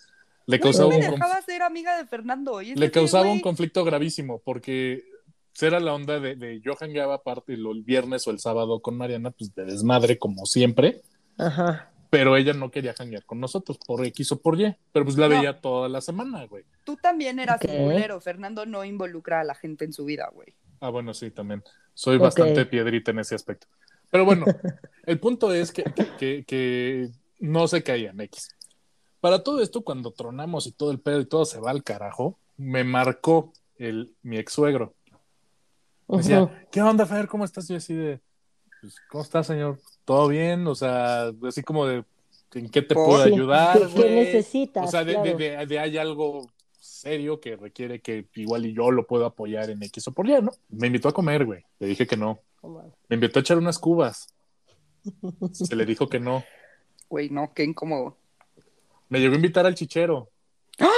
Le 0.47 0.59
causaba, 0.59 0.89
no 0.91 0.99
me 0.99 1.05
un, 1.05 1.11
conf- 1.13 1.15
dejaba 1.15 1.41
ser 1.41 1.61
amiga 1.63 1.97
de 1.97 2.05
Fernando. 2.05 2.61
Y 2.61 2.75
le 2.75 2.91
causaba 2.91 3.31
un 3.31 3.39
conflicto 3.41 3.83
gravísimo, 3.83 4.39
porque 4.45 5.03
era 5.59 5.79
la 5.79 5.93
onda 5.93 6.19
de, 6.19 6.35
de 6.35 6.59
yo 6.61 6.75
jangueaba 6.75 7.15
aparte 7.15 7.53
el 7.53 7.65
viernes 7.83 8.27
o 8.27 8.31
el 8.31 8.39
sábado 8.39 8.81
con 8.81 8.97
Mariana, 8.97 9.31
pues 9.31 9.55
de 9.55 9.65
desmadre 9.65 10.17
como 10.19 10.45
siempre, 10.45 11.01
Ajá. 11.37 11.89
Pero 12.17 12.37
ella 12.37 12.53
no 12.53 12.71
quería 12.71 12.93
janguear 12.93 13.25
con 13.25 13.39
nosotros 13.39 13.77
por 13.85 14.05
X 14.05 14.31
o 14.33 14.41
por 14.41 14.59
Y, 14.59 14.75
pero 14.91 15.05
pues 15.05 15.17
la 15.17 15.27
No. 15.27 15.35
veía 15.35 15.59
toda 15.59 15.89
la 15.89 16.01
semana, 16.01 16.45
güey. 16.45 16.63
Tú 16.83 16.95
también 16.97 17.39
eras 17.39 17.57
Ok. 17.63 17.69
un 17.71 17.83
culero. 17.85 18.21
Fernando 18.21 18.65
no 18.65 18.83
involucra 18.85 19.41
a 19.41 19.43
la 19.43 19.55
gente 19.55 19.85
en 19.85 19.93
su 19.93 20.05
vida, 20.05 20.29
güey. 20.33 20.55
Ah, 20.79 20.89
bueno, 20.89 21.13
sí, 21.13 21.31
también. 21.31 21.63
Soy 21.93 22.17
bastante 22.17 22.65
piedrita 22.65 23.11
en 23.11 23.19
ese 23.19 23.35
aspecto. 23.35 23.67
Pero 24.11 24.25
bueno, 24.25 24.45
el 25.05 25.19
punto 25.19 25.53
es 25.53 25.71
que, 25.71 25.83
que, 25.83 26.05
que- 26.17 26.45
que 26.45 27.09
no 27.39 27.67
se 27.67 27.83
caían 27.83 28.19
X. 28.21 28.49
Para 29.19 29.43
todo 29.43 29.61
esto, 29.61 29.83
cuando 29.83 30.11
tronamos 30.11 30.67
y 30.67 30.71
todo 30.71 30.91
el 30.91 30.99
pedo 30.99 31.19
y 31.19 31.25
todo 31.25 31.45
se 31.45 31.59
va 31.59 31.71
al 31.71 31.83
carajo, 31.83 32.39
me 32.57 32.83
marcó 32.83 33.51
el, 33.77 34.15
mi 34.21 34.37
ex 34.37 34.53
suegro. 34.53 34.93
Me 36.07 36.17
decía, 36.17 36.43
Ujú. 36.43 36.53
¿qué 36.71 36.81
onda, 36.81 37.05
Fer? 37.05 37.27
¿Cómo 37.27 37.43
estás? 37.45 37.67
Yo 37.67 37.77
así 37.77 37.93
de, 37.95 38.21
pues, 38.81 38.95
¿cómo 39.09 39.23
estás, 39.23 39.47
señor? 39.47 39.79
¿Todo 40.05 40.27
bien? 40.27 40.67
O 40.67 40.75
sea, 40.75 41.31
así 41.47 41.63
como 41.63 41.85
de, 41.87 42.03
¿en 42.53 42.69
qué 42.69 42.81
te 42.81 42.93
puedo 42.95 43.23
Sí, 43.23 43.33
ayudar, 43.33 43.79
¿qué- 43.95 44.09
necesitas? 44.11 44.87
O 44.87 44.91
sea, 44.91 45.03
de, 45.03 45.13
de- 45.13 45.21
Claro. 45.35 45.37
de- 45.37 45.65
de 45.65 45.79
hay 45.79 45.97
algo 45.97 46.49
serio 46.79 47.39
que 47.39 47.55
requiere 47.55 47.99
que 48.01 48.25
igual 48.35 48.65
y 48.65 48.73
yo 48.73 48.91
lo 48.91 49.05
puedo 49.07 49.25
apoyar 49.25 49.69
en 49.69 49.81
X 49.83 50.07
o 50.07 50.11
por 50.11 50.27
Y, 50.29 50.41
¿no? 50.41 50.51
Me 50.69 50.87
invitó 50.87 51.09
a 51.09 51.13
comer, 51.13 51.45
güey. 51.45 51.63
Le 51.79 51.87
dije 51.87 52.05
que 52.07 52.15
no. 52.17 52.39
Me 53.09 53.15
invitó 53.15 53.39
a 53.39 53.41
echar 53.41 53.57
unas 53.57 53.77
cubas. 53.79 54.27
Se 55.51 55.75
le 55.75 55.85
dijo 55.85 56.07
que 56.07 56.19
no. 56.19 56.43
Güey, 57.09 57.29
no, 57.29 57.53
qué 57.53 57.63
incómodo. 57.63 58.17
Me 59.09 59.19
llegó 59.19 59.33
a 59.33 59.37
invitar 59.37 59.65
al 59.65 59.75
chichero. 59.75 60.29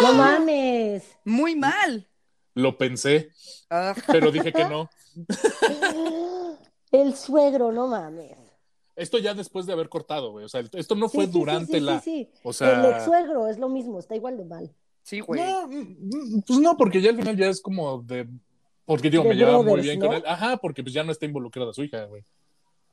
No 0.01 0.13
mames. 0.13 1.03
Muy 1.25 1.55
mal. 1.55 2.07
Lo 2.55 2.77
pensé, 2.77 3.31
Ah, 3.69 3.93
pero 4.07 4.31
dije 4.31 4.51
que 4.51 4.65
no. 4.65 4.89
El 6.91 7.15
suegro, 7.15 7.71
no 7.71 7.87
mames. 7.87 8.37
Esto 8.97 9.19
ya 9.19 9.33
después 9.33 9.65
de 9.65 9.73
haber 9.73 9.87
cortado, 9.89 10.31
güey. 10.31 10.43
O 10.43 10.49
sea, 10.49 10.61
esto 10.73 10.95
no 10.95 11.07
fue 11.07 11.25
sí, 11.27 11.31
sí, 11.31 11.39
durante 11.39 11.73
sí, 11.73 11.79
la. 11.79 11.99
sí, 12.01 12.29
sí. 12.33 12.39
O 12.43 12.51
sea. 12.51 12.79
El 12.79 12.91
ex 12.93 13.05
suegro 13.05 13.47
es 13.47 13.59
lo 13.59 13.69
mismo, 13.69 13.99
está 13.99 14.15
igual 14.15 14.35
de 14.37 14.43
mal. 14.45 14.73
sí, 15.03 15.19
güey. 15.21 15.39
No, 15.39 15.67
mm, 15.67 16.41
pues 16.45 16.59
no, 16.59 16.75
porque 16.75 16.99
ya 17.01 17.11
al 17.11 17.15
final 17.15 17.37
ya 17.37 17.47
es 17.47 17.61
como 17.61 18.01
de. 18.01 18.27
Porque 18.85 19.09
digo, 19.09 19.23
De 19.23 19.29
me 19.29 19.35
llevaba 19.35 19.61
muy 19.61 19.81
bien 19.81 19.99
¿no? 19.99 20.07
con 20.07 20.15
él. 20.15 20.23
Ajá, 20.25 20.57
porque 20.57 20.81
pues 20.81 20.93
ya 20.93 21.03
no 21.03 21.11
está 21.11 21.25
involucrada 21.25 21.71
su 21.73 21.83
hija, 21.83 22.05
güey. 22.05 22.23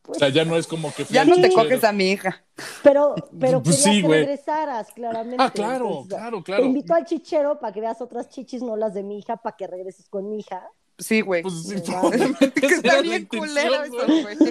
Pues, 0.03 0.17
O 0.17 0.19
sea, 0.19 0.29
ya 0.29 0.45
no 0.45 0.57
es 0.57 0.67
como 0.67 0.93
que 0.93 1.05
Ya 1.05 1.25
no 1.25 1.37
te 1.41 1.51
coges 1.51 1.83
a 1.83 1.91
mi 1.93 2.11
hija. 2.11 2.45
Pero, 2.83 3.15
pero 3.41 3.63
Pues 3.63 3.83
sí, 3.83 4.03
que 4.03 4.09
regresaras, 4.09 4.93
claramente. 4.93 5.37
Ah, 5.43 5.51
claro, 5.51 5.87
Entonces, 5.87 6.19
claro, 6.19 6.39
Te 6.39 6.45
claro. 6.45 6.65
invito 6.67 6.93
al 6.93 7.07
chichero 7.07 7.59
para 7.59 7.73
que 7.73 7.81
veas 7.81 8.03
otras 8.03 8.29
chichis, 8.29 8.61
no 8.61 8.77
las 8.77 8.93
de 8.93 9.03
mi 9.03 9.19
hija, 9.19 9.39
para 9.39 9.57
que 9.57 9.67
regreses 9.67 10.07
con 10.11 10.29
mi 10.29 10.41
hija. 10.41 10.69
Sí, 10.99 11.21
güey. 11.21 11.43
Pues 11.43 11.63
sí, 11.63 11.75
que 12.55 12.67
está 12.67 13.01
bien 13.03 13.23
intención, 13.23 13.49
culero 13.49 13.75
güey. 13.91 14.33
eso, 14.33 14.49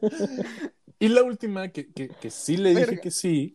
güey. 0.00 0.46
Y 0.98 1.08
la 1.08 1.22
última 1.22 1.68
que, 1.68 1.92
que, 1.92 2.08
que 2.08 2.30
sí 2.30 2.56
le 2.56 2.70
dije 2.70 2.86
Verga. 2.86 3.00
que 3.02 3.10
sí, 3.10 3.52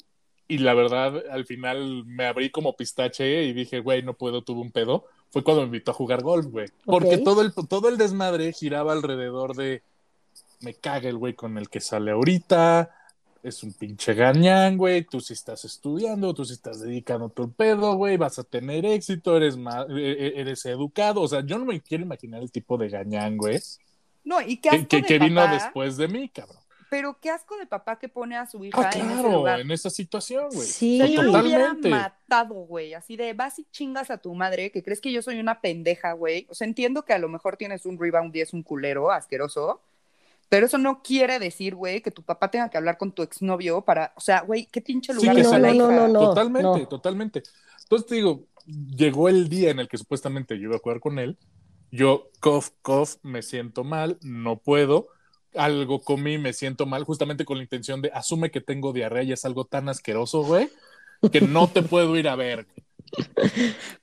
y 0.50 0.58
la 0.58 0.74
verdad 0.74 1.24
al 1.30 1.46
final 1.46 2.04
me 2.06 2.26
abrí 2.26 2.50
como 2.50 2.76
pistache 2.76 3.44
y 3.44 3.54
dije, 3.54 3.80
güey, 3.80 4.02
no 4.02 4.16
puedo, 4.16 4.44
tuve 4.44 4.62
un 4.62 4.72
pedo, 4.72 5.06
fue 5.30 5.44
cuando 5.44 5.62
me 5.62 5.68
invitó 5.68 5.92
a 5.92 5.94
jugar 5.94 6.24
golf, 6.24 6.48
güey. 6.48 6.68
Porque 6.86 7.20
todo, 7.20 7.44
el, 7.44 7.54
todo 7.54 7.88
el 7.88 7.98
desmadre 7.98 8.52
giraba 8.52 8.94
alrededor 8.94 9.56
de, 9.56 9.84
me 10.62 10.74
caga 10.74 11.08
el 11.08 11.18
güey 11.18 11.36
con 11.36 11.58
el 11.60 11.70
que 11.70 11.80
sale 11.80 12.12
ahorita, 12.12 12.90
es 13.44 13.64
un 13.64 13.74
pinche 13.74 14.14
gañán, 14.14 14.78
güey, 14.78 15.04
tú 15.04 15.20
sí 15.22 15.34
estás 15.34 15.64
estudiando, 15.66 16.34
tú 16.34 16.44
sí 16.46 16.54
estás 16.54 16.82
dedicando 16.82 17.30
tu 17.30 17.52
pedo, 17.52 17.96
güey, 17.96 18.18
vas 18.18 18.38
a 18.40 18.44
tener 18.44 18.86
éxito, 18.86 19.38
eres, 19.38 19.56
ma- 19.58 19.86
e- 19.90 20.12
e- 20.36 20.42
eres 20.42 20.66
educado, 20.66 21.22
o 21.22 21.28
sea, 21.28 21.42
yo 21.46 21.58
no 21.58 21.66
me 21.66 21.80
quiero 21.82 22.04
imaginar 22.04 22.42
el 22.42 22.52
tipo 22.52 22.78
de 22.78 22.90
gañán, 22.90 23.38
güey, 23.38 23.60
No, 24.24 24.42
y 24.42 24.58
qué 24.58 24.70
asco 24.70 24.88
que, 24.88 24.98
de 24.98 25.04
que 25.04 25.20
vino 25.20 25.48
después 25.48 25.96
de 25.98 26.08
mí, 26.08 26.30
cabrón. 26.30 26.58
pero 26.90 27.18
qué 27.22 27.30
asco 27.30 27.56
de 27.58 27.66
papá 27.68 27.98
que 28.00 28.10
pone 28.10 28.36
a 28.36 28.46
su 28.48 28.66
hija 28.66 28.78
Ah, 28.82 28.90
en 28.94 29.02
ese 29.06 29.14
claro, 29.22 29.32
lugar. 29.32 29.60
en 29.62 29.72
esa 29.72 29.90
situación, 29.92 30.50
güey. 30.52 30.68
Sí. 30.68 30.98
Yo 31.14 31.22
lo 31.24 31.32
hubiera 31.40 31.60
Totalmente. 31.76 31.90
matado, 31.90 32.56
güey. 32.56 32.96
Así 32.96 33.16
de, 33.16 33.34
vas 33.34 33.60
y 33.60 33.66
chingas 33.72 34.10
a 34.10 34.18
tu 34.18 34.34
madre, 34.34 34.72
que 34.72 34.82
crees 34.84 35.00
que 35.00 35.12
yo 35.12 35.22
soy 35.22 35.40
una 35.40 35.62
pendeja, 35.62 36.14
güey. 36.14 36.48
O 36.50 36.56
sea, 36.56 36.66
entiendo 36.68 37.06
que 37.06 37.14
a 37.14 37.20
lo 37.20 37.30
mejor 37.30 37.58
tienes 37.58 37.86
un 37.86 38.00
rebound 38.00 38.36
y 38.36 38.42
es 38.42 38.54
un 38.54 38.64
culero 38.64 39.12
asqueroso, 39.12 39.82
pero 40.50 40.66
eso 40.66 40.78
no 40.78 41.02
quiere 41.04 41.40
decir, 41.40 41.76
güey, 41.76 42.02
que 42.02 42.12
tu 42.12 42.24
papá 42.24 42.50
tenga 42.52 42.70
que 42.70 42.78
hablar 42.78 42.98
con 42.98 43.12
tu 43.12 43.22
exnovio 43.24 43.82
para, 43.86 44.14
o 44.16 44.22
sea, 44.22 44.42
güey, 44.42 44.66
qué 44.68 44.82
pinche 44.82 45.14
Sí, 45.14 45.20
lugar 45.20 45.36
la- 45.36 45.42
hija. 45.42 45.58
no, 45.60 45.92
no, 45.92 46.08
no. 46.08 46.20
totalmente, 46.20 46.86
totalmente. 46.88 47.44
Entonces 47.84 48.08
te 48.08 48.16
digo, 48.16 48.46
llegó 48.66 49.30
el 49.30 49.48
día 49.50 49.72
en 49.72 49.80
el 49.80 49.88
que 49.88 49.98
supuestamente 49.98 50.56
yo 50.58 50.66
iba 50.66 50.76
a 50.76 50.80
jugar 50.80 51.00
con 51.00 51.20
él. 51.20 51.38
Yo, 51.92 52.30
cough, 52.40 52.68
cough, 52.82 53.16
me 53.24 53.42
siento 53.42 53.84
mal, 53.84 54.18
no 54.22 54.58
puedo. 54.60 55.08
Algo 55.56 56.02
comí, 56.02 56.38
me 56.38 56.54
siento 56.54 56.86
mal, 56.86 57.04
justamente 57.04 57.46
con 57.46 57.58
la 57.58 57.64
intención 57.64 58.02
de 58.04 58.12
asume 58.14 58.52
que 58.52 58.62
tengo 58.62 58.94
diarrea 58.94 59.24
y 59.24 59.32
es 59.32 59.46
algo 59.46 59.66
tan 59.66 59.90
asqueroso, 59.90 60.44
güey, 60.44 60.70
que 61.32 61.42
no 61.42 61.68
te 61.68 61.82
puedo 61.82 62.16
ir 62.18 62.28
a 62.28 62.36
ver. 62.36 62.66
güey. 62.66 62.86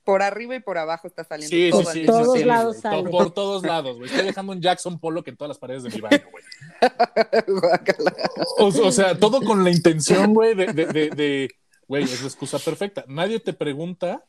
Por 0.03 0.21
arriba 0.21 0.55
y 0.55 0.59
por 0.59 0.77
abajo 0.77 1.07
está 1.07 1.23
saliendo 1.23 1.55
Sí, 1.55 1.69
todo 1.71 1.83
sí, 1.91 1.99
sí. 2.01 2.05
Todos 2.05 2.45
lados 2.45 2.77
sale. 2.77 3.09
Por 3.09 3.31
todos 3.31 3.63
lados, 3.63 3.97
güey. 3.97 4.09
Estoy 4.09 4.25
dejando 4.25 4.51
un 4.53 4.61
Jackson 4.61 4.99
Pollock 4.99 5.27
en 5.27 5.37
todas 5.37 5.49
las 5.49 5.57
paredes 5.59 5.83
de 5.83 5.89
mi 5.89 6.01
baño, 6.01 6.23
güey. 6.31 6.43
O, 8.59 8.65
o 8.67 8.91
sea, 8.91 9.17
todo 9.17 9.41
con 9.41 9.63
la 9.63 9.69
intención, 9.71 10.33
güey, 10.33 10.55
de, 10.55 10.67
de, 10.73 10.85
de, 10.87 11.09
de- 11.09 11.49
güey, 11.87 12.03
es 12.03 12.21
la 12.21 12.27
excusa 12.27 12.59
perfecta. 12.59 13.03
Nadie 13.07 13.39
te 13.39 13.53
pregunta, 13.53 14.23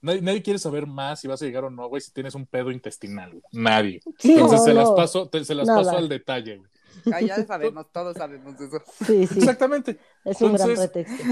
nadie, 0.00 0.20
nadie 0.22 0.42
quiere 0.42 0.58
saber 0.58 0.86
más 0.86 1.20
si 1.20 1.28
vas 1.28 1.40
a 1.42 1.44
llegar 1.46 1.64
o 1.64 1.70
no, 1.70 1.88
güey, 1.88 2.00
si 2.00 2.12
tienes 2.12 2.34
un 2.34 2.46
pedo 2.46 2.70
intestinal, 2.70 3.30
güey. 3.30 3.42
Nadie. 3.52 4.00
Sí, 4.18 4.32
Entonces 4.32 4.58
no, 4.60 4.64
se 4.64 4.74
las 4.74 4.90
paso, 4.92 5.28
te- 5.28 5.44
se 5.44 5.54
las 5.54 5.66
Nada. 5.66 5.82
paso 5.82 5.96
al 5.96 6.08
detalle, 6.08 6.56
güey. 6.58 6.70
Ah, 7.12 7.20
ya 7.20 7.44
sabemos, 7.46 7.86
todos 7.92 8.16
sabemos 8.16 8.60
eso. 8.60 8.82
Sí, 9.06 9.26
sí. 9.26 9.38
Exactamente. 9.38 9.98
Es 10.24 10.40
un 10.42 10.52
gran 10.52 10.74
pretexto. 10.74 11.24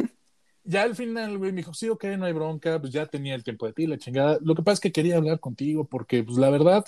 Ya 0.70 0.82
al 0.82 0.94
final, 0.94 1.38
güey, 1.38 1.50
me 1.52 1.58
dijo, 1.58 1.72
sí, 1.72 1.88
ok, 1.88 2.04
no 2.18 2.26
hay 2.26 2.32
bronca, 2.34 2.78
pues 2.78 2.92
ya 2.92 3.06
tenía 3.06 3.34
el 3.34 3.42
tiempo 3.42 3.64
de 3.66 3.72
ti, 3.72 3.86
la 3.86 3.96
chingada. 3.96 4.38
Lo 4.42 4.54
que 4.54 4.62
pasa 4.62 4.74
es 4.74 4.80
que 4.80 4.92
quería 4.92 5.16
hablar 5.16 5.40
contigo 5.40 5.84
porque, 5.86 6.22
pues 6.22 6.36
la 6.36 6.50
verdad, 6.50 6.84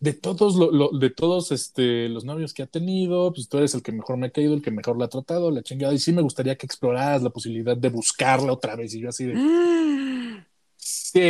de 0.00 0.14
todos, 0.14 0.56
lo- 0.56 0.70
lo- 0.72 0.90
de 0.98 1.10
todos 1.10 1.52
este, 1.52 2.08
los 2.08 2.24
novios 2.24 2.54
que 2.54 2.62
ha 2.62 2.66
tenido, 2.66 3.32
pues 3.34 3.48
tú 3.48 3.58
eres 3.58 3.74
el 3.74 3.82
que 3.82 3.92
mejor 3.92 4.16
me 4.16 4.28
ha 4.28 4.30
caído, 4.30 4.54
el 4.54 4.62
que 4.62 4.70
mejor 4.70 4.98
la 4.98 5.04
ha 5.06 5.08
tratado, 5.08 5.50
la 5.50 5.62
chingada. 5.62 5.92
Y 5.94 5.98
sí 5.98 6.12
me 6.12 6.22
gustaría 6.22 6.56
que 6.56 6.66
exploraras 6.66 7.22
la 7.22 7.30
posibilidad 7.30 7.76
de 7.76 7.90
buscarla 7.90 8.52
otra 8.54 8.76
vez. 8.76 8.94
Y 8.94 9.00
yo 9.00 9.10
así 9.10 9.26
de, 9.26 9.34
sí, 10.76 11.20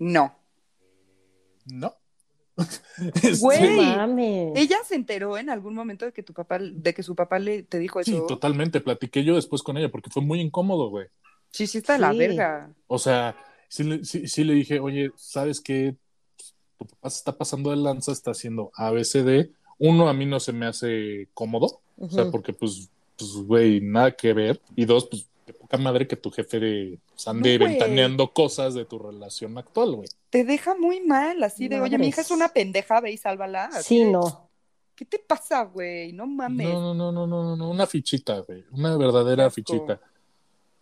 No. 0.00 0.34
no. 1.66 1.94
Este, 3.14 3.36
Güey. 3.38 3.76
No 3.76 3.82
mames. 3.96 4.52
¿Ella 4.56 4.78
se 4.84 4.94
enteró 4.96 5.38
en 5.38 5.50
algún 5.50 5.74
momento 5.74 6.04
de 6.04 6.12
que 6.12 6.22
tu 6.22 6.32
papá, 6.32 6.58
de 6.60 6.92
que 6.94 7.02
su 7.02 7.14
papá 7.14 7.38
le 7.38 7.62
te 7.62 7.78
dijo 7.78 8.02
Sí, 8.02 8.14
eso? 8.14 8.26
totalmente. 8.26 8.80
Platiqué 8.80 9.22
yo 9.24 9.36
después 9.36 9.62
con 9.62 9.76
ella 9.76 9.88
porque 9.90 10.10
fue 10.10 10.22
muy 10.22 10.40
incómodo, 10.40 10.88
güey. 10.90 11.06
Sí, 11.50 11.66
sí 11.66 11.78
está 11.78 11.94
de 11.94 12.00
la 12.00 12.12
Sí. 12.12 12.18
verga. 12.18 12.70
O 12.88 12.98
sea, 12.98 13.36
sí, 13.68 13.84
le- 13.84 14.04
sí, 14.04 14.26
sí 14.26 14.44
le 14.44 14.54
dije, 14.54 14.80
oye, 14.80 15.10
¿sabes 15.16 15.60
qué? 15.60 15.96
Tu 16.76 16.86
papá 16.86 17.10
se 17.10 17.18
está 17.18 17.36
pasando 17.38 17.70
de 17.70 17.76
lanza, 17.76 18.12
está 18.12 18.32
haciendo 18.32 18.70
ABCD. 18.74 19.50
Uno, 19.78 20.08
a 20.08 20.12
mí 20.12 20.26
no 20.26 20.40
se 20.40 20.52
me 20.52 20.66
hace 20.66 21.28
cómodo, 21.34 21.80
o 21.96 22.08
sea, 22.10 22.30
porque 22.30 22.52
pues, 22.52 22.90
pues, 23.16 23.30
güey, 23.34 23.80
nada 23.80 24.10
que 24.12 24.32
ver. 24.32 24.60
Y 24.76 24.84
dos, 24.84 25.06
pues, 25.08 25.28
de 25.48 25.54
poca 25.54 25.76
madre 25.76 26.06
que 26.06 26.16
tu 26.16 26.30
jefe 26.30 26.60
de, 26.60 26.98
pues, 27.08 27.26
ande 27.26 27.58
No, 27.58 27.64
ventaneando 27.66 28.32
cosas 28.32 28.74
de 28.74 28.84
tu 28.84 28.98
relación 28.98 29.58
actual, 29.58 29.96
güey. 29.96 30.08
Te 30.30 30.44
deja 30.44 30.76
muy 30.76 31.00
mal, 31.00 31.42
así 31.42 31.66
de, 31.68 31.80
oye, 31.80 31.98
mi 31.98 32.08
hija 32.08 32.20
es 32.20 32.30
una 32.30 32.48
pendeja, 32.48 33.00
ve 33.00 33.10
y 33.10 33.16
sálvala. 33.16 33.70
Sí, 33.82 34.04
no. 34.04 34.48
¿Qué 34.94 35.04
te 35.04 35.18
pasa, 35.18 35.62
güey? 35.64 36.12
No 36.12 36.26
mames. 36.26 36.66
No, 36.68 36.94
no, 36.94 36.94
no, 36.94 37.12
no, 37.12 37.26
no, 37.26 37.42
no, 37.44 37.56
no, 37.56 37.70
una 37.70 37.86
fichita, 37.86 38.40
güey, 38.40 38.64
una 38.72 38.96
verdadera 38.96 39.44
Qué 39.44 39.46
asco. 39.46 39.54
fichita. 39.54 40.00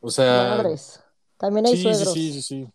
O 0.00 0.10
sea, 0.10 0.56
Madres. 0.56 1.02
También 1.36 1.66
hay 1.66 1.72
sí, 1.72 1.78
sí, 1.78 1.82
suegros. 1.82 2.12
sí, 2.14 2.32
sí, 2.32 2.42
sí. 2.42 2.68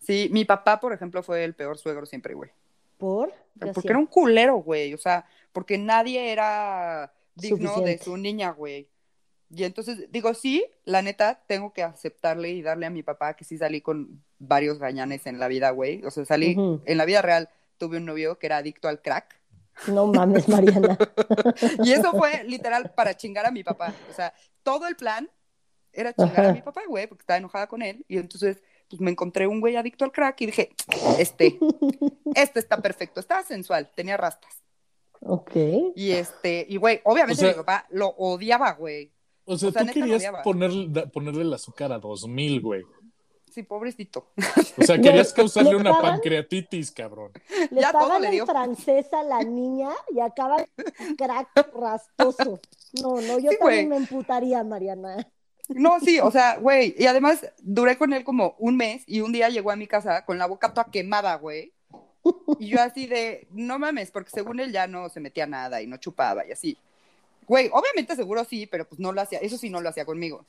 Sí, 0.00 0.28
mi 0.30 0.44
papá, 0.44 0.80
por 0.80 0.92
ejemplo, 0.92 1.22
fue 1.22 1.44
el 1.44 1.54
peor 1.54 1.78
suegro 1.78 2.04
siempre, 2.06 2.34
güey. 2.34 2.50
¿Por? 2.98 3.32
¿Qué 3.60 3.72
Porque 3.72 3.88
era 3.88 3.98
un 3.98 4.06
culero, 4.06 4.56
güey. 4.56 4.92
O 4.92 4.98
sea, 4.98 5.26
porque 5.52 5.78
nadie 5.78 6.30
era 6.30 7.12
digno 7.34 7.80
de 7.80 7.98
su 7.98 8.16
niña, 8.16 8.50
güey. 8.50 8.88
Y 9.50 9.64
entonces, 9.64 10.10
digo, 10.10 10.32
sí, 10.34 10.64
la 10.84 11.02
neta, 11.02 11.42
tengo 11.46 11.72
que 11.72 11.82
aceptarle 11.82 12.50
y 12.50 12.62
darle 12.62 12.86
a 12.86 12.90
mi 12.90 13.02
papá 13.02 13.34
que 13.34 13.44
sí 13.44 13.58
salí 13.58 13.80
con 13.80 14.22
varios 14.38 14.78
gañanes 14.78 15.26
en 15.26 15.38
la 15.38 15.48
vida, 15.48 15.70
güey. 15.70 16.04
O 16.04 16.10
sea, 16.10 16.24
salí, 16.24 16.56
en 16.84 16.96
la 16.98 17.04
vida 17.04 17.22
real, 17.22 17.48
tuve 17.78 17.98
un 17.98 18.04
novio 18.06 18.38
que 18.38 18.46
era 18.46 18.56
adicto 18.58 18.88
al 18.88 19.00
crack. 19.00 19.40
No 19.88 20.06
mames, 20.06 20.48
Mariana. 20.48 20.96
Y 21.84 21.92
eso 21.92 22.12
fue 22.12 22.44
literal 22.44 22.92
para 22.94 23.16
chingar 23.16 23.46
a 23.46 23.50
mi 23.50 23.64
papá. 23.64 23.94
O 24.10 24.14
sea, 24.14 24.32
todo 24.62 24.86
el 24.86 24.96
plan 24.96 25.28
era 25.92 26.12
chingar 26.12 26.40
Ajá. 26.40 26.48
a 26.50 26.52
mi 26.54 26.62
papá, 26.62 26.82
güey, 26.88 27.06
porque 27.06 27.22
estaba 27.22 27.38
enojada 27.38 27.66
con 27.66 27.82
él. 27.82 28.04
Y 28.08 28.18
entonces, 28.18 28.62
pues 28.88 29.00
me 29.00 29.10
encontré 29.10 29.46
un 29.46 29.60
güey 29.60 29.76
adicto 29.76 30.04
al 30.04 30.12
crack 30.12 30.40
y 30.42 30.46
dije, 30.46 30.70
este, 31.18 31.58
este 32.34 32.58
está 32.60 32.78
perfecto. 32.80 33.20
Estaba 33.20 33.42
sensual, 33.42 33.90
tenía 33.94 34.16
rastas. 34.16 34.52
Ok. 35.20 35.52
Y 35.96 36.10
este, 36.12 36.66
y 36.68 36.76
güey, 36.76 37.00
obviamente 37.04 37.42
O 37.42 37.46
sea- 37.46 37.48
mi 37.52 37.56
papá 37.64 37.86
lo 37.90 38.08
odiaba, 38.08 38.72
güey. 38.72 39.12
O 39.46 39.56
sea, 39.58 39.68
O 39.68 39.72
sea, 39.72 39.86
tú 39.86 39.92
querías 39.92 40.18
odiaba. 40.18 40.42
poner- 40.42 40.90
da- 40.92 41.06
ponerle 41.06 41.42
el 41.42 41.52
azúcar 41.52 41.92
a 41.92 41.98
2000, 41.98 42.60
güey. 42.60 42.82
Sí, 43.50 43.62
pobrecito. 43.62 44.32
O 44.78 44.82
sea, 44.82 45.00
querías 45.00 45.32
causarle 45.32 45.70
¿le 45.70 45.76
una 45.76 45.92
pagan? 45.92 46.12
pancreatitis, 46.14 46.90
cabrón. 46.90 47.30
Le 47.70 47.80
Ya 47.80 47.92
todo 47.92 48.02
pagan 48.08 48.22
le 48.22 48.28
en 48.28 48.32
dio. 48.34 48.46
francés 48.46 49.12
a 49.12 49.22
la 49.22 49.42
niña 49.44 49.90
y 50.12 50.18
acaba 50.20 50.56
crack 51.16 51.70
rastoso. 51.74 52.60
No, 53.00 53.20
no, 53.20 53.38
yo 53.38 53.50
Sí, 53.50 53.56
también 53.60 53.60
güey. 53.60 53.86
me 53.86 53.96
emputaría, 53.96 54.64
Mariana. 54.64 55.28
No, 55.68 56.00
sí, 56.00 56.18
o 56.20 56.30
sea, 56.30 56.58
güey, 56.58 56.94
y 56.98 57.06
además 57.06 57.46
duré 57.62 57.96
con 57.96 58.12
él 58.12 58.24
como 58.24 58.54
un 58.58 58.76
mes 58.76 59.04
y 59.06 59.20
un 59.20 59.32
día 59.32 59.48
llegó 59.50 59.70
a 59.70 59.76
mi 59.76 59.86
casa 59.86 60.24
con 60.24 60.36
la 60.36 60.46
boca 60.46 60.74
toda 60.74 60.90
quemada, 60.90 61.36
güey. 61.36 61.72
Y 62.58 62.68
yo 62.68 62.80
así 62.82 63.06
de, 63.06 63.46
no 63.50 63.78
mames, 63.78 64.10
porque 64.10 64.30
según 64.30 64.58
él 64.58 64.72
ya 64.72 64.86
no 64.86 65.08
se 65.10 65.20
metía 65.20 65.46
nada 65.46 65.80
y 65.80 65.86
no 65.86 65.96
chupaba 65.98 66.44
y 66.46 66.52
así. 66.52 66.76
Güey, 67.46 67.70
obviamente 67.72 68.16
seguro 68.16 68.44
sí, 68.44 68.66
pero 68.66 68.86
pues 68.88 68.98
no 69.00 69.12
lo 69.12 69.20
hacía, 69.20 69.38
eso 69.40 69.58
sí 69.58 69.70
no 69.70 69.80
lo 69.80 69.88
hacía 69.88 70.04
conmigo. 70.04 70.44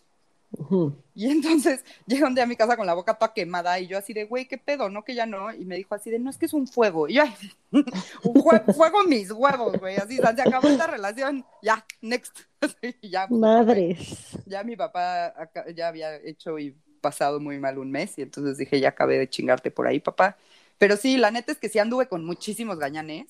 Ujú. 0.52 0.96
Y 1.14 1.30
entonces 1.30 1.84
llega 2.08 2.28
un 2.28 2.36
día 2.36 2.44
a 2.44 2.48
mi 2.48 2.56
casa 2.56 2.78
con 2.78 2.86
la 2.86 2.94
boca 2.94 3.16
toda 3.16 3.34
quemada 3.34 3.80
y 3.80 3.88
yo 3.88 3.98
así 3.98 4.14
de, 4.14 4.26
güey, 4.26 4.48
¿qué 4.48 4.58
pedo? 4.58 4.90
No, 4.90 5.04
que 5.04 5.16
ya 5.16 5.26
no. 5.26 5.54
Y 5.54 5.66
me 5.66 5.76
dijo 5.76 5.96
así 5.96 6.10
de, 6.10 6.20
no, 6.20 6.30
es 6.30 6.38
que 6.38 6.46
es 6.46 6.54
un 6.54 6.68
fuego. 6.68 7.08
Y 7.08 7.16
yo, 7.16 7.24
"Ay, 7.24 7.34
un 8.24 8.74
fuego 8.74 9.04
mis 9.04 9.32
huevos, 9.32 9.78
güey. 9.80 9.98
Así, 9.98 10.18
se 10.18 10.42
acabó 10.42 10.68
esta 10.68 10.88
relación. 10.88 11.46
Ya, 11.62 11.86
next. 12.02 12.40
Y 13.02 13.10
ya, 13.10 13.28
pues, 13.28 13.40
Madres. 13.40 14.30
ya 14.46 14.64
mi 14.64 14.76
papá 14.76 15.28
acá- 15.40 15.66
ya 15.72 15.88
había 15.88 16.16
hecho 16.16 16.58
y 16.58 16.76
pasado 17.02 17.40
muy 17.40 17.60
mal 17.60 17.78
un 17.78 17.92
mes 17.92 18.18
y 18.18 18.24
entonces 18.24 18.58
dije, 18.58 18.80
ya 18.80 18.90
acabé 18.90 19.20
de 19.20 19.30
chingarte 19.30 19.70
por 19.70 19.86
ahí, 19.86 20.00
papá. 20.00 20.38
Pero 20.80 20.98
sí, 20.98 21.18
la 21.18 21.30
neta 21.30 21.52
es 21.52 21.60
que 21.60 21.70
sí 21.70 21.78
anduve 21.78 22.08
con 22.08 22.26
muchísimos 22.26 22.80
gañanes. 22.80 23.28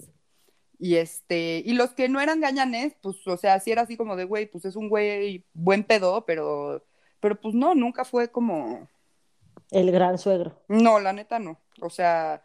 Y 0.78 0.96
este, 0.96 1.62
y 1.66 1.74
los 1.74 1.92
que 1.92 2.10
no 2.10 2.20
eran 2.20 2.42
gañanes, 2.42 2.96
pues, 3.02 3.26
o 3.28 3.38
sea, 3.38 3.60
sí 3.60 3.72
era 3.72 3.84
así 3.84 3.96
como 3.98 4.16
de, 4.16 4.26
güey, 4.26 4.46
pues 4.46 4.66
es 4.66 4.76
un 4.76 4.90
güey 4.90 5.46
buen 5.54 5.84
pedo, 5.84 6.26
pero, 6.26 6.84
pero 7.20 7.40
pues 7.40 7.56
no, 7.56 7.76
nunca 7.76 8.04
fue 8.06 8.30
como, 8.30 8.88
El 9.72 9.92
gran 9.92 10.18
suegro. 10.18 10.62
no, 10.68 11.00
la 11.00 11.14
neta 11.14 11.40
no. 11.40 11.60
O 11.82 11.90
sea, 11.90 12.42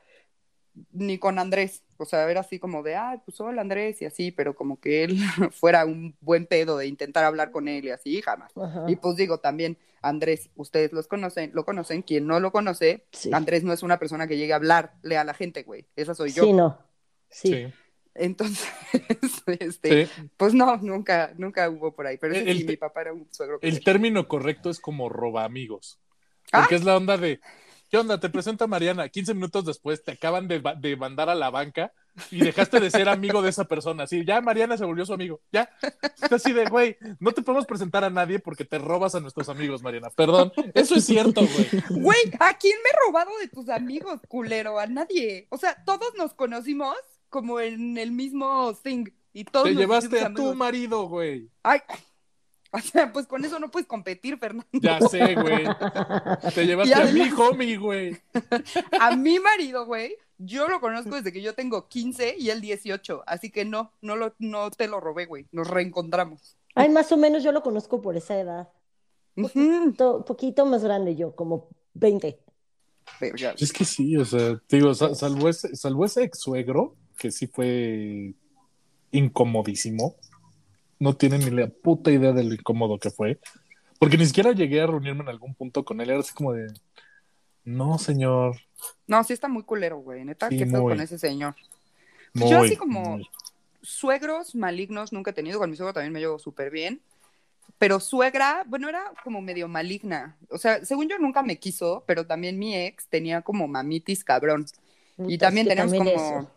ni 0.92 1.18
con 1.18 1.38
Andrés. 1.38 1.82
O 1.98 2.04
sea, 2.06 2.30
era 2.30 2.40
así 2.40 2.58
como 2.58 2.82
de, 2.82 2.96
ay, 2.96 3.18
pues 3.26 3.38
hola 3.40 3.60
Andrés 3.60 4.00
y 4.00 4.06
así, 4.06 4.30
pero 4.30 4.54
como 4.54 4.80
que 4.80 5.04
él 5.04 5.18
fuera 5.52 5.84
un 5.84 6.16
buen 6.20 6.46
pedo 6.46 6.78
de 6.78 6.86
intentar 6.86 7.24
hablar 7.24 7.50
con 7.50 7.68
él 7.68 7.84
y 7.84 7.90
así, 7.90 8.22
jamás. 8.22 8.52
Ajá. 8.56 8.84
Y 8.88 8.96
pues 8.96 9.16
digo 9.16 9.38
también, 9.38 9.76
Andrés, 10.00 10.48
ustedes 10.56 10.92
los 10.92 11.06
conocen, 11.08 11.50
lo 11.52 11.64
conocen, 11.66 12.00
quien 12.02 12.26
no 12.26 12.40
lo 12.40 12.52
conoce, 12.52 13.04
Sí. 13.12 13.30
Andrés 13.34 13.64
no 13.64 13.72
es 13.74 13.82
una 13.82 13.98
persona 13.98 14.26
que 14.26 14.38
llegue 14.38 14.54
a 14.54 14.56
hablarle 14.56 15.18
a 15.18 15.24
la 15.24 15.34
gente, 15.34 15.62
güey. 15.62 15.86
Esa 15.94 16.14
soy 16.14 16.32
yo. 16.32 16.44
Sí, 16.44 16.52
no. 16.54 16.78
Sí. 17.28 17.48
Sí. 17.48 17.72
Entonces, 18.20 18.68
este, 19.46 20.06
sí. 20.06 20.12
pues 20.36 20.52
no, 20.52 20.76
nunca, 20.76 21.32
nunca 21.38 21.68
hubo 21.70 21.92
por 21.92 22.06
ahí. 22.06 22.18
Pero 22.18 22.34
El- 22.34 22.58
sí, 22.58 22.64
mi 22.64 22.76
papá 22.76 23.00
era 23.02 23.12
un 23.12 23.26
suegro. 23.30 23.58
El 23.62 23.82
término 23.82 24.28
correcto 24.28 24.68
es 24.70 24.78
como 24.78 25.08
roba 25.08 25.44
amigos. 25.44 25.98
Ah. 26.52 26.60
Porque 26.60 26.74
es 26.74 26.84
la 26.84 26.96
onda 26.96 27.16
de, 27.16 27.40
¿qué 27.90 27.96
onda? 27.96 28.20
Te 28.20 28.28
presenta 28.28 28.66
Mariana. 28.66 29.08
15 29.08 29.34
minutos 29.34 29.64
después 29.64 30.04
te 30.04 30.12
acaban 30.12 30.48
de, 30.48 30.62
de 30.78 30.96
mandar 30.96 31.30
a 31.30 31.34
la 31.34 31.50
banca 31.50 31.92
y 32.30 32.40
dejaste 32.40 32.80
de 32.80 32.90
ser 32.90 33.08
amigo 33.08 33.40
de 33.40 33.50
esa 33.50 33.64
persona. 33.64 34.02
Así, 34.02 34.24
ya 34.24 34.40
Mariana 34.40 34.76
se 34.76 34.84
volvió 34.84 35.06
su 35.06 35.14
amigo. 35.14 35.40
Ya. 35.52 35.70
Está 36.20 36.36
así 36.36 36.52
de, 36.52 36.66
güey, 36.66 36.96
no 37.20 37.32
te 37.32 37.40
podemos 37.40 37.66
presentar 37.66 38.04
a 38.04 38.10
nadie 38.10 38.38
porque 38.38 38.64
te 38.64 38.78
robas 38.78 39.14
a 39.14 39.20
nuestros 39.20 39.48
amigos, 39.48 39.82
Mariana. 39.82 40.10
Perdón. 40.10 40.52
Eso 40.74 40.96
es 40.96 41.06
cierto, 41.06 41.40
güey. 41.40 42.02
Güey, 42.02 42.18
¿a 42.40 42.58
quién 42.58 42.76
me 42.82 42.90
he 42.90 43.06
robado 43.06 43.30
de 43.40 43.48
tus 43.48 43.68
amigos, 43.68 44.20
culero? 44.28 44.78
A 44.78 44.86
nadie. 44.86 45.46
O 45.50 45.56
sea, 45.56 45.82
todos 45.84 46.12
nos 46.18 46.34
conocimos 46.34 46.96
como 47.30 47.60
en 47.60 47.96
el 47.96 48.12
mismo 48.12 48.74
thing. 48.82 49.06
Y 49.32 49.44
todos 49.44 49.66
Te 49.68 49.74
llevaste 49.74 50.20
a 50.20 50.34
tu 50.34 50.54
marido, 50.54 51.08
güey. 51.08 51.48
Ay, 51.62 51.80
O 52.72 52.78
sea, 52.78 53.12
pues 53.12 53.26
con 53.26 53.44
eso 53.44 53.58
no 53.58 53.68
puedes 53.68 53.88
competir, 53.88 54.38
Fernando. 54.38 54.68
Ya 54.74 55.00
sé, 55.00 55.34
güey. 55.34 55.64
Te 56.54 56.66
llevaste 56.66 56.94
a 56.94 56.98
además- 56.98 57.14
mi 57.14 57.42
homie, 57.42 57.76
güey. 57.78 58.16
A 59.00 59.16
mi 59.16 59.40
marido, 59.40 59.86
güey, 59.86 60.14
yo 60.38 60.68
lo 60.68 60.80
conozco 60.80 61.16
desde 61.16 61.32
que 61.32 61.42
yo 61.42 61.54
tengo 61.56 61.88
15 61.88 62.36
y 62.38 62.50
él 62.50 62.60
18, 62.60 63.24
así 63.26 63.50
que 63.50 63.64
no, 63.64 63.90
no, 64.02 64.14
lo, 64.14 64.34
no 64.38 64.70
te 64.70 64.86
lo 64.86 65.00
robé, 65.00 65.26
güey. 65.26 65.46
Nos 65.50 65.66
reencontramos. 65.68 66.56
Ay, 66.76 66.90
más 66.90 67.10
o 67.10 67.16
menos 67.16 67.42
yo 67.42 67.50
lo 67.50 67.62
conozco 67.64 68.00
por 68.00 68.16
esa 68.16 68.38
edad. 68.38 68.68
To- 69.96 70.24
poquito 70.24 70.64
más 70.64 70.84
grande 70.84 71.16
yo, 71.16 71.34
como 71.34 71.68
20. 71.94 72.38
Verga. 73.20 73.54
Es 73.58 73.72
que 73.72 73.84
sí, 73.84 74.16
o 74.16 74.24
sea, 74.24 74.60
te 74.68 74.76
digo, 74.76 74.94
sa- 74.94 75.14
salvo 75.16 75.48
ese, 75.48 75.74
salvo 75.74 76.04
ese 76.04 76.22
ex 76.22 76.38
suegro, 76.38 76.96
que 77.20 77.30
sí 77.30 77.46
fue 77.46 78.32
incomodísimo. 79.12 80.16
No 80.98 81.14
tienen 81.16 81.40
ni 81.40 81.50
la 81.50 81.68
puta 81.68 82.10
idea 82.10 82.32
de 82.32 82.44
lo 82.44 82.54
incómodo 82.54 82.98
que 82.98 83.10
fue. 83.10 83.38
Porque 83.98 84.16
ni 84.16 84.24
siquiera 84.24 84.52
llegué 84.52 84.80
a 84.80 84.86
reunirme 84.86 85.20
en 85.22 85.28
algún 85.28 85.54
punto 85.54 85.84
con 85.84 86.00
él. 86.00 86.08
Era 86.10 86.20
así 86.20 86.32
como 86.32 86.54
de, 86.54 86.66
no, 87.64 87.98
señor. 87.98 88.56
No, 89.06 89.22
sí 89.22 89.34
está 89.34 89.48
muy 89.48 89.62
culero, 89.64 89.98
güey. 89.98 90.24
Neta, 90.24 90.48
Sí, 90.48 90.56
¿qué 90.56 90.64
pedo 90.66 90.82
muy. 90.82 90.94
con 90.94 91.02
ese 91.02 91.18
señor? 91.18 91.54
Muy, 92.32 92.50
yo 92.50 92.62
así 92.62 92.76
como- 92.76 93.00
muy. 93.16 93.28
Suegros 93.82 94.54
malignos 94.54 95.12
nunca 95.12 95.30
he 95.30 95.34
tenido. 95.34 95.58
Con 95.58 95.70
mi 95.70 95.76
suegro 95.76 95.92
también 95.92 96.12
me 96.12 96.20
llevo 96.20 96.38
súper 96.38 96.70
bien. 96.70 97.02
Pero 97.78 98.00
suegra, 98.00 98.64
bueno, 98.66 98.88
era 98.88 99.12
como 99.24 99.40
medio 99.40 99.68
maligna. 99.68 100.36
O 100.50 100.58
sea, 100.58 100.84
según 100.84 101.08
yo 101.08 101.18
nunca 101.18 101.42
me 101.42 101.58
quiso, 101.58 102.04
pero 102.06 102.26
también 102.26 102.58
mi 102.58 102.74
ex 102.76 103.06
tenía 103.08 103.42
como 103.42 103.68
mamitis 103.68 104.24
cabrón. 104.24 104.66
Y 105.18 105.36
Puta, 105.36 105.46
también 105.46 105.68
como... 105.96 106.10
eso. 106.10 106.50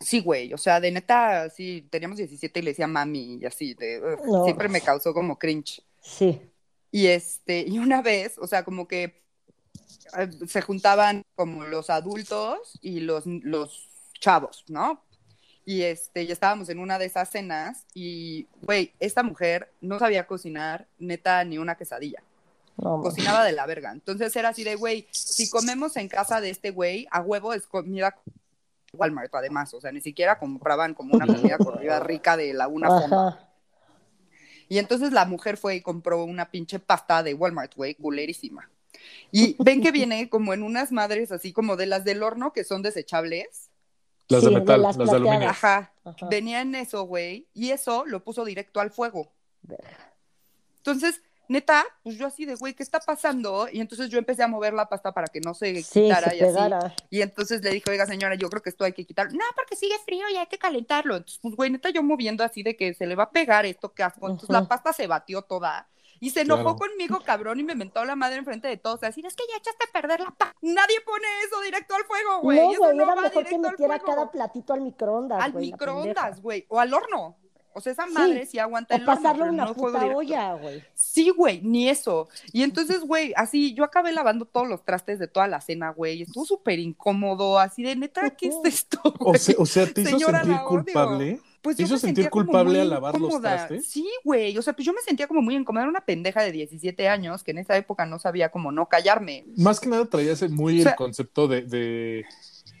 Sí, 0.00 0.20
güey, 0.20 0.52
o 0.52 0.58
sea, 0.58 0.80
de 0.80 0.90
neta, 0.90 1.48
sí, 1.50 1.86
teníamos 1.90 2.18
17 2.18 2.58
y 2.60 2.62
le 2.62 2.70
decía 2.72 2.86
mami 2.86 3.38
y 3.40 3.46
así, 3.46 3.74
de, 3.74 3.98
ugh, 4.00 4.26
No. 4.26 4.44
siempre 4.44 4.68
me 4.68 4.80
causó 4.80 5.14
como 5.14 5.38
cringe. 5.38 5.82
Sí. 6.02 6.40
Y 6.90 7.06
este, 7.06 7.64
y 7.66 7.78
una 7.78 8.02
vez, 8.02 8.36
o 8.38 8.46
sea, 8.46 8.64
como 8.64 8.86
que 8.86 9.22
eh, 10.18 10.30
se 10.46 10.62
juntaban 10.62 11.22
como 11.34 11.64
los 11.64 11.90
adultos 11.90 12.78
y 12.80 13.00
los, 13.00 13.26
los 13.26 13.88
chavos, 14.20 14.64
¿no? 14.68 15.02
Y 15.64 15.82
este, 15.82 16.22
y 16.22 16.30
estábamos 16.30 16.68
en 16.68 16.78
una 16.78 16.98
de 16.98 17.06
esas 17.06 17.28
cenas 17.28 17.86
y, 17.92 18.46
güey, 18.62 18.92
esta 19.00 19.22
mujer 19.24 19.72
no 19.80 19.98
sabía 19.98 20.26
cocinar, 20.26 20.86
neta, 20.98 21.42
ni 21.42 21.58
una 21.58 21.74
quesadilla. 21.76 22.22
No. 22.76 23.00
Cocinaba 23.00 23.44
de 23.44 23.52
la 23.52 23.66
verga. 23.66 23.90
Entonces 23.90 24.36
era 24.36 24.50
así 24.50 24.62
de, 24.62 24.76
güey, 24.76 25.08
si 25.10 25.50
comemos 25.50 25.96
en 25.96 26.08
casa 26.08 26.40
de 26.40 26.50
este 26.50 26.70
güey, 26.70 27.08
a 27.10 27.20
huevo 27.20 27.52
es 27.52 27.66
comida 27.66 28.16
Walmart, 28.96 29.34
además. 29.34 29.72
O 29.74 29.80
sea, 29.80 29.92
ni 29.92 30.00
siquiera 30.00 30.38
compraban 30.38 30.94
como 30.94 31.14
una 31.14 31.26
comida 31.26 31.58
corrida 31.58 32.00
rica 32.00 32.36
de 32.36 32.52
la 32.54 32.68
una 32.68 32.88
fonda. 32.88 33.52
Y 34.68 34.78
entonces 34.78 35.12
la 35.12 35.24
mujer 35.24 35.56
fue 35.56 35.76
y 35.76 35.80
compró 35.80 36.24
una 36.24 36.50
pinche 36.50 36.78
pasta 36.78 37.22
de 37.22 37.34
Walmart, 37.34 37.74
güey, 37.74 37.94
culerísima. 37.94 38.68
Y 39.30 39.56
ven 39.62 39.82
que 39.82 39.92
viene 39.92 40.28
como 40.28 40.54
en 40.54 40.62
unas 40.62 40.90
madres 40.90 41.30
así 41.30 41.52
como 41.52 41.76
de 41.76 41.86
las 41.86 42.04
del 42.04 42.22
horno 42.22 42.52
que 42.52 42.64
son 42.64 42.82
desechables. 42.82 43.70
Las 44.28 44.40
Sí, 44.40 44.46
de 44.46 44.54
de 44.54 44.60
metal, 44.60 44.82
las 44.82 44.96
las, 44.96 45.10
de 45.10 45.16
aluminio. 45.16 45.48
Ajá. 45.48 45.92
Ajá. 46.04 46.26
Venía 46.28 46.60
en 46.60 46.74
eso, 46.74 47.04
güey. 47.04 47.46
Y 47.54 47.70
eso 47.70 48.04
lo 48.06 48.24
puso 48.24 48.44
directo 48.44 48.80
al 48.80 48.90
fuego. 48.90 49.32
Entonces, 50.78 51.20
neta, 51.48 51.84
pues 52.02 52.16
yo 52.16 52.26
así 52.26 52.44
de, 52.44 52.54
güey, 52.54 52.74
¿qué 52.74 52.82
está 52.82 53.00
pasando? 53.00 53.68
Y 53.70 53.80
entonces 53.80 54.08
yo 54.10 54.18
empecé 54.18 54.42
a 54.42 54.48
mover 54.48 54.72
la 54.74 54.88
pasta 54.88 55.12
para 55.12 55.26
que 55.28 55.40
no 55.40 55.54
se 55.54 55.82
Sí, 55.82 56.02
quitara 56.02 56.30
se 56.30 56.36
y 56.36 56.40
así. 56.40 56.96
Y 57.10 57.22
entonces 57.22 57.62
le 57.62 57.70
dije, 57.70 57.90
oiga, 57.90 58.06
señora, 58.06 58.34
yo 58.34 58.48
creo 58.50 58.62
que 58.62 58.70
esto 58.70 58.84
hay 58.84 58.92
que 58.92 59.04
quitar. 59.04 59.32
No, 59.32 59.44
porque 59.54 59.76
sigue 59.76 59.96
frío 60.04 60.28
y 60.28 60.36
hay 60.36 60.46
que 60.46 60.58
calentarlo. 60.58 61.16
Entonces, 61.16 61.38
pues, 61.42 61.54
güey, 61.56 61.70
neta, 61.70 61.90
yo 61.90 62.02
moviendo 62.02 62.44
así 62.44 62.62
de 62.62 62.76
que 62.76 62.94
se 62.94 63.06
le 63.06 63.14
va 63.14 63.24
a 63.24 63.30
pegar 63.30 63.66
esto, 63.66 63.92
qué 63.92 64.02
asco. 64.02 64.26
Entonces, 64.26 64.50
Ujú. 64.50 64.52
la 64.60 64.68
pasta 64.68 64.92
se 64.92 65.06
batió 65.06 65.42
toda. 65.42 65.88
Y 66.18 66.30
se 66.30 66.40
enojó 66.40 66.62
Claro. 66.62 66.76
conmigo, 66.76 67.20
cabrón, 67.20 67.60
y 67.60 67.62
me 67.62 67.74
mentó 67.74 68.02
la 68.04 68.16
madre 68.16 68.36
enfrente 68.38 68.68
de 68.68 68.78
todos. 68.78 69.02
Así, 69.02 69.20
es 69.24 69.36
que 69.36 69.44
ya 69.50 69.58
echaste 69.58 69.84
a 69.86 69.92
perder 69.92 70.20
la 70.20 70.30
pasta. 70.30 70.54
Nadie 70.62 71.00
pone 71.02 71.26
eso 71.46 71.60
directo 71.60 71.94
al 71.94 72.04
fuego, 72.04 72.40
güey. 72.40 72.58
No, 72.58 72.64
güey, 72.78 72.96
no 72.96 73.04
era 73.04 73.14
va 73.14 73.20
mejor 73.22 73.44
que 73.44 73.58
metiera 73.58 73.98
cada 73.98 74.30
platito 74.30 74.72
al 74.72 74.80
microondas, 74.80 75.42
Al 75.42 75.52
la 75.52 75.60
microondas, 75.60 76.40
güey. 76.40 76.64
O 76.68 76.80
al 76.80 76.94
horno. 76.94 77.36
O 77.76 77.80
sea, 77.80 77.92
esa 77.92 78.06
Sí. 78.06 78.12
madre 78.14 78.46
sí 78.46 78.58
aguanta 78.58 78.94
O 78.94 78.96
el 78.96 79.02
horno. 79.02 79.14
pasarlo 79.14 79.44
a 79.44 79.46
pero 79.48 79.52
una 79.54 79.64
no 79.66 79.74
fuego 79.74 79.88
puta 79.88 79.98
directo. 80.00 80.18
olla, 80.18 80.54
güey. 80.54 80.82
Sí, 80.94 81.28
güey, 81.30 81.60
ni 81.62 81.88
eso. 81.90 82.28
Y 82.52 82.62
entonces, 82.62 83.00
güey, 83.00 83.32
así 83.36 83.74
yo 83.74 83.84
acabé 83.84 84.12
lavando 84.12 84.46
todos 84.46 84.66
los 84.66 84.84
trastes 84.84 85.18
de 85.18 85.28
toda 85.28 85.46
la 85.46 85.60
cena, 85.60 85.90
güey. 85.90 86.22
Estuvo 86.22 86.46
súper 86.46 86.78
incómodo, 86.78 87.58
así 87.58 87.82
de 87.82 87.94
neta, 87.96 88.30
¿qué 88.30 88.48
es 88.48 88.56
esto? 88.64 88.98
O 89.20 89.34
sea, 89.34 89.54
o 89.58 89.66
sea, 89.66 89.86
¿te 89.86 90.00
hizo 90.00 90.10
Señora, 90.18 90.42
sentir 90.42 90.60
culpable? 90.66 91.40
Pues 91.62 91.76
¿te 91.76 91.82
yo 91.82 91.86
hizo 91.86 91.94
me 91.94 92.00
sentir 92.00 92.30
culpable 92.30 92.80
al 92.80 92.90
lavar 92.90 93.18
los 93.18 93.40
trastes? 93.40 93.86
Sí, 93.88 94.08
güey. 94.24 94.56
O 94.56 94.62
sea, 94.62 94.72
pues 94.72 94.86
yo 94.86 94.92
me 94.92 95.00
sentía 95.00 95.26
como 95.26 95.42
muy 95.42 95.56
incómoda. 95.56 95.82
Era 95.82 95.90
una 95.90 96.00
pendeja 96.00 96.40
de 96.42 96.52
17 96.52 97.08
años 97.08 97.42
que 97.42 97.50
en 97.50 97.58
esa 97.58 97.76
época 97.76 98.06
no 98.06 98.18
sabía 98.20 98.50
cómo 98.50 98.70
no 98.72 98.88
callarme. 98.88 99.44
Más 99.56 99.80
que 99.80 99.88
nada 99.88 100.06
traías 100.06 100.48
muy 100.48 100.78
O 100.78 100.82
sea- 100.84 100.92
el 100.92 100.96
concepto 100.96 101.48
de, 101.48 101.62
de 101.62 102.24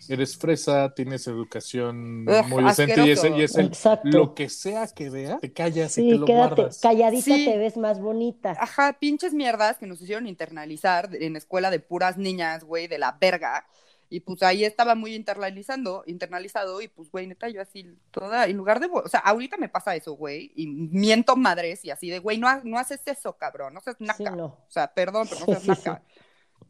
eres 0.08 0.36
fresa, 0.36 0.92
tienes 0.94 1.26
educación 1.26 2.26
Ugh, 2.28 2.46
muy 2.48 2.64
decente 2.64 3.06
y, 3.06 3.10
es 3.10 3.56
el 3.56 3.70
lo 4.04 4.34
que 4.34 4.48
sea 4.48 4.86
que 4.88 5.10
vea, 5.10 5.38
te 5.38 5.52
callas 5.52 5.96
y 5.98 6.08
te 6.10 6.16
lo 6.18 6.26
quédate, 6.26 6.54
guardas. 6.54 6.80
calladita 6.80 7.24
Sí. 7.36 7.44
te 7.44 7.58
ves 7.58 7.76
más 7.76 8.00
bonita. 8.00 8.56
Ajá, 8.58 8.96
pinches 8.98 9.32
mierdas 9.34 9.78
que 9.78 9.86
nos 9.86 10.00
hicieron 10.00 10.26
internalizar 10.26 11.08
en 11.14 11.36
escuela 11.36 11.70
de 11.70 11.80
puras 11.80 12.16
niñas, 12.16 12.64
güey, 12.64 12.86
de 12.86 12.98
la 12.98 13.16
verga. 13.20 13.66
Y 14.08 14.20
pues 14.20 14.40
ahí 14.44 14.64
estaba 14.64 14.94
muy 14.94 15.16
internalizando, 15.16 16.04
internalizado, 16.06 16.80
y 16.80 16.86
pues, 16.86 17.10
güey, 17.10 17.26
neta, 17.26 17.48
yo 17.48 17.60
así 17.60 17.84
toda, 18.12 18.46
en 18.46 18.56
lugar 18.56 18.78
de, 18.78 18.86
o 18.86 19.08
sea, 19.08 19.18
ahorita 19.18 19.56
me 19.56 19.68
pasa 19.68 19.96
eso, 19.96 20.12
güey, 20.12 20.52
y 20.54 20.68
miento 20.68 21.34
madres 21.34 21.84
y 21.84 21.90
así 21.90 22.08
de, 22.10 22.20
güey, 22.20 22.38
no, 22.38 22.46
ha- 22.46 22.60
no 22.62 22.78
haces 22.78 23.00
eso, 23.06 23.36
cabrón, 23.36 23.74
no 23.74 23.80
seas 23.80 23.96
naca. 23.98 24.16
Sí, 24.16 24.24
no. 24.36 24.44
O 24.46 24.66
sea, 24.68 24.94
perdón, 24.94 25.26
pero 25.28 25.40
no 25.40 25.46
Sí, 25.46 25.52
seas 25.66 25.78
sí, 25.78 25.88
naca. 25.88 26.02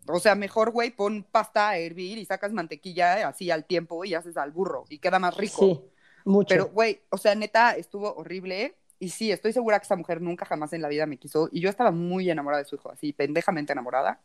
O 0.09 0.20
sea, 0.20 0.34
mejor, 0.34 0.70
güey, 0.70 0.90
pon 0.90 1.24
pasta 1.30 1.70
a 1.70 1.78
hervir 1.78 2.18
y 2.18 2.24
sacas 2.24 2.52
mantequilla 2.52 3.28
así 3.28 3.50
al 3.50 3.64
tiempo 3.64 4.04
y 4.04 4.14
haces 4.14 4.36
al 4.36 4.52
burro 4.52 4.84
y 4.88 4.98
queda 4.98 5.18
más 5.18 5.36
rico. 5.36 5.66
Sí, 5.66 5.80
mucho. 6.24 6.48
Pero, 6.48 6.68
güey, 6.68 7.00
o 7.11 7.18
sea, 7.18 7.34
neta, 7.34 7.72
estuvo 7.76 8.14
horrible. 8.14 8.76
Y 8.98 9.11
sí, 9.11 9.30
estoy 9.30 9.52
segura 9.52 9.78
que 9.78 9.84
esa 9.84 9.96
mujer 9.96 10.22
nunca 10.22 10.46
jamás 10.46 10.72
en 10.72 10.82
la 10.82 10.88
vida 10.88 11.07
me 11.07 11.18
quiso. 11.18 11.48
Y 11.52 11.61
yo 11.61 11.68
estaba 11.68 11.90
muy 11.90 12.30
enamorada 12.30 12.62
de 12.62 12.68
su 12.68 12.76
hijo, 12.76 12.90
así, 12.90 13.12
pendejamente 13.12 13.72
enamorada. 13.72 14.20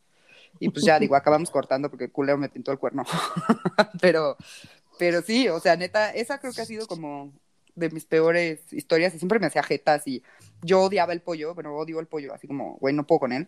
Y 0.59 0.69
pues 0.69 0.85
ya, 0.85 0.99
digo, 0.99 1.15
acabamos 1.15 1.49
cortando 1.49 1.89
porque 1.89 2.05
el 2.05 2.11
culero 2.11 2.37
me 2.37 2.49
pintó 2.49 2.71
el 2.71 2.79
cuerno. 2.79 3.03
pero, 4.01 4.37
pero 4.97 5.21
sí, 5.21 5.49
o 5.49 5.59
sea, 5.59 5.75
neta, 5.75 6.11
esa 6.11 6.39
creo 6.39 6.53
que 6.53 6.61
ha 6.61 6.65
sido 6.65 6.87
como 6.87 7.33
de 7.75 7.89
mis 7.89 8.05
peores 8.05 8.71
historias. 8.71 9.13
Y 9.13 9.19
siempre 9.19 9.39
me 9.39 9.47
hacía 9.47 9.63
jetas 9.63 10.07
y 10.07 10.23
yo 10.61 10.81
odiaba 10.81 11.13
el 11.13 11.21
pollo, 11.21 11.55
pero 11.55 11.75
odio 11.75 11.99
el 11.99 12.07
pollo, 12.07 12.33
así 12.33 12.47
como, 12.47 12.77
güey, 12.77 12.93
no 12.93 13.05
puedo 13.05 13.19
con 13.19 13.33
él. 13.33 13.47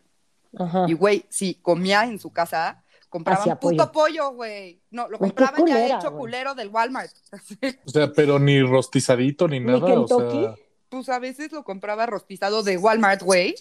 Ajá. 0.57 0.85
Y, 0.87 0.93
güey, 0.93 1.25
si 1.29 1.55
comía 1.55 2.03
en 2.03 2.19
su 2.19 2.31
casa, 2.31 2.83
compraban 3.09 3.41
Hacía 3.41 3.59
puto 3.59 3.91
pollo, 3.91 4.31
güey. 4.33 4.81
No, 4.91 5.07
lo 5.09 5.17
compraban 5.19 5.65
ya 5.65 5.73
culera, 5.75 5.97
hecho 5.97 6.09
güey. 6.11 6.19
culero 6.21 6.55
del 6.55 6.69
Walmart. 6.69 7.11
O 7.85 7.89
sea, 7.89 8.11
pero 8.11 8.39
ni 8.39 8.61
rostizadito 8.61 9.47
ni 9.47 9.59
¿Ni 9.59 9.65
nada, 9.67 9.77
o 9.99 10.07
sea, 10.07 10.17
Kentucky? 10.17 10.61
pues 10.89 11.09
a 11.09 11.19
veces 11.19 11.51
lo 11.51 11.63
compraba 11.63 12.05
rostizado 12.05 12.61
de 12.63 12.77
Walmart, 12.77 13.21
güey, 13.23 13.55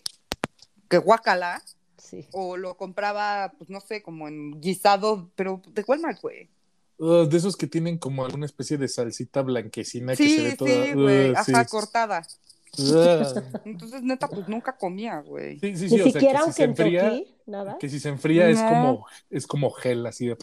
que 0.89 0.99
guacala, 0.99 1.63
Sí. 1.97 2.27
o 2.33 2.57
lo 2.59 2.77
compraba, 2.77 3.53
pues 3.57 3.71
no 3.71 3.81
sé, 3.81 4.03
como 4.03 4.29
en 4.29 4.61
guisado, 4.61 5.31
pero 5.35 5.63
de 5.69 5.83
Walmart, 5.87 6.21
güey. 6.21 6.51
uh, 6.99 7.25
de 7.27 7.37
esos 7.39 7.57
que 7.57 7.67
tienen 7.67 7.97
como 7.97 8.25
alguna 8.25 8.45
especie 8.45 8.77
de 8.77 8.87
salsita 8.89 9.41
blanquecina 9.43 10.15
que 10.15 10.29
se 10.29 10.43
ve 10.43 10.57
toda. 10.57 10.71
sí, 10.71 10.93
güey, 10.93 11.31
uh, 11.31 11.35
ajá, 11.39 11.65
sí. 11.65 11.71
cortada. 11.71 12.23
Entonces, 13.65 14.03
neta, 14.03 14.29
pues 14.29 14.49
nunca 14.49 14.77
comía, 14.77 15.21
güey. 15.21 15.59
sí, 15.59 15.77
sí, 15.77 15.89
sí, 15.89 15.95
Ni 15.97 16.01
o 16.01 16.05
sea, 16.05 16.13
siquiera 16.13 16.39
que 16.41 16.45
un 16.47 16.53
si 16.53 16.57
se 16.57 16.65
enfría, 16.65 17.21
nada. 17.47 17.77
que 17.79 17.89
si 17.89 18.01
se 18.01 18.09
enfría 18.09 18.49
es 18.49 18.59
como 18.61 19.07
es 19.31 19.47
como 19.47 19.71
gel 19.71 20.07
así 20.07 20.27
de 20.29 20.37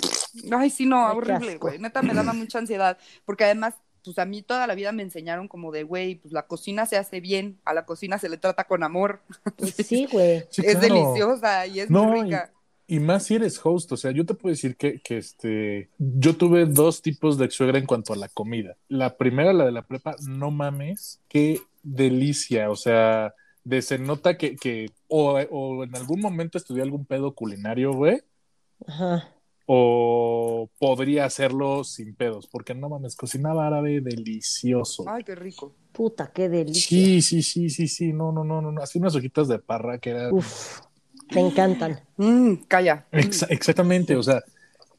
Ay, 0.52 0.70
sí, 0.70 0.86
no, 0.86 1.08
Ay, 1.08 1.18
horrible, 1.18 1.58
güey. 1.58 1.80
Neta, 1.80 2.02
me 2.02 2.14
daba 2.14 2.34
mucha 2.34 2.60
ansiedad, 2.60 2.98
porque 3.26 3.46
además, 3.46 3.74
pues 4.04 4.20
a 4.20 4.26
mí 4.26 4.42
toda 4.44 4.68
la 4.68 4.76
vida 4.76 4.92
me 4.92 5.04
enseñaron 5.04 5.48
como 5.48 5.72
de, 5.72 5.84
güey, 5.84 6.16
pues 6.16 6.32
la 6.32 6.44
cocina 6.46 6.86
se 6.86 6.98
hace 6.98 7.20
bien, 7.20 7.60
a 7.66 7.74
la 7.74 7.86
cocina 7.86 8.18
se 8.20 8.30
le 8.30 8.38
trata 8.38 8.66
con 8.66 8.84
amor. 8.84 9.22
Pues 9.58 9.74
sí, 9.88 10.08
güey. 10.12 10.46
Sí, 10.50 10.62
es 10.66 10.80
deliciosa 10.80 11.66
y 11.68 11.80
es 11.82 11.90
No, 11.90 12.04
muy 12.06 12.20
y- 12.20 12.24
rica. 12.26 12.52
Y 12.92 13.00
más 13.00 13.26
si 13.28 13.36
eres 13.36 13.60
host, 13.64 13.92
o 13.92 13.98
sea, 13.98 14.10
yo 14.10 14.26
te 14.26 14.34
puedo 14.34 14.52
decir 14.52 14.76
que, 14.76 15.00
que 15.00 15.20
este, 15.20 15.90
yo 16.00 16.36
tuve 16.36 16.66
dos 16.66 17.04
tipos 17.04 17.38
de 17.38 17.48
suegra 17.52 17.78
en 17.78 17.86
cuanto 17.86 18.14
a 18.14 18.16
la 18.16 18.30
comida. 18.30 18.78
La 18.88 19.16
primera, 19.16 19.54
la 19.54 19.66
de 19.66 19.72
la 19.72 19.84
prepa, 19.84 20.16
no 20.28 20.50
mames, 20.50 21.20
qué 21.28 21.62
delicia, 21.84 22.70
o 22.70 22.76
sea, 22.76 23.34
de 23.64 23.82
se 23.82 24.00
nota 24.00 24.38
que, 24.38 24.56
que 24.56 24.92
o, 25.08 25.34
o 25.34 25.84
en 25.84 25.96
algún 25.96 26.22
momento 26.22 26.58
estudié 26.58 26.84
algún 26.84 27.06
pedo 27.06 27.34
culinario, 27.34 27.94
güey, 27.94 28.22
Ajá. 28.88 29.30
o 29.66 30.70
podría 30.80 31.26
hacerlo 31.26 31.84
sin 31.84 32.16
pedos, 32.16 32.48
porque 32.48 32.74
no 32.74 32.90
mames, 32.90 33.16
cocinaba 33.16 33.68
árabe 33.68 34.02
delicioso. 34.02 35.06
Ay, 35.08 35.24
qué 35.24 35.36
rico. 35.36 35.76
Puta, 35.92 36.32
qué 36.34 36.50
delicia. 36.50 36.82
Sí, 36.82 37.22
sí, 37.22 37.44
sí, 37.44 37.70
sí, 37.70 37.88
sí, 37.88 38.14
no, 38.14 38.32
no, 38.32 38.44
no, 38.44 38.62
no, 38.62 38.72
no, 38.72 38.82
así 38.82 39.00
unas 39.00 39.16
hojitas 39.16 39.48
de 39.48 39.60
parra 39.60 40.00
que 40.00 40.12
eran 40.12 40.34
Uf, 40.34 40.80
me 41.34 41.42
encantan. 41.42 42.00
Mm, 42.18 42.54
calla. 42.68 43.08
Exa- 43.12 43.48
exactamente, 43.50 44.16
o 44.16 44.24
sea, 44.24 44.42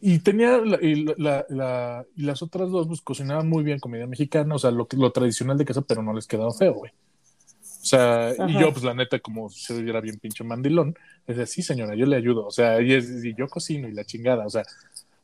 y 0.01 0.19
tenía 0.21 0.59
la- 0.59 0.79
y 0.83 1.05
la- 1.17 1.45
la- 1.49 2.05
y 2.17 2.23
las 2.23 2.43
otras 2.43 2.71
dos, 2.71 2.87
pues 2.89 3.01
cocinaban 3.03 3.49
muy 3.49 3.63
bien 3.63 3.79
comida 3.81 4.07
mexicana, 4.07 4.55
o 4.55 4.59
sea, 4.59 4.71
lo, 4.71 4.87
lo 4.93 5.13
tradicional 5.13 5.59
de 5.59 5.65
casa, 5.65 5.83
pero 5.83 6.03
no 6.03 6.13
les 6.15 6.27
quedaba 6.27 6.53
feo, 6.53 6.75
güey. 6.75 6.93
O 6.93 7.85
sea, 7.85 8.35
y 8.49 8.59
yo, 8.61 8.73
pues 8.73 8.85
la 8.85 8.93
neta, 8.95 9.19
como 9.21 9.49
se 9.49 9.83
viera 9.83 10.01
bien 10.03 10.19
pinche 10.19 10.45
mandilón, 10.45 10.95
decía, 11.27 11.47
sí, 11.47 11.63
señora, 11.63 11.95
yo 11.95 12.05
le 12.07 12.17
ayudo. 12.17 12.47
O 12.47 12.51
sea, 12.51 12.81
y, 12.83 12.93
es- 12.93 13.25
y 13.25 13.35
yo 13.35 13.49
cocino 13.49 13.89
y 13.89 13.93
la 13.93 14.05
chingada. 14.05 14.45
O 14.47 14.51
sea, 14.51 14.65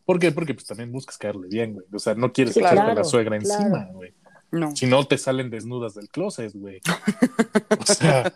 ¿por 0.07 0.18
qué? 0.18 0.33
Porque 0.33 0.55
pues 0.55 0.64
también 0.66 0.91
buscas 0.91 1.18
caerle 1.18 1.49
bien, 1.49 1.74
güey. 1.74 1.85
O 1.93 1.99
sea, 1.99 2.14
no 2.14 2.33
quieres 2.33 2.55
Sí, 2.55 2.61
echarte 2.61 2.77
claro, 2.77 2.95
la 2.95 3.05
suegra 3.05 3.39
claro. 3.39 3.61
encima, 3.62 3.85
güey. 3.93 4.12
No. 4.51 4.74
Si 4.74 4.86
no, 4.86 5.07
te 5.07 5.18
salen 5.18 5.51
desnudas 5.51 5.94
del 5.94 6.09
closet, 6.09 6.53
güey. 6.55 6.80
O 7.78 7.84
sea, 7.84 8.32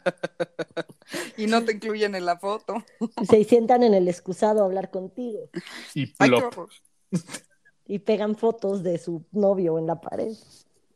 Y 1.37 1.47
no 1.47 1.65
te 1.65 1.73
incluyen 1.73 2.15
en 2.15 2.25
la 2.25 2.39
foto. 2.39 2.85
Se 3.29 3.45
sientan 3.45 3.83
en 3.83 3.95
el 3.95 4.09
excusado 4.09 4.63
a 4.63 4.67
hablar 4.67 4.91
contigo 4.91 5.49
y 5.95 6.07
plop. 6.07 6.71
y 7.87 7.99
pegan 8.01 8.37
fotos 8.37 8.83
de 8.83 8.99
su 8.99 9.25
novio 9.33 9.79
en 9.79 9.87
la 9.87 10.01
pared. 10.01 10.33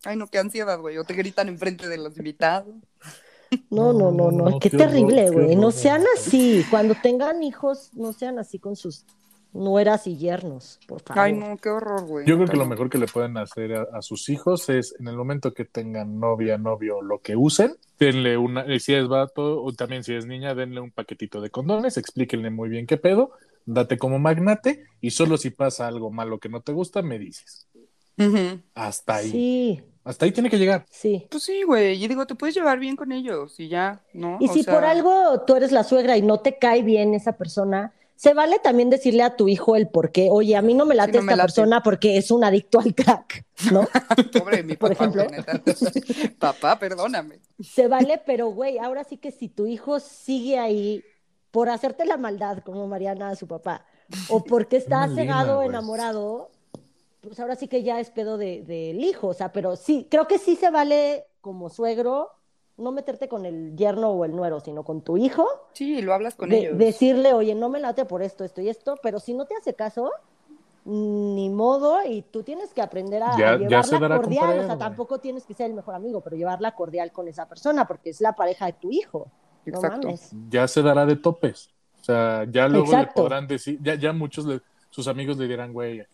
Ay, 0.05 0.17
no, 0.17 0.27
qué 0.27 0.39
ansiedad, 0.39 0.79
güey. 0.81 0.99
O 0.99 1.05
te 1.05 1.15
gritan 1.15 1.49
enfrente 1.49 1.89
de 1.89 1.97
los 1.99 2.17
invitados. 2.17 2.75
No, 3.71 3.93
no, 3.93 4.11
no, 4.11 4.31
no, 4.31 4.51
No, 4.51 4.59
qué, 4.59 4.71
terrible, 4.71 5.31
güey. 5.31 5.57
No 5.57 5.71
sean 5.71 6.05
así. 6.17 6.65
Cuando 6.71 6.95
tengan 7.03 7.43
hijos, 7.43 7.91
no 7.95 8.12
sean 8.12 8.39
así 8.39 8.59
con 8.59 8.77
sus 8.77 9.05
nueras 9.55 10.07
y 10.07 10.17
yernos, 10.19 10.79
por 10.87 11.01
favor. 11.01 11.23
Ay, 11.23 11.33
no, 11.33 11.57
qué 11.57 11.71
horror, 11.71 12.05
güey. 12.07 12.27
Yo 12.27 12.37
creo 12.37 12.49
que 12.49 12.57
lo 12.57 12.67
mejor 12.67 12.91
que 12.91 12.99
le 12.99 13.07
pueden 13.07 13.39
hacer 13.39 13.73
a, 13.75 13.87
a 13.93 14.03
sus 14.03 14.29
hijos 14.29 14.69
es 14.69 14.95
en 14.99 15.09
el 15.09 15.17
momento 15.17 15.55
que 15.55 15.65
tengan 15.65 16.19
novia, 16.21 16.59
novio, 16.59 17.01
lo 17.01 17.21
que 17.21 17.37
usen, 17.37 17.77
denle 17.99 18.37
una, 18.37 18.67
y 18.73 18.81
si 18.81 18.95
es 18.95 19.09
vato 19.09 19.63
o 19.63 19.73
también 19.73 20.05
si 20.05 20.15
es 20.15 20.27
niña, 20.27 20.55
denle 20.55 20.81
un 20.81 20.91
paquetito 20.91 21.41
de 21.41 21.51
condones, 21.51 21.97
explíquenle 21.97 22.51
muy 22.51 22.69
bien 22.69 22.87
qué 22.87 22.97
pedo, 22.99 23.31
date 23.65 23.97
como 23.97 24.19
magnate 24.19 24.85
y 25.01 25.11
solo 25.13 25.39
si 25.39 25.51
pasa 25.51 25.87
algo 25.87 26.11
malo 26.11 26.39
que 26.39 26.49
no 26.51 26.61
te 26.61 26.73
gusta, 26.73 27.01
me 27.03 27.19
dices. 27.19 27.69
Hasta 28.75 29.17
ahí. 29.17 29.31
Sí, 29.31 29.83
Hasta 30.05 30.25
ahí 30.25 30.33
tiene 30.33 30.51
que 30.51 30.59
llegar. 30.59 30.85
sí. 30.91 31.27
Pues 31.31 31.43
sí, 31.45 31.63
güey. 31.65 32.03
Y 32.03 32.09
digo, 32.09 32.27
te 32.27 32.35
puedes 32.35 32.55
llevar 32.55 32.79
bien 32.79 32.95
con 32.97 33.11
ellos 33.13 33.59
y 33.59 33.69
ya, 33.69 34.03
¿no? 34.13 34.37
Y 34.41 34.49
O 34.49 34.53
si 34.53 34.63
sea, 34.63 34.75
por 34.75 34.85
algo 34.85 35.43
tú 35.47 35.57
eres 35.57 35.73
la 35.73 35.83
suegra 35.85 36.17
y 36.17 36.23
no 36.23 36.41
te 36.41 36.59
cae 36.59 36.83
bien 36.83 37.15
esa 37.15 37.33
persona, 37.33 37.93
se 38.17 38.33
vale 38.35 38.59
también 38.61 38.91
decirle 38.91 39.23
a 39.23 39.37
tu 39.37 39.49
hijo 39.49 39.77
el 39.77 39.89
por 39.89 40.12
qué. 40.12 40.29
Oye, 40.31 40.57
a 40.57 40.62
mí 40.62 40.75
no 40.75 40.87
me 40.87 40.95
late 40.95 41.12
Sí, 41.12 41.19
no 41.19 41.23
me 41.25 41.33
esta 41.33 41.37
late. 41.37 41.47
persona 41.55 41.83
porque 41.83 42.17
es 42.17 42.31
un 42.31 42.45
adicto 42.45 42.79
al 42.81 42.95
crack, 42.95 43.45
¿no? 43.73 43.87
Pobre 44.39 44.59
de 44.59 44.62
mi 44.62 44.77
por 44.77 44.97
papá, 44.97 45.05
ejemplo. 45.25 45.27
Papá, 46.39 46.79
perdóname. 46.79 47.41
Se 47.61 47.89
vale, 47.89 48.21
pero 48.25 48.49
güey, 48.49 48.79
ahora 48.79 49.05
sí 49.05 49.17
que 49.19 49.31
si 49.31 49.49
tu 49.49 49.67
hijo 49.67 50.01
sigue 50.01 50.59
ahí 50.59 51.03
por 51.51 51.69
hacerte 51.69 52.05
la 52.05 52.17
maldad, 52.17 52.59
como 52.65 52.87
Mariana 52.89 53.31
a 53.31 53.37
su 53.37 53.47
papá, 53.47 53.87
o 54.29 54.43
porque 54.45 54.77
está 54.77 55.09
cegado, 55.15 55.57
güey. 55.57 55.69
enamorado, 55.69 56.51
pues 57.21 57.39
ahora 57.41 57.57
sí 57.57 57.69
que 57.69 57.83
ya 57.83 58.01
es 58.01 58.11
pedo 58.11 58.37
de- 58.39 58.62
del 58.62 59.03
hijo, 59.05 59.29
o 59.29 59.35
sea, 59.35 59.53
pero 59.53 59.77
sí, 59.77 60.09
creo 60.11 60.27
que 60.27 60.39
sí 60.39 60.57
se 60.57 60.71
vale 60.71 61.27
como 61.41 61.71
suegro 61.71 62.31
no 62.77 62.91
meterte 62.93 63.29
con 63.29 63.47
el 63.47 63.77
yerno 63.77 64.11
o 64.11 64.25
el 64.25 64.35
nuero, 64.35 64.61
sino 64.61 64.83
con 64.83 65.01
tu 65.01 65.16
hijo, 65.16 65.47
Sí, 65.75 66.03
lo 66.03 66.12
hablas 66.12 66.35
con 66.35 66.49
de- 66.51 66.59
ellos. 66.59 66.79
decirle, 66.79 67.33
oye, 67.33 67.55
no 67.55 67.68
me 67.68 67.79
late 67.81 68.05
por 68.05 68.22
esto, 68.22 68.45
esto 68.45 68.61
y 68.61 68.68
esto, 68.68 68.97
pero 69.03 69.20
si 69.20 69.33
no 69.35 69.45
te 69.47 69.55
hace 69.57 69.75
caso, 69.75 70.11
ni 70.85 71.49
modo, 71.51 71.99
y 72.05 72.22
tú 72.22 72.43
tienes 72.43 72.75
que 72.75 72.83
aprender 72.83 73.22
a, 73.22 73.37
Ya- 73.39 73.53
a 73.53 73.59
ya 73.59 73.81
llevarla 73.83 74.16
cordial, 74.16 74.59
o 74.59 74.66
sea, 74.66 74.77
tampoco 74.77 75.18
tienes 75.18 75.45
que 75.47 75.55
ser 75.55 75.66
el 75.66 75.75
mejor 75.75 75.95
amigo, 75.95 76.20
pero 76.20 76.37
llevarla 76.37 76.75
cordial 76.75 77.11
con 77.12 77.27
esa 77.29 77.47
persona, 77.49 77.87
porque 77.87 78.11
es 78.11 78.20
la 78.20 78.33
pareja 78.35 78.66
de 78.66 78.75
tu 78.75 78.91
hijo. 78.91 79.29
Exacto. 79.64 80.09
Ya 80.51 80.68
se 80.68 80.83
dará 80.83 81.07
de 81.07 81.16
topes. 81.16 81.70
O 82.03 82.05
sea, 82.05 82.45
ya 82.51 82.68
luego 82.68 82.85
Exacto. 82.87 83.12
le 83.22 83.22
podrán 83.22 83.47
decir, 83.47 83.79
ya, 83.83 83.95
ya 83.95 84.12
muchos 84.12 84.47
de 84.47 84.61
sus 84.91 85.09
amigos 85.09 85.39
le 85.39 85.49
dirán, 85.49 85.72
güey, 85.72 86.05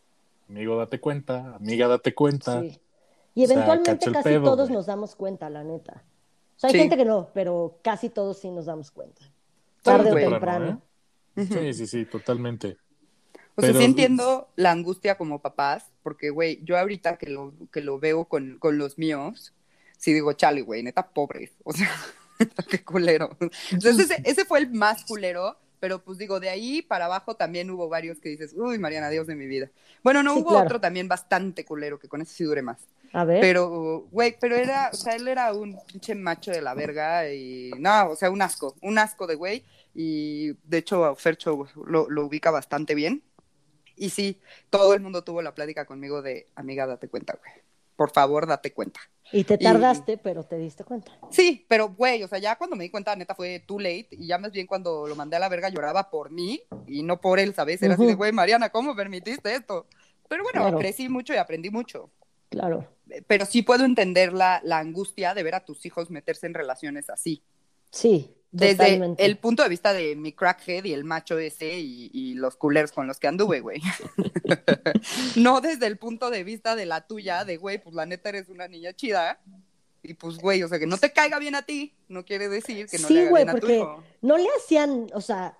amigo, 0.49 0.77
date 0.77 1.01
cuenta, 1.01 1.57
amiga, 1.57 1.89
date 1.89 2.15
cuenta. 2.15 2.61
Sí. 2.61 2.79
Y 3.35 3.45
O 3.45 3.47
sea, 3.49 3.55
eventualmente 3.57 4.13
casi 4.13 4.29
pedo, 4.29 4.45
todos 4.45 4.69
güey. 4.69 4.77
nos 4.77 4.87
damos 4.87 5.17
cuenta, 5.17 5.51
la 5.51 5.65
neta. 5.65 6.05
O 6.61 6.63
sea, 6.63 6.69
hay 6.69 6.75
Sí. 6.75 6.81
gente 6.81 6.97
que 6.99 7.07
no, 7.07 7.31
pero 7.33 7.79
casi 7.83 8.11
todos 8.11 8.39
sí 8.39 8.51
nos 8.51 8.67
damos 8.67 8.91
cuenta. 8.91 9.23
Tarde 9.83 10.11
o 10.13 10.15
temprano, 10.15 10.83
temprano. 11.35 11.63
Sí, 11.63 11.73
sí, 11.73 11.87
sí, 11.87 12.05
totalmente. 12.05 12.77
O 13.57 13.63
sea, 13.63 13.71
Pero- 13.71 13.79
sí 13.79 13.85
entiendo 13.87 14.49
la 14.57 14.71
angustia 14.71 15.17
como 15.17 15.41
papás, 15.41 15.87
porque, 16.03 16.29
güey, 16.29 16.61
yo 16.63 16.77
ahorita 16.79 17.17
que 17.17 17.31
lo, 17.31 17.55
que 17.73 17.81
lo 17.81 17.99
veo 17.99 18.27
con, 18.27 18.59
con 18.59 18.77
los 18.77 18.99
míos, 18.99 19.55
sí 19.97 20.13
digo, 20.13 20.35
chale, 20.35 20.61
güey, 20.61 20.83
neta, 20.83 21.09
pobres. 21.09 21.51
O 21.65 21.73
sea, 21.73 21.89
qué 22.71 22.85
culero. 22.85 23.31
Entonces, 23.71 24.11
ese, 24.11 24.23
ese 24.27 24.45
fue 24.45 24.59
el 24.59 24.71
más 24.71 25.05
culero, 25.07 25.57
pero 25.79 26.03
pues 26.05 26.19
digo, 26.19 26.41
de 26.41 26.51
ahí 26.51 26.83
para 26.83 27.07
abajo 27.07 27.37
también 27.37 27.71
hubo 27.71 27.89
varios 27.89 28.19
que 28.21 28.29
dices, 28.29 28.53
uy, 28.55 28.79
Mariana, 28.79 29.09
Dios 29.09 29.27
de 29.27 29.35
mi 29.35 29.47
vida. 29.47 29.71
Bueno, 30.05 30.23
no 30.23 30.35
Sí, 30.35 30.41
hubo 30.41 30.51
claro. 30.51 30.65
otro 30.67 30.81
también 30.81 31.09
bastante 31.09 31.65
culero, 31.65 31.99
que 31.99 32.09
con 32.09 32.21
ese 32.21 32.35
sí 32.35 32.45
dure 32.45 32.61
más. 32.61 32.81
A 33.13 33.25
ver. 33.25 33.41
Pero, 33.41 34.07
güey, 34.11 34.37
pero 34.41 34.57
era, 34.57 34.91
o 34.93 34.97
sea, 34.97 35.17
él 35.17 35.27
era 35.27 35.53
un 35.53 35.79
pinche 35.87 36.15
macho 36.15 36.51
de 36.53 36.63
la 36.63 36.75
verga 36.75 37.29
y, 37.33 37.71
no, 37.79 38.11
o 38.11 38.17
sea, 38.17 38.31
un 38.31 38.41
asco, 38.43 38.77
un 38.83 38.99
asco 38.99 39.27
de 39.27 39.35
güey. 39.35 39.65
Y 39.95 40.53
de 40.65 40.79
hecho, 40.79 41.15
Fercho 41.17 41.67
lo, 41.85 42.09
lo 42.09 42.27
ubica 42.27 42.51
bastante 42.51 42.95
bien. 42.95 43.23
Y 43.97 44.11
sí, 44.11 44.41
todo 44.71 44.95
el 44.95 45.01
mundo 45.01 45.25
tuvo 45.25 45.43
la 45.43 45.55
plática 45.55 45.85
conmigo 45.85 46.23
de, 46.23 46.49
amiga, 46.55 46.87
date 46.87 47.09
cuenta, 47.09 47.37
güey. 47.43 47.53
Por 47.97 48.11
favor, 48.13 48.47
date 48.47 48.73
cuenta. 48.73 49.01
y 49.33 49.45
te 49.45 49.55
y- 49.55 49.59
tardaste, 49.65 50.17
pero 50.17 50.45
te 50.45 50.57
diste 50.57 50.85
cuenta. 50.85 51.13
Sí, 51.31 51.67
pero, 51.69 51.89
güey, 51.91 52.23
o 52.23 52.29
sea, 52.29 52.39
ya 52.39 52.57
cuando 52.57 52.77
me 52.77 52.85
di 52.85 52.91
cuenta, 52.91 53.15
neta, 53.17 53.35
fue 53.35 53.59
too 53.67 53.79
late. 53.79 54.09
Y 54.13 54.27
ya 54.29 54.39
más 54.39 54.53
bien 54.53 54.67
cuando 54.67 55.07
lo 55.07 55.17
mandé 55.17 55.37
a 55.37 55.41
la 55.41 55.49
verga 55.51 55.69
lloraba 55.69 56.09
por 56.09 56.31
mí 56.31 56.63
y 56.87 57.03
no 57.03 57.21
por 57.21 57.39
él, 57.41 57.53
¿sabes? 57.55 57.83
Era 57.83 57.95
así 57.95 58.07
de, 58.07 58.15
güey, 58.15 58.33
Mariana, 58.33 58.71
¿cómo 58.71 58.97
permitiste 58.97 59.55
esto? 59.55 59.87
Pero 60.29 60.45
bueno, 60.45 60.61
Claro. 60.63 60.79
crecí 60.79 61.09
mucho 61.09 61.35
y 61.35 61.37
aprendí 61.37 61.71
mucho 61.71 62.11
Claro. 62.49 62.85
Pero 63.27 63.47
sí 63.47 63.63
puedo 63.63 63.85
entender 63.85 64.33
la, 64.33 64.61
la 64.65 64.79
angustia 64.79 65.35
de 65.35 65.43
ver 65.43 65.55
a 65.55 65.65
tus 65.65 65.85
hijos 65.87 66.11
meterse 66.11 66.47
en 66.47 66.55
relaciones 66.55 67.11
así. 67.11 67.43
Sí. 67.91 68.35
Desde 68.53 68.77
totalmente. 68.77 69.25
el 69.25 69.39
punto 69.39 69.63
de 69.63 69.69
vista 69.69 69.93
de 69.93 70.17
mi 70.17 70.33
crackhead 70.33 70.85
y 70.85 70.93
el 70.93 71.05
macho 71.05 71.39
ese 71.39 71.79
y, 71.79 72.11
y 72.13 72.35
los 72.35 72.57
culeros 72.57 72.91
con 72.91 73.07
los 73.07 73.21
que 73.21 73.29
anduve, 73.29 73.61
güey. 73.61 73.81
no 75.37 75.61
desde 75.61 75.87
el 75.87 75.99
punto 75.99 76.31
de 76.31 76.43
vista 76.43 76.75
de 76.75 76.87
la 76.87 77.07
tuya, 77.07 77.45
de, 77.45 77.57
güey, 77.59 77.81
pues 77.83 77.95
la 77.95 78.07
neta 78.07 78.31
eres 78.31 78.49
una 78.49 78.67
niña 78.69 78.93
chida. 78.93 79.41
Y 80.03 80.15
pues, 80.15 80.39
güey, 80.39 80.63
o 80.63 80.69
sea, 80.69 80.79
que 80.79 80.87
no 80.87 80.97
te 80.97 81.13
caiga 81.13 81.39
bien 81.39 81.55
a 81.55 81.63
ti, 81.63 81.95
no 82.09 82.25
quiere 82.25 82.49
decir 82.49 82.87
que 82.89 82.99
no 82.99 83.07
Sí, 83.07 83.15
le 83.15 83.21
haga 83.21 83.31
güey, 83.31 83.45
bien 83.45 83.49
a 83.51 83.53
tu 83.53 83.61
porque 83.61 83.77
hijo. 83.77 84.03
no 84.23 84.37
le 84.37 84.49
hacían, 84.59 85.07
o 85.15 85.21
sea, 85.21 85.57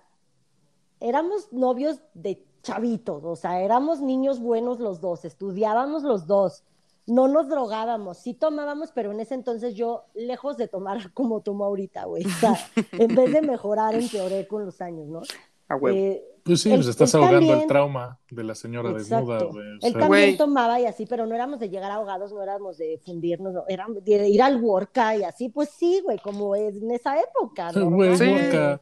éramos 0.99 1.53
novios 1.53 1.99
de 2.13 2.43
chavitos, 2.63 3.23
o 3.23 3.35
sea, 3.35 3.61
éramos 3.61 4.01
niños 4.01 4.39
buenos 4.39 4.79
los 4.79 4.99
dos, 4.99 5.25
estudiábamos 5.25 6.03
los 6.03 6.27
dos, 6.27 6.63
no 7.07 7.27
nos 7.27 7.49
drogábamos, 7.49 8.17
sí 8.17 8.33
tomábamos, 8.33 8.91
pero 8.93 9.11
en 9.11 9.19
ese 9.19 9.33
entonces 9.35 9.73
yo, 9.75 10.05
lejos 10.13 10.57
de 10.57 10.67
tomar 10.67 10.97
como 11.13 11.41
tomo 11.41 11.65
ahorita, 11.65 12.05
güey, 12.05 12.25
o 12.25 12.29
sea, 12.29 12.55
en 12.93 13.15
vez 13.15 13.31
de 13.33 13.41
mejorar, 13.41 13.95
empeoré 13.95 14.47
con 14.47 14.65
los 14.65 14.81
años, 14.81 15.07
¿no? 15.07 15.21
A 15.67 15.75
huevo. 15.75 15.97
Eh, 15.97 16.23
Pues 16.43 16.61
sí, 16.61 16.69
Él- 16.71 16.77
pues 16.79 16.87
estás 16.87 17.13
él 17.13 17.19
ahogando 17.21 17.39
también- 17.39 17.59
el 17.61 17.67
trauma 17.67 18.19
de 18.31 18.43
la 18.43 18.55
señora 18.55 18.91
desnuda, 18.91 19.35
Exacto. 19.35 19.51
güey. 19.53 19.67
O 19.67 19.71
Él 19.73 19.79
sea, 19.81 19.91
también 19.91 20.09
Güey. 20.25 20.37
tomaba 20.37 20.79
y 20.79 20.85
así, 20.87 21.05
pero 21.05 21.25
no 21.27 21.35
éramos 21.35 21.59
de 21.59 21.69
llegar 21.69 21.91
ahogados, 21.91 22.33
no 22.33 22.41
éramos 22.41 22.77
de 22.79 22.99
fundirnos, 23.05 23.53
no, 23.53 23.63
éramos 23.67 24.03
de 24.03 24.27
ir 24.27 24.41
al 24.41 24.59
worka 24.61 25.15
y 25.15 25.23
así, 25.23 25.49
pues 25.49 25.69
sí, 25.69 26.01
güey, 26.03 26.17
como 26.17 26.55
es 26.55 26.75
en 26.77 26.89
esa 26.91 27.19
época, 27.19 27.71
¿no? 27.73 28.15
Sí. 28.17 28.27
vodka. 28.33 28.81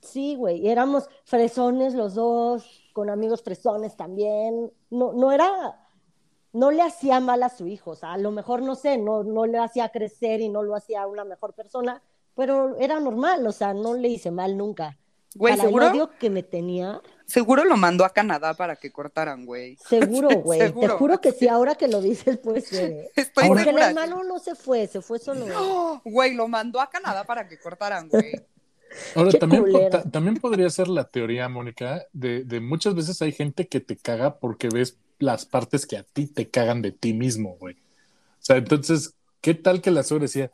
Sí, 0.00 0.36
güey, 0.36 0.58
y 0.60 0.68
éramos 0.68 1.08
fresones 1.24 1.94
los 1.94 2.14
dos, 2.14 2.64
con 2.92 3.10
amigos 3.10 3.42
fresones 3.42 3.96
también. 3.96 4.70
No, 4.90 5.12
no 5.12 5.32
era, 5.32 5.81
no 6.52 6.70
le 6.70 6.82
hacía 6.82 7.20
mal 7.20 7.42
a 7.42 7.48
su 7.48 7.66
hijo, 7.66 7.92
o 7.92 7.96
sea, 7.96 8.12
a 8.12 8.18
lo 8.18 8.30
mejor, 8.30 8.62
no 8.62 8.74
sé, 8.74 8.98
no, 8.98 9.22
no 9.24 9.46
le 9.46 9.58
hacía 9.58 9.88
crecer 9.90 10.40
y 10.40 10.48
no 10.48 10.62
lo 10.62 10.74
hacía 10.76 11.06
una 11.06 11.24
mejor 11.24 11.54
persona, 11.54 12.02
pero 12.34 12.76
era 12.78 13.00
normal, 13.00 13.46
o 13.46 13.52
sea, 13.52 13.72
no 13.74 13.94
le 13.94 14.08
hice 14.08 14.30
mal 14.30 14.56
nunca. 14.56 14.98
Güey, 15.34 15.54
Para 15.56 15.64
¿seguro? 15.66 15.86
el 15.86 15.92
odio 15.92 16.10
que 16.20 16.28
me 16.28 16.42
tenía, 16.42 17.00
Seguro 17.24 17.64
lo 17.64 17.78
mandó 17.78 18.04
a 18.04 18.10
Canadá 18.10 18.52
para 18.52 18.76
que 18.76 18.92
cortaran, 18.92 19.46
güey. 19.46 19.76
seguro, 19.88 20.28
güey, 20.42 20.58
te 20.74 20.88
juro 20.88 21.20
que 21.22 21.32
sí, 21.32 21.48
ahora 21.48 21.74
que 21.74 21.88
lo 21.88 22.02
dices, 22.02 22.38
pues 22.42 22.68
Porque 23.34 23.70
el 23.70 23.78
hermano 23.78 24.22
no 24.24 24.38
se 24.38 24.54
fue, 24.54 24.86
se 24.86 25.00
fue 25.00 25.18
solo. 25.18 25.46
¡Oh! 25.56 26.00
Güey, 26.04 26.34
lo 26.34 26.48
mandó 26.48 26.80
a 26.82 26.90
Canadá 26.90 27.24
para 27.24 27.48
que 27.48 27.58
cortaran, 27.58 28.10
güey. 28.10 28.32
Ahora, 29.16 29.30
también, 29.38 29.62
po- 29.64 29.70
culero. 29.70 29.88
ta- 29.90 30.02
también 30.10 30.36
podría 30.36 30.68
ser 30.68 30.88
la 30.88 31.04
teoría, 31.04 31.48
Mónica, 31.48 32.04
de, 32.12 32.44
de 32.44 32.60
muchas 32.60 32.94
veces 32.94 33.22
hay 33.22 33.32
gente 33.32 33.66
que 33.66 33.80
te 33.80 33.96
caga 33.96 34.38
porque 34.38 34.68
ves 34.68 34.98
las 35.22 35.46
partes 35.46 35.86
que 35.86 35.96
a 35.96 36.02
ti 36.02 36.26
te 36.26 36.48
cagan 36.50 36.82
de 36.82 36.92
ti 36.92 37.12
mismo, 37.14 37.56
güey. 37.58 37.74
O 37.74 38.44
sea, 38.44 38.56
entonces, 38.56 39.14
¿qué 39.40 39.54
tal 39.54 39.80
que 39.80 39.90
la 39.90 40.02
suegra 40.02 40.24
decía, 40.24 40.50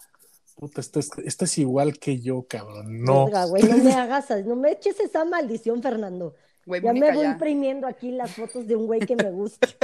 puta, 0.56 0.80
esta 0.80 1.00
es, 1.00 1.10
esta 1.24 1.44
es 1.46 1.58
igual 1.58 1.98
que 1.98 2.20
yo, 2.20 2.44
cabrón? 2.48 3.02
No. 3.02 3.24
Verga, 3.26 3.44
güey, 3.46 3.62
no 3.64 3.76
me 3.78 3.92
hagas, 3.94 4.30
no 4.44 4.56
me 4.56 4.72
eches 4.72 5.00
esa 5.00 5.24
maldición, 5.24 5.82
Fernando. 5.82 6.34
Güey, 6.66 6.82
Ya 6.82 6.92
me 6.92 7.12
voy 7.12 7.22
ya. 7.24 7.32
imprimiendo 7.32 7.86
aquí 7.86 8.10
las 8.10 8.32
fotos 8.32 8.66
de 8.66 8.76
un 8.76 8.86
güey 8.86 9.00
que 9.00 9.16
me 9.16 9.30
gusta. 9.30 9.66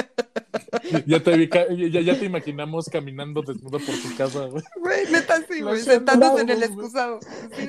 Ya 1.07 1.20
te, 1.22 1.37
vi 1.37 1.49
ya, 1.91 2.01
ya 2.01 2.18
te 2.18 2.26
imaginamos 2.26 2.87
caminando 2.89 3.43
desnudo 3.43 3.78
por 3.78 3.95
tu 3.97 4.16
casa, 4.16 4.47
güey. 4.47 4.62
Güey, 4.80 5.11
neta 5.11 5.37
sí, 5.49 5.61
güey, 5.62 5.80
hacemos, 5.80 5.82
sentándose 5.85 6.43
en 6.43 6.51
el 6.51 6.62
excusado. 6.62 7.20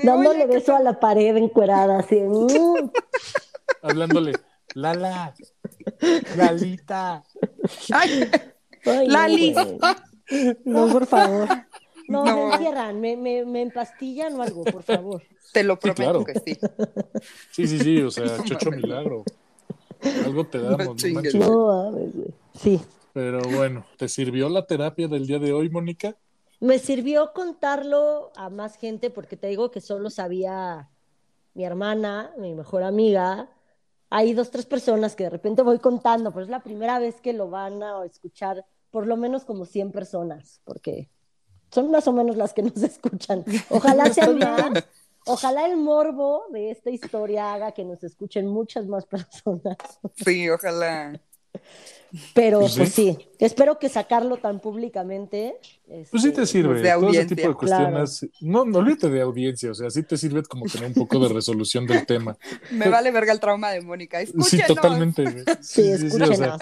Dándole 0.03 0.29
"Oye, 0.29 0.39
¿qué 0.39 0.45
beso 0.47 0.75
a 0.75 0.79
la 0.81 0.99
pared 0.99 1.35
encuerada, 1.37 1.99
así. 1.99 2.15
mm. 2.19 2.91
Hablándole, 3.81 4.33
Lala, 4.75 5.33
Lalita. 6.37 7.23
Ay, 7.93 8.29
Lali. 9.07 9.53
güey. 9.53 9.77
No, 10.65 10.87
por 10.89 11.05
favor. 11.07 11.47
No, 12.07 12.23
No. 12.23 12.35
me 12.35 12.53
encierran, 12.53 12.99
me, 13.01 13.17
me, 13.17 13.45
me 13.45 13.61
empastillan 13.63 14.35
o 14.39 14.43
algo, 14.43 14.63
por 14.65 14.83
favor. 14.83 15.23
Te 15.53 15.63
lo 15.63 15.75
Sí, 15.75 15.79
prometo 15.81 16.23
claro. 16.23 16.23
que 16.25 16.33
sí. 16.39 16.59
Sí, 17.51 17.67
sí, 17.67 17.79
sí, 17.79 18.01
o 18.01 18.11
sea, 18.11 18.43
chocho 18.43 18.69
milagro. 18.71 19.23
Algo 20.25 20.45
te 20.45 20.59
damos, 20.59 20.85
no 20.85 20.95
chingues. 20.95 21.33
manches. 21.33 21.35
No, 21.35 21.91
mames, 21.91 22.13
güey. 22.15 22.27
Sí. 22.59 22.81
Pero 23.13 23.39
bueno, 23.55 23.85
¿te 23.97 24.07
sirvió 24.09 24.49
la 24.49 24.67
terapia 24.67 25.07
del 25.07 25.25
día 25.25 25.39
de 25.39 25.53
hoy, 25.53 25.69
Mónica? 25.69 26.15
Me 26.59 26.79
sirvió 26.79 27.31
contarlo 27.33 28.31
a 28.35 28.49
más 28.49 28.75
gente 28.77 29.09
porque 29.09 29.37
te 29.37 29.47
digo 29.47 29.71
que 29.71 29.79
solo 29.81 30.09
sabía 30.09 30.89
mi 31.53 31.63
hermana, 31.63 32.31
mi 32.37 32.53
mejor 32.53 32.83
amiga. 32.83 33.49
Hay 34.09 34.33
dos, 34.33 34.51
tres 34.51 34.65
personas 34.65 35.15
que 35.15 35.25
de 35.25 35.29
repente 35.29 35.61
voy 35.61 35.79
contando, 35.79 36.31
pero 36.31 36.43
es 36.43 36.49
la 36.49 36.63
primera 36.63 36.99
vez 36.99 37.19
que 37.21 37.33
lo 37.33 37.49
van 37.49 37.81
a 37.83 38.05
escuchar 38.05 38.65
por 38.91 39.07
lo 39.07 39.17
menos 39.17 39.43
como 39.43 39.65
100 39.65 39.91
personas, 39.91 40.61
porque 40.63 41.09
son 41.71 41.91
más 41.91 42.07
o 42.07 42.13
menos 42.13 42.37
las 42.37 42.53
que 42.53 42.63
nos 42.63 42.77
escuchan. 42.83 43.43
Ojalá 43.69 44.13
sean 44.13 44.37
más. 44.37 44.85
Ojalá 45.25 45.65
el 45.65 45.77
morbo 45.77 46.45
de 46.51 46.71
esta 46.71 46.91
historia 46.91 47.53
haga 47.53 47.71
que 47.71 47.83
nos 47.83 48.03
escuchen 48.03 48.47
muchas 48.47 48.85
más 48.85 49.05
personas. 49.05 49.77
Sí, 50.23 50.49
ojalá. 50.49 51.19
Pero 52.33 52.59
Pues 52.61 52.71
sí. 52.73 52.77
pues 52.79 52.93
sí, 52.93 53.17
espero 53.39 53.77
que 53.77 53.89
sacarlo 53.89 54.37
tan 54.37 54.61
públicamente. 54.61 55.57
Pues 55.85 56.09
sí 56.23 56.31
te 56.31 56.43
este, 56.43 56.45
sirve. 56.45 56.81
de 56.81 56.91
Todo 56.91 57.09
ese 57.09 57.25
tipo 57.25 57.47
de 57.49 57.53
cuestiones. 57.55 58.27
No, 58.39 58.63
no 58.63 58.79
olvídate 58.79 59.09
de 59.09 59.21
audiencia, 59.21 59.71
o 59.71 59.75
sea, 59.75 59.89
sí 59.89 60.03
te 60.03 60.15
sirve 60.17 60.43
como 60.43 60.65
tener 60.65 60.87
un 60.87 60.93
poco 60.93 61.19
de 61.19 61.33
resolución 61.33 61.85
del 61.85 62.05
tema. 62.05 62.37
Me 62.71 62.87
vale 62.89 63.11
verga 63.11 63.33
el 63.33 63.39
trauma 63.41 63.71
de 63.71 63.81
Mónica. 63.81 64.19
Sí, 64.25 64.31
Escúchenos. 64.37 64.67
totalmente. 64.67 65.23
Sí, 65.61 65.97
sí, 65.97 66.09
sí, 66.09 66.21
o 66.21 66.25
sea, 66.25 66.25
escúchenos. 66.27 66.61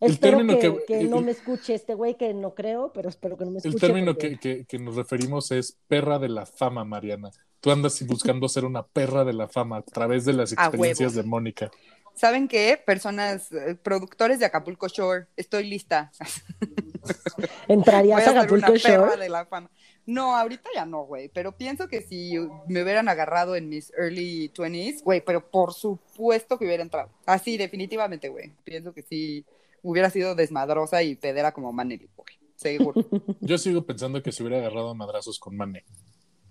el 0.00 0.10
espero 0.12 0.36
término 0.38 0.58
que, 0.58 0.74
que- 0.86 0.98
que 1.00 1.04
no 1.04 1.18
el- 1.18 1.24
me 1.26 1.30
escuche 1.32 1.74
este 1.74 1.92
güey, 1.94 2.14
que 2.16 2.32
no 2.32 2.54
creo, 2.54 2.90
pero 2.94 3.08
espero 3.10 3.36
que 3.36 3.44
no 3.44 3.50
me 3.50 3.58
escuche. 3.58 3.74
El 3.74 3.80
término 3.80 4.14
porque- 4.14 4.38
que, 4.38 4.58
que- 4.58 4.64
que 4.64 4.78
nos 4.78 4.96
referimos 4.96 5.50
es 5.50 5.76
perra 5.88 6.18
de 6.18 6.28
la 6.30 6.46
fama, 6.46 6.84
Mariana. 6.84 7.30
Tú 7.60 7.70
andas 7.70 8.02
buscando 8.06 8.46
ser 8.48 8.64
una 8.66 8.82
perra 8.86 9.24
de 9.24 9.32
la 9.32 9.48
fama 9.48 9.78
a 9.78 9.82
través 9.82 10.24
de 10.26 10.34
las 10.34 10.52
experiencias 10.52 11.14
de 11.14 11.22
Mónica. 11.22 11.70
¿Saben 12.14 12.46
qué? 12.48 12.80
Personas, 12.84 13.50
eh, 13.52 13.74
productores 13.82 14.38
de 14.38 14.44
Acapulco 14.46 14.88
Shore, 14.88 15.26
estoy 15.36 15.64
lista. 15.68 16.12
Voy 17.36 17.48
¿Entrarías 17.68 18.18
a 18.18 18.22
a 18.22 18.24
ser 18.24 18.32
una 18.32 18.40
Acapulco 18.42 18.72
perra 18.82 19.06
Shore? 19.08 19.16
de 19.22 19.28
la 19.28 19.46
fama. 19.46 19.70
No, 20.06 20.36
ahorita 20.36 20.68
ya 20.74 20.84
no, 20.84 21.04
güey, 21.04 21.28
pero 21.30 21.56
pienso 21.56 21.88
que 21.88 22.02
si 22.02 22.34
me 22.68 22.82
hubieran 22.82 23.08
agarrado 23.08 23.56
en 23.56 23.68
mis 23.70 23.90
early 23.96 24.50
20s, 24.52 25.02
güey, 25.02 25.22
pero 25.22 25.50
por 25.50 25.72
supuesto 25.72 26.58
que 26.58 26.66
hubiera 26.66 26.82
entrado. 26.82 27.10
Así, 27.24 27.56
definitivamente, 27.56 28.28
güey. 28.28 28.52
Pienso 28.64 28.92
que 28.92 29.02
sí 29.02 29.44
hubiera 29.82 30.10
sido 30.10 30.34
desmadrosa 30.34 31.02
y 31.02 31.14
pedera 31.14 31.52
como 31.52 31.72
Maneli, 31.72 32.08
güey. 32.16 32.28
Seguro. 32.54 33.02
Yo 33.40 33.56
sigo 33.58 33.82
pensando 33.84 34.22
que 34.22 34.30
se 34.30 34.42
hubiera 34.42 34.58
agarrado 34.58 34.90
a 34.90 34.94
madrazos 34.94 35.38
con 35.38 35.56
Mane. 35.56 35.84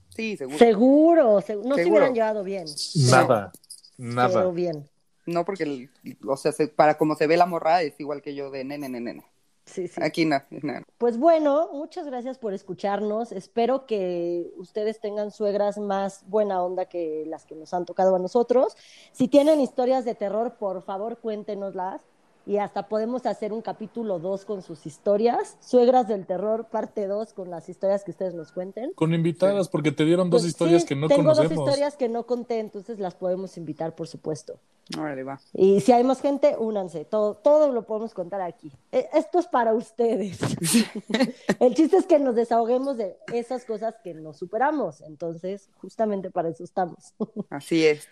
Sí, 0.09 0.35
seguro. 0.35 0.57
Seguro, 0.57 1.41
segu- 1.41 1.63
no 1.63 1.75
se 1.75 1.85
hubieran 1.85 2.13
llevado 2.13 2.43
bien. 2.43 2.65
Nada, 3.09 3.51
Pero 3.97 4.13
nada. 4.13 4.51
bien. 4.51 4.89
No, 5.25 5.45
porque, 5.45 5.63
el- 5.63 5.89
o 6.27 6.37
sea, 6.37 6.51
se- 6.51 6.67
para 6.67 6.97
como 6.97 7.15
se 7.15 7.27
ve 7.27 7.37
la 7.37 7.45
morra, 7.45 7.81
es 7.81 7.99
igual 7.99 8.21
que 8.21 8.35
yo 8.35 8.51
de 8.51 8.63
nene, 8.63 8.89
nene, 8.89 9.13
nene. 9.13 9.25
Sí, 9.65 9.87
sí. 9.87 10.01
Aquí 10.03 10.25
no, 10.25 10.41
no. 10.61 10.81
Pues 10.97 11.17
bueno, 11.17 11.69
muchas 11.71 12.05
gracias 12.05 12.37
por 12.37 12.53
escucharnos. 12.53 13.31
Espero 13.31 13.85
que 13.85 14.51
ustedes 14.57 14.99
tengan 14.99 15.31
suegras 15.31 15.77
más 15.77 16.23
buena 16.27 16.61
onda 16.61 16.85
que 16.85 17.23
las 17.27 17.45
que 17.45 17.55
nos 17.55 17.73
han 17.73 17.85
tocado 17.85 18.15
a 18.15 18.19
nosotros. 18.19 18.75
Si 19.13 19.27
tienen 19.27 19.61
historias 19.61 20.05
de 20.05 20.15
terror, 20.15 20.55
por 20.57 20.81
favor, 20.83 21.17
cuéntenoslas. 21.19 22.01
Y 22.45 22.57
hasta 22.57 22.89
podemos 22.89 23.25
hacer 23.25 23.53
un 23.53 23.61
capítulo 23.61 24.19
2 24.19 24.43
con 24.43 24.61
sus 24.61 24.85
historias. 24.85 25.55
Suegras 25.61 26.09
del 26.09 26.25
terror, 26.25 26.65
parte 26.69 27.07
2, 27.07 27.31
con 27.33 27.49
las 27.49 27.69
historias 27.69 28.03
que 28.03 28.11
ustedes 28.11 28.33
nos 28.33 28.51
cuenten. 28.51 28.91
Con 28.95 29.13
invitadas, 29.13 29.69
porque 29.69 29.93
te 29.93 30.03
dieron 30.03 30.29
dos 30.29 30.41
Pues 30.41 30.49
historias 30.49 30.81
sí, 30.81 30.89
que 30.89 30.95
no 30.95 31.07
tengo 31.07 31.23
conocemos. 31.23 31.55
dos 31.55 31.65
historias 31.67 31.95
que 31.95 32.09
no 32.09 32.25
conté, 32.25 32.59
entonces 32.59 32.99
las 32.99 33.15
podemos 33.15 33.55
invitar, 33.55 33.95
por 33.95 34.07
supuesto. 34.09 34.59
Órale, 34.99 35.23
va. 35.23 35.39
Y 35.53 35.79
si 35.79 35.93
hay 35.93 36.03
más 36.03 36.19
gente, 36.19 36.57
únanse. 36.59 37.05
Todo, 37.05 37.35
todo 37.35 37.71
lo 37.71 37.83
podemos 37.83 38.13
contar 38.13 38.41
aquí. 38.41 38.69
E- 38.91 39.07
Esto 39.13 39.39
es 39.39 39.47
para 39.47 39.73
ustedes. 39.73 40.37
El 41.61 41.73
chiste 41.75 41.95
es 41.95 42.05
que 42.05 42.19
nos 42.19 42.35
desahoguemos 42.35 42.97
de 42.97 43.15
esas 43.31 43.63
cosas 43.63 43.95
que 44.03 44.13
no 44.13 44.33
superamos. 44.33 44.99
Entonces, 44.99 45.69
justamente 45.77 46.29
para 46.29 46.49
eso 46.49 46.65
estamos. 46.65 47.13
Así 47.49 47.85
es. 47.85 48.05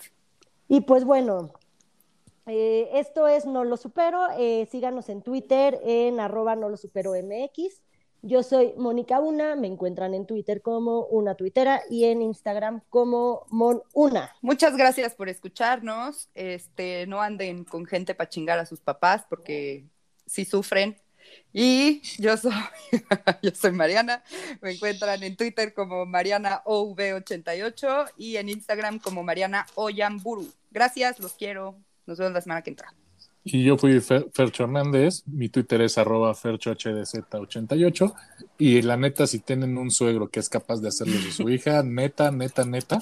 Y 0.69 0.79
pues 0.79 1.03
bueno, 1.03 1.51
eh, 2.51 2.89
esto 2.99 3.29
es 3.29 3.45
No 3.45 3.63
Lo 3.63 3.77
Supero. 3.77 4.27
Eh, 4.37 4.67
síganos 4.69 5.07
en 5.07 5.21
Twitter 5.21 5.79
en 5.85 6.19
arroba 6.19 6.57
No 6.57 6.67
Lo 6.67 6.75
Supero 6.75 7.13
MX. 7.13 7.81
Yo 8.23 8.43
soy 8.43 8.73
Mónica 8.77 9.21
Una, 9.21 9.55
me 9.55 9.67
encuentran 9.67 10.13
en 10.13 10.27
Twitter 10.27 10.61
como 10.61 11.05
una 11.05 11.35
tuitera 11.35 11.81
y 11.89 12.03
en 12.05 12.21
Instagram 12.21 12.81
como 12.89 13.45
Mon 13.49 13.81
Una. 13.93 14.35
Muchas 14.41 14.75
gracias 14.75 15.15
por 15.15 15.29
escucharnos. 15.29 16.29
Este, 16.35 17.07
no 17.07 17.21
anden 17.21 17.63
con 17.63 17.85
gente 17.85 18.13
para 18.13 18.29
chingar 18.29 18.59
a 18.59 18.65
sus 18.65 18.81
papás 18.81 19.25
porque 19.29 19.85
sí 20.25 20.43
sufren. 20.43 20.97
Y 21.53 22.01
yo 22.19 22.35
soy, 22.35 22.51
yo 23.41 23.51
soy 23.55 23.71
Mariana. 23.71 24.23
Me 24.61 24.73
encuentran 24.73 25.23
en 25.23 25.37
Twitter 25.37 25.73
como 25.73 26.05
Mariana 26.05 26.61
OV88 26.65 28.11
y 28.17 28.35
en 28.35 28.49
Instagram 28.49 28.99
como 28.99 29.23
Mariana 29.23 29.65
Oyamburu. 29.75 30.47
Gracias, 30.69 31.17
los 31.19 31.33
quiero. 31.33 31.77
Nos 32.11 32.19
vemos 32.19 32.33
la 32.33 32.41
semana 32.41 32.61
que 32.61 32.69
entra. 32.71 32.93
Y 33.43 33.63
yo 33.63 33.75
fui 33.77 33.93
Fer- 34.01 34.29
Fercho 34.33 34.63
Hernández, 34.65 35.23
mi 35.25 35.49
Twitter 35.49 35.81
es 35.81 35.97
arroba 35.97 36.33
ferchohdz88 36.35 38.13
y 38.59 38.81
la 38.83 38.97
neta, 38.97 39.25
si 39.25 39.39
tienen 39.39 39.77
un 39.77 39.89
suegro 39.91 40.29
que 40.29 40.39
es 40.39 40.49
capaz 40.49 40.79
de 40.81 40.89
hacerlo 40.89 41.13
de 41.19 41.31
su 41.31 41.49
hija, 41.49 41.81
neta, 41.85 42.29
neta, 42.31 42.65
neta, 42.65 42.99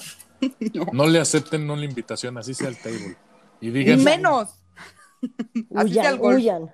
No. 0.74 0.86
no 0.92 1.06
le 1.06 1.18
acepten 1.18 1.68
una 1.70 1.84
invitación, 1.84 2.38
así 2.38 2.54
sea 2.54 2.68
el 2.68 2.78
table. 2.78 3.16
Y 3.60 3.70
digan, 3.70 4.02
Menos. 4.02 4.48
Así 5.74 5.92
sea 5.92 6.08
el 6.10 6.14
Huyan, 6.14 6.18
golf. 6.18 6.36
huyan. 6.38 6.70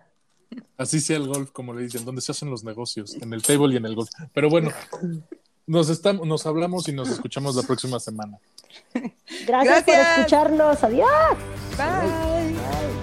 así 0.79 1.01
sea 1.01 1.17
el 1.17 1.27
golf, 1.27 1.51
como 1.51 1.75
le 1.75 1.83
dicen, 1.83 2.05
donde 2.05 2.21
se 2.21 2.31
hacen 2.31 2.49
los 2.49 2.63
negocios, 2.63 3.15
en 3.21 3.33
el 3.33 3.43
table 3.43 3.75
y 3.75 3.77
en 3.79 3.87
el 3.87 3.97
golf. 3.97 4.11
Pero 4.33 4.49
bueno, 4.49 4.71
nos, 5.67 5.89
estamos, 5.89 6.27
nos 6.27 6.47
hablamos 6.47 6.89
y 6.89 6.93
nos 6.93 7.09
escuchamos 7.09 7.57
la 7.57 7.63
próxima 7.63 8.01
semana. 8.01 8.39
Gracias, 9.47 9.85
por 9.85 9.95
escucharnos. 9.95 10.85
Adiós. 10.85 11.37
Bye. 11.77 12.96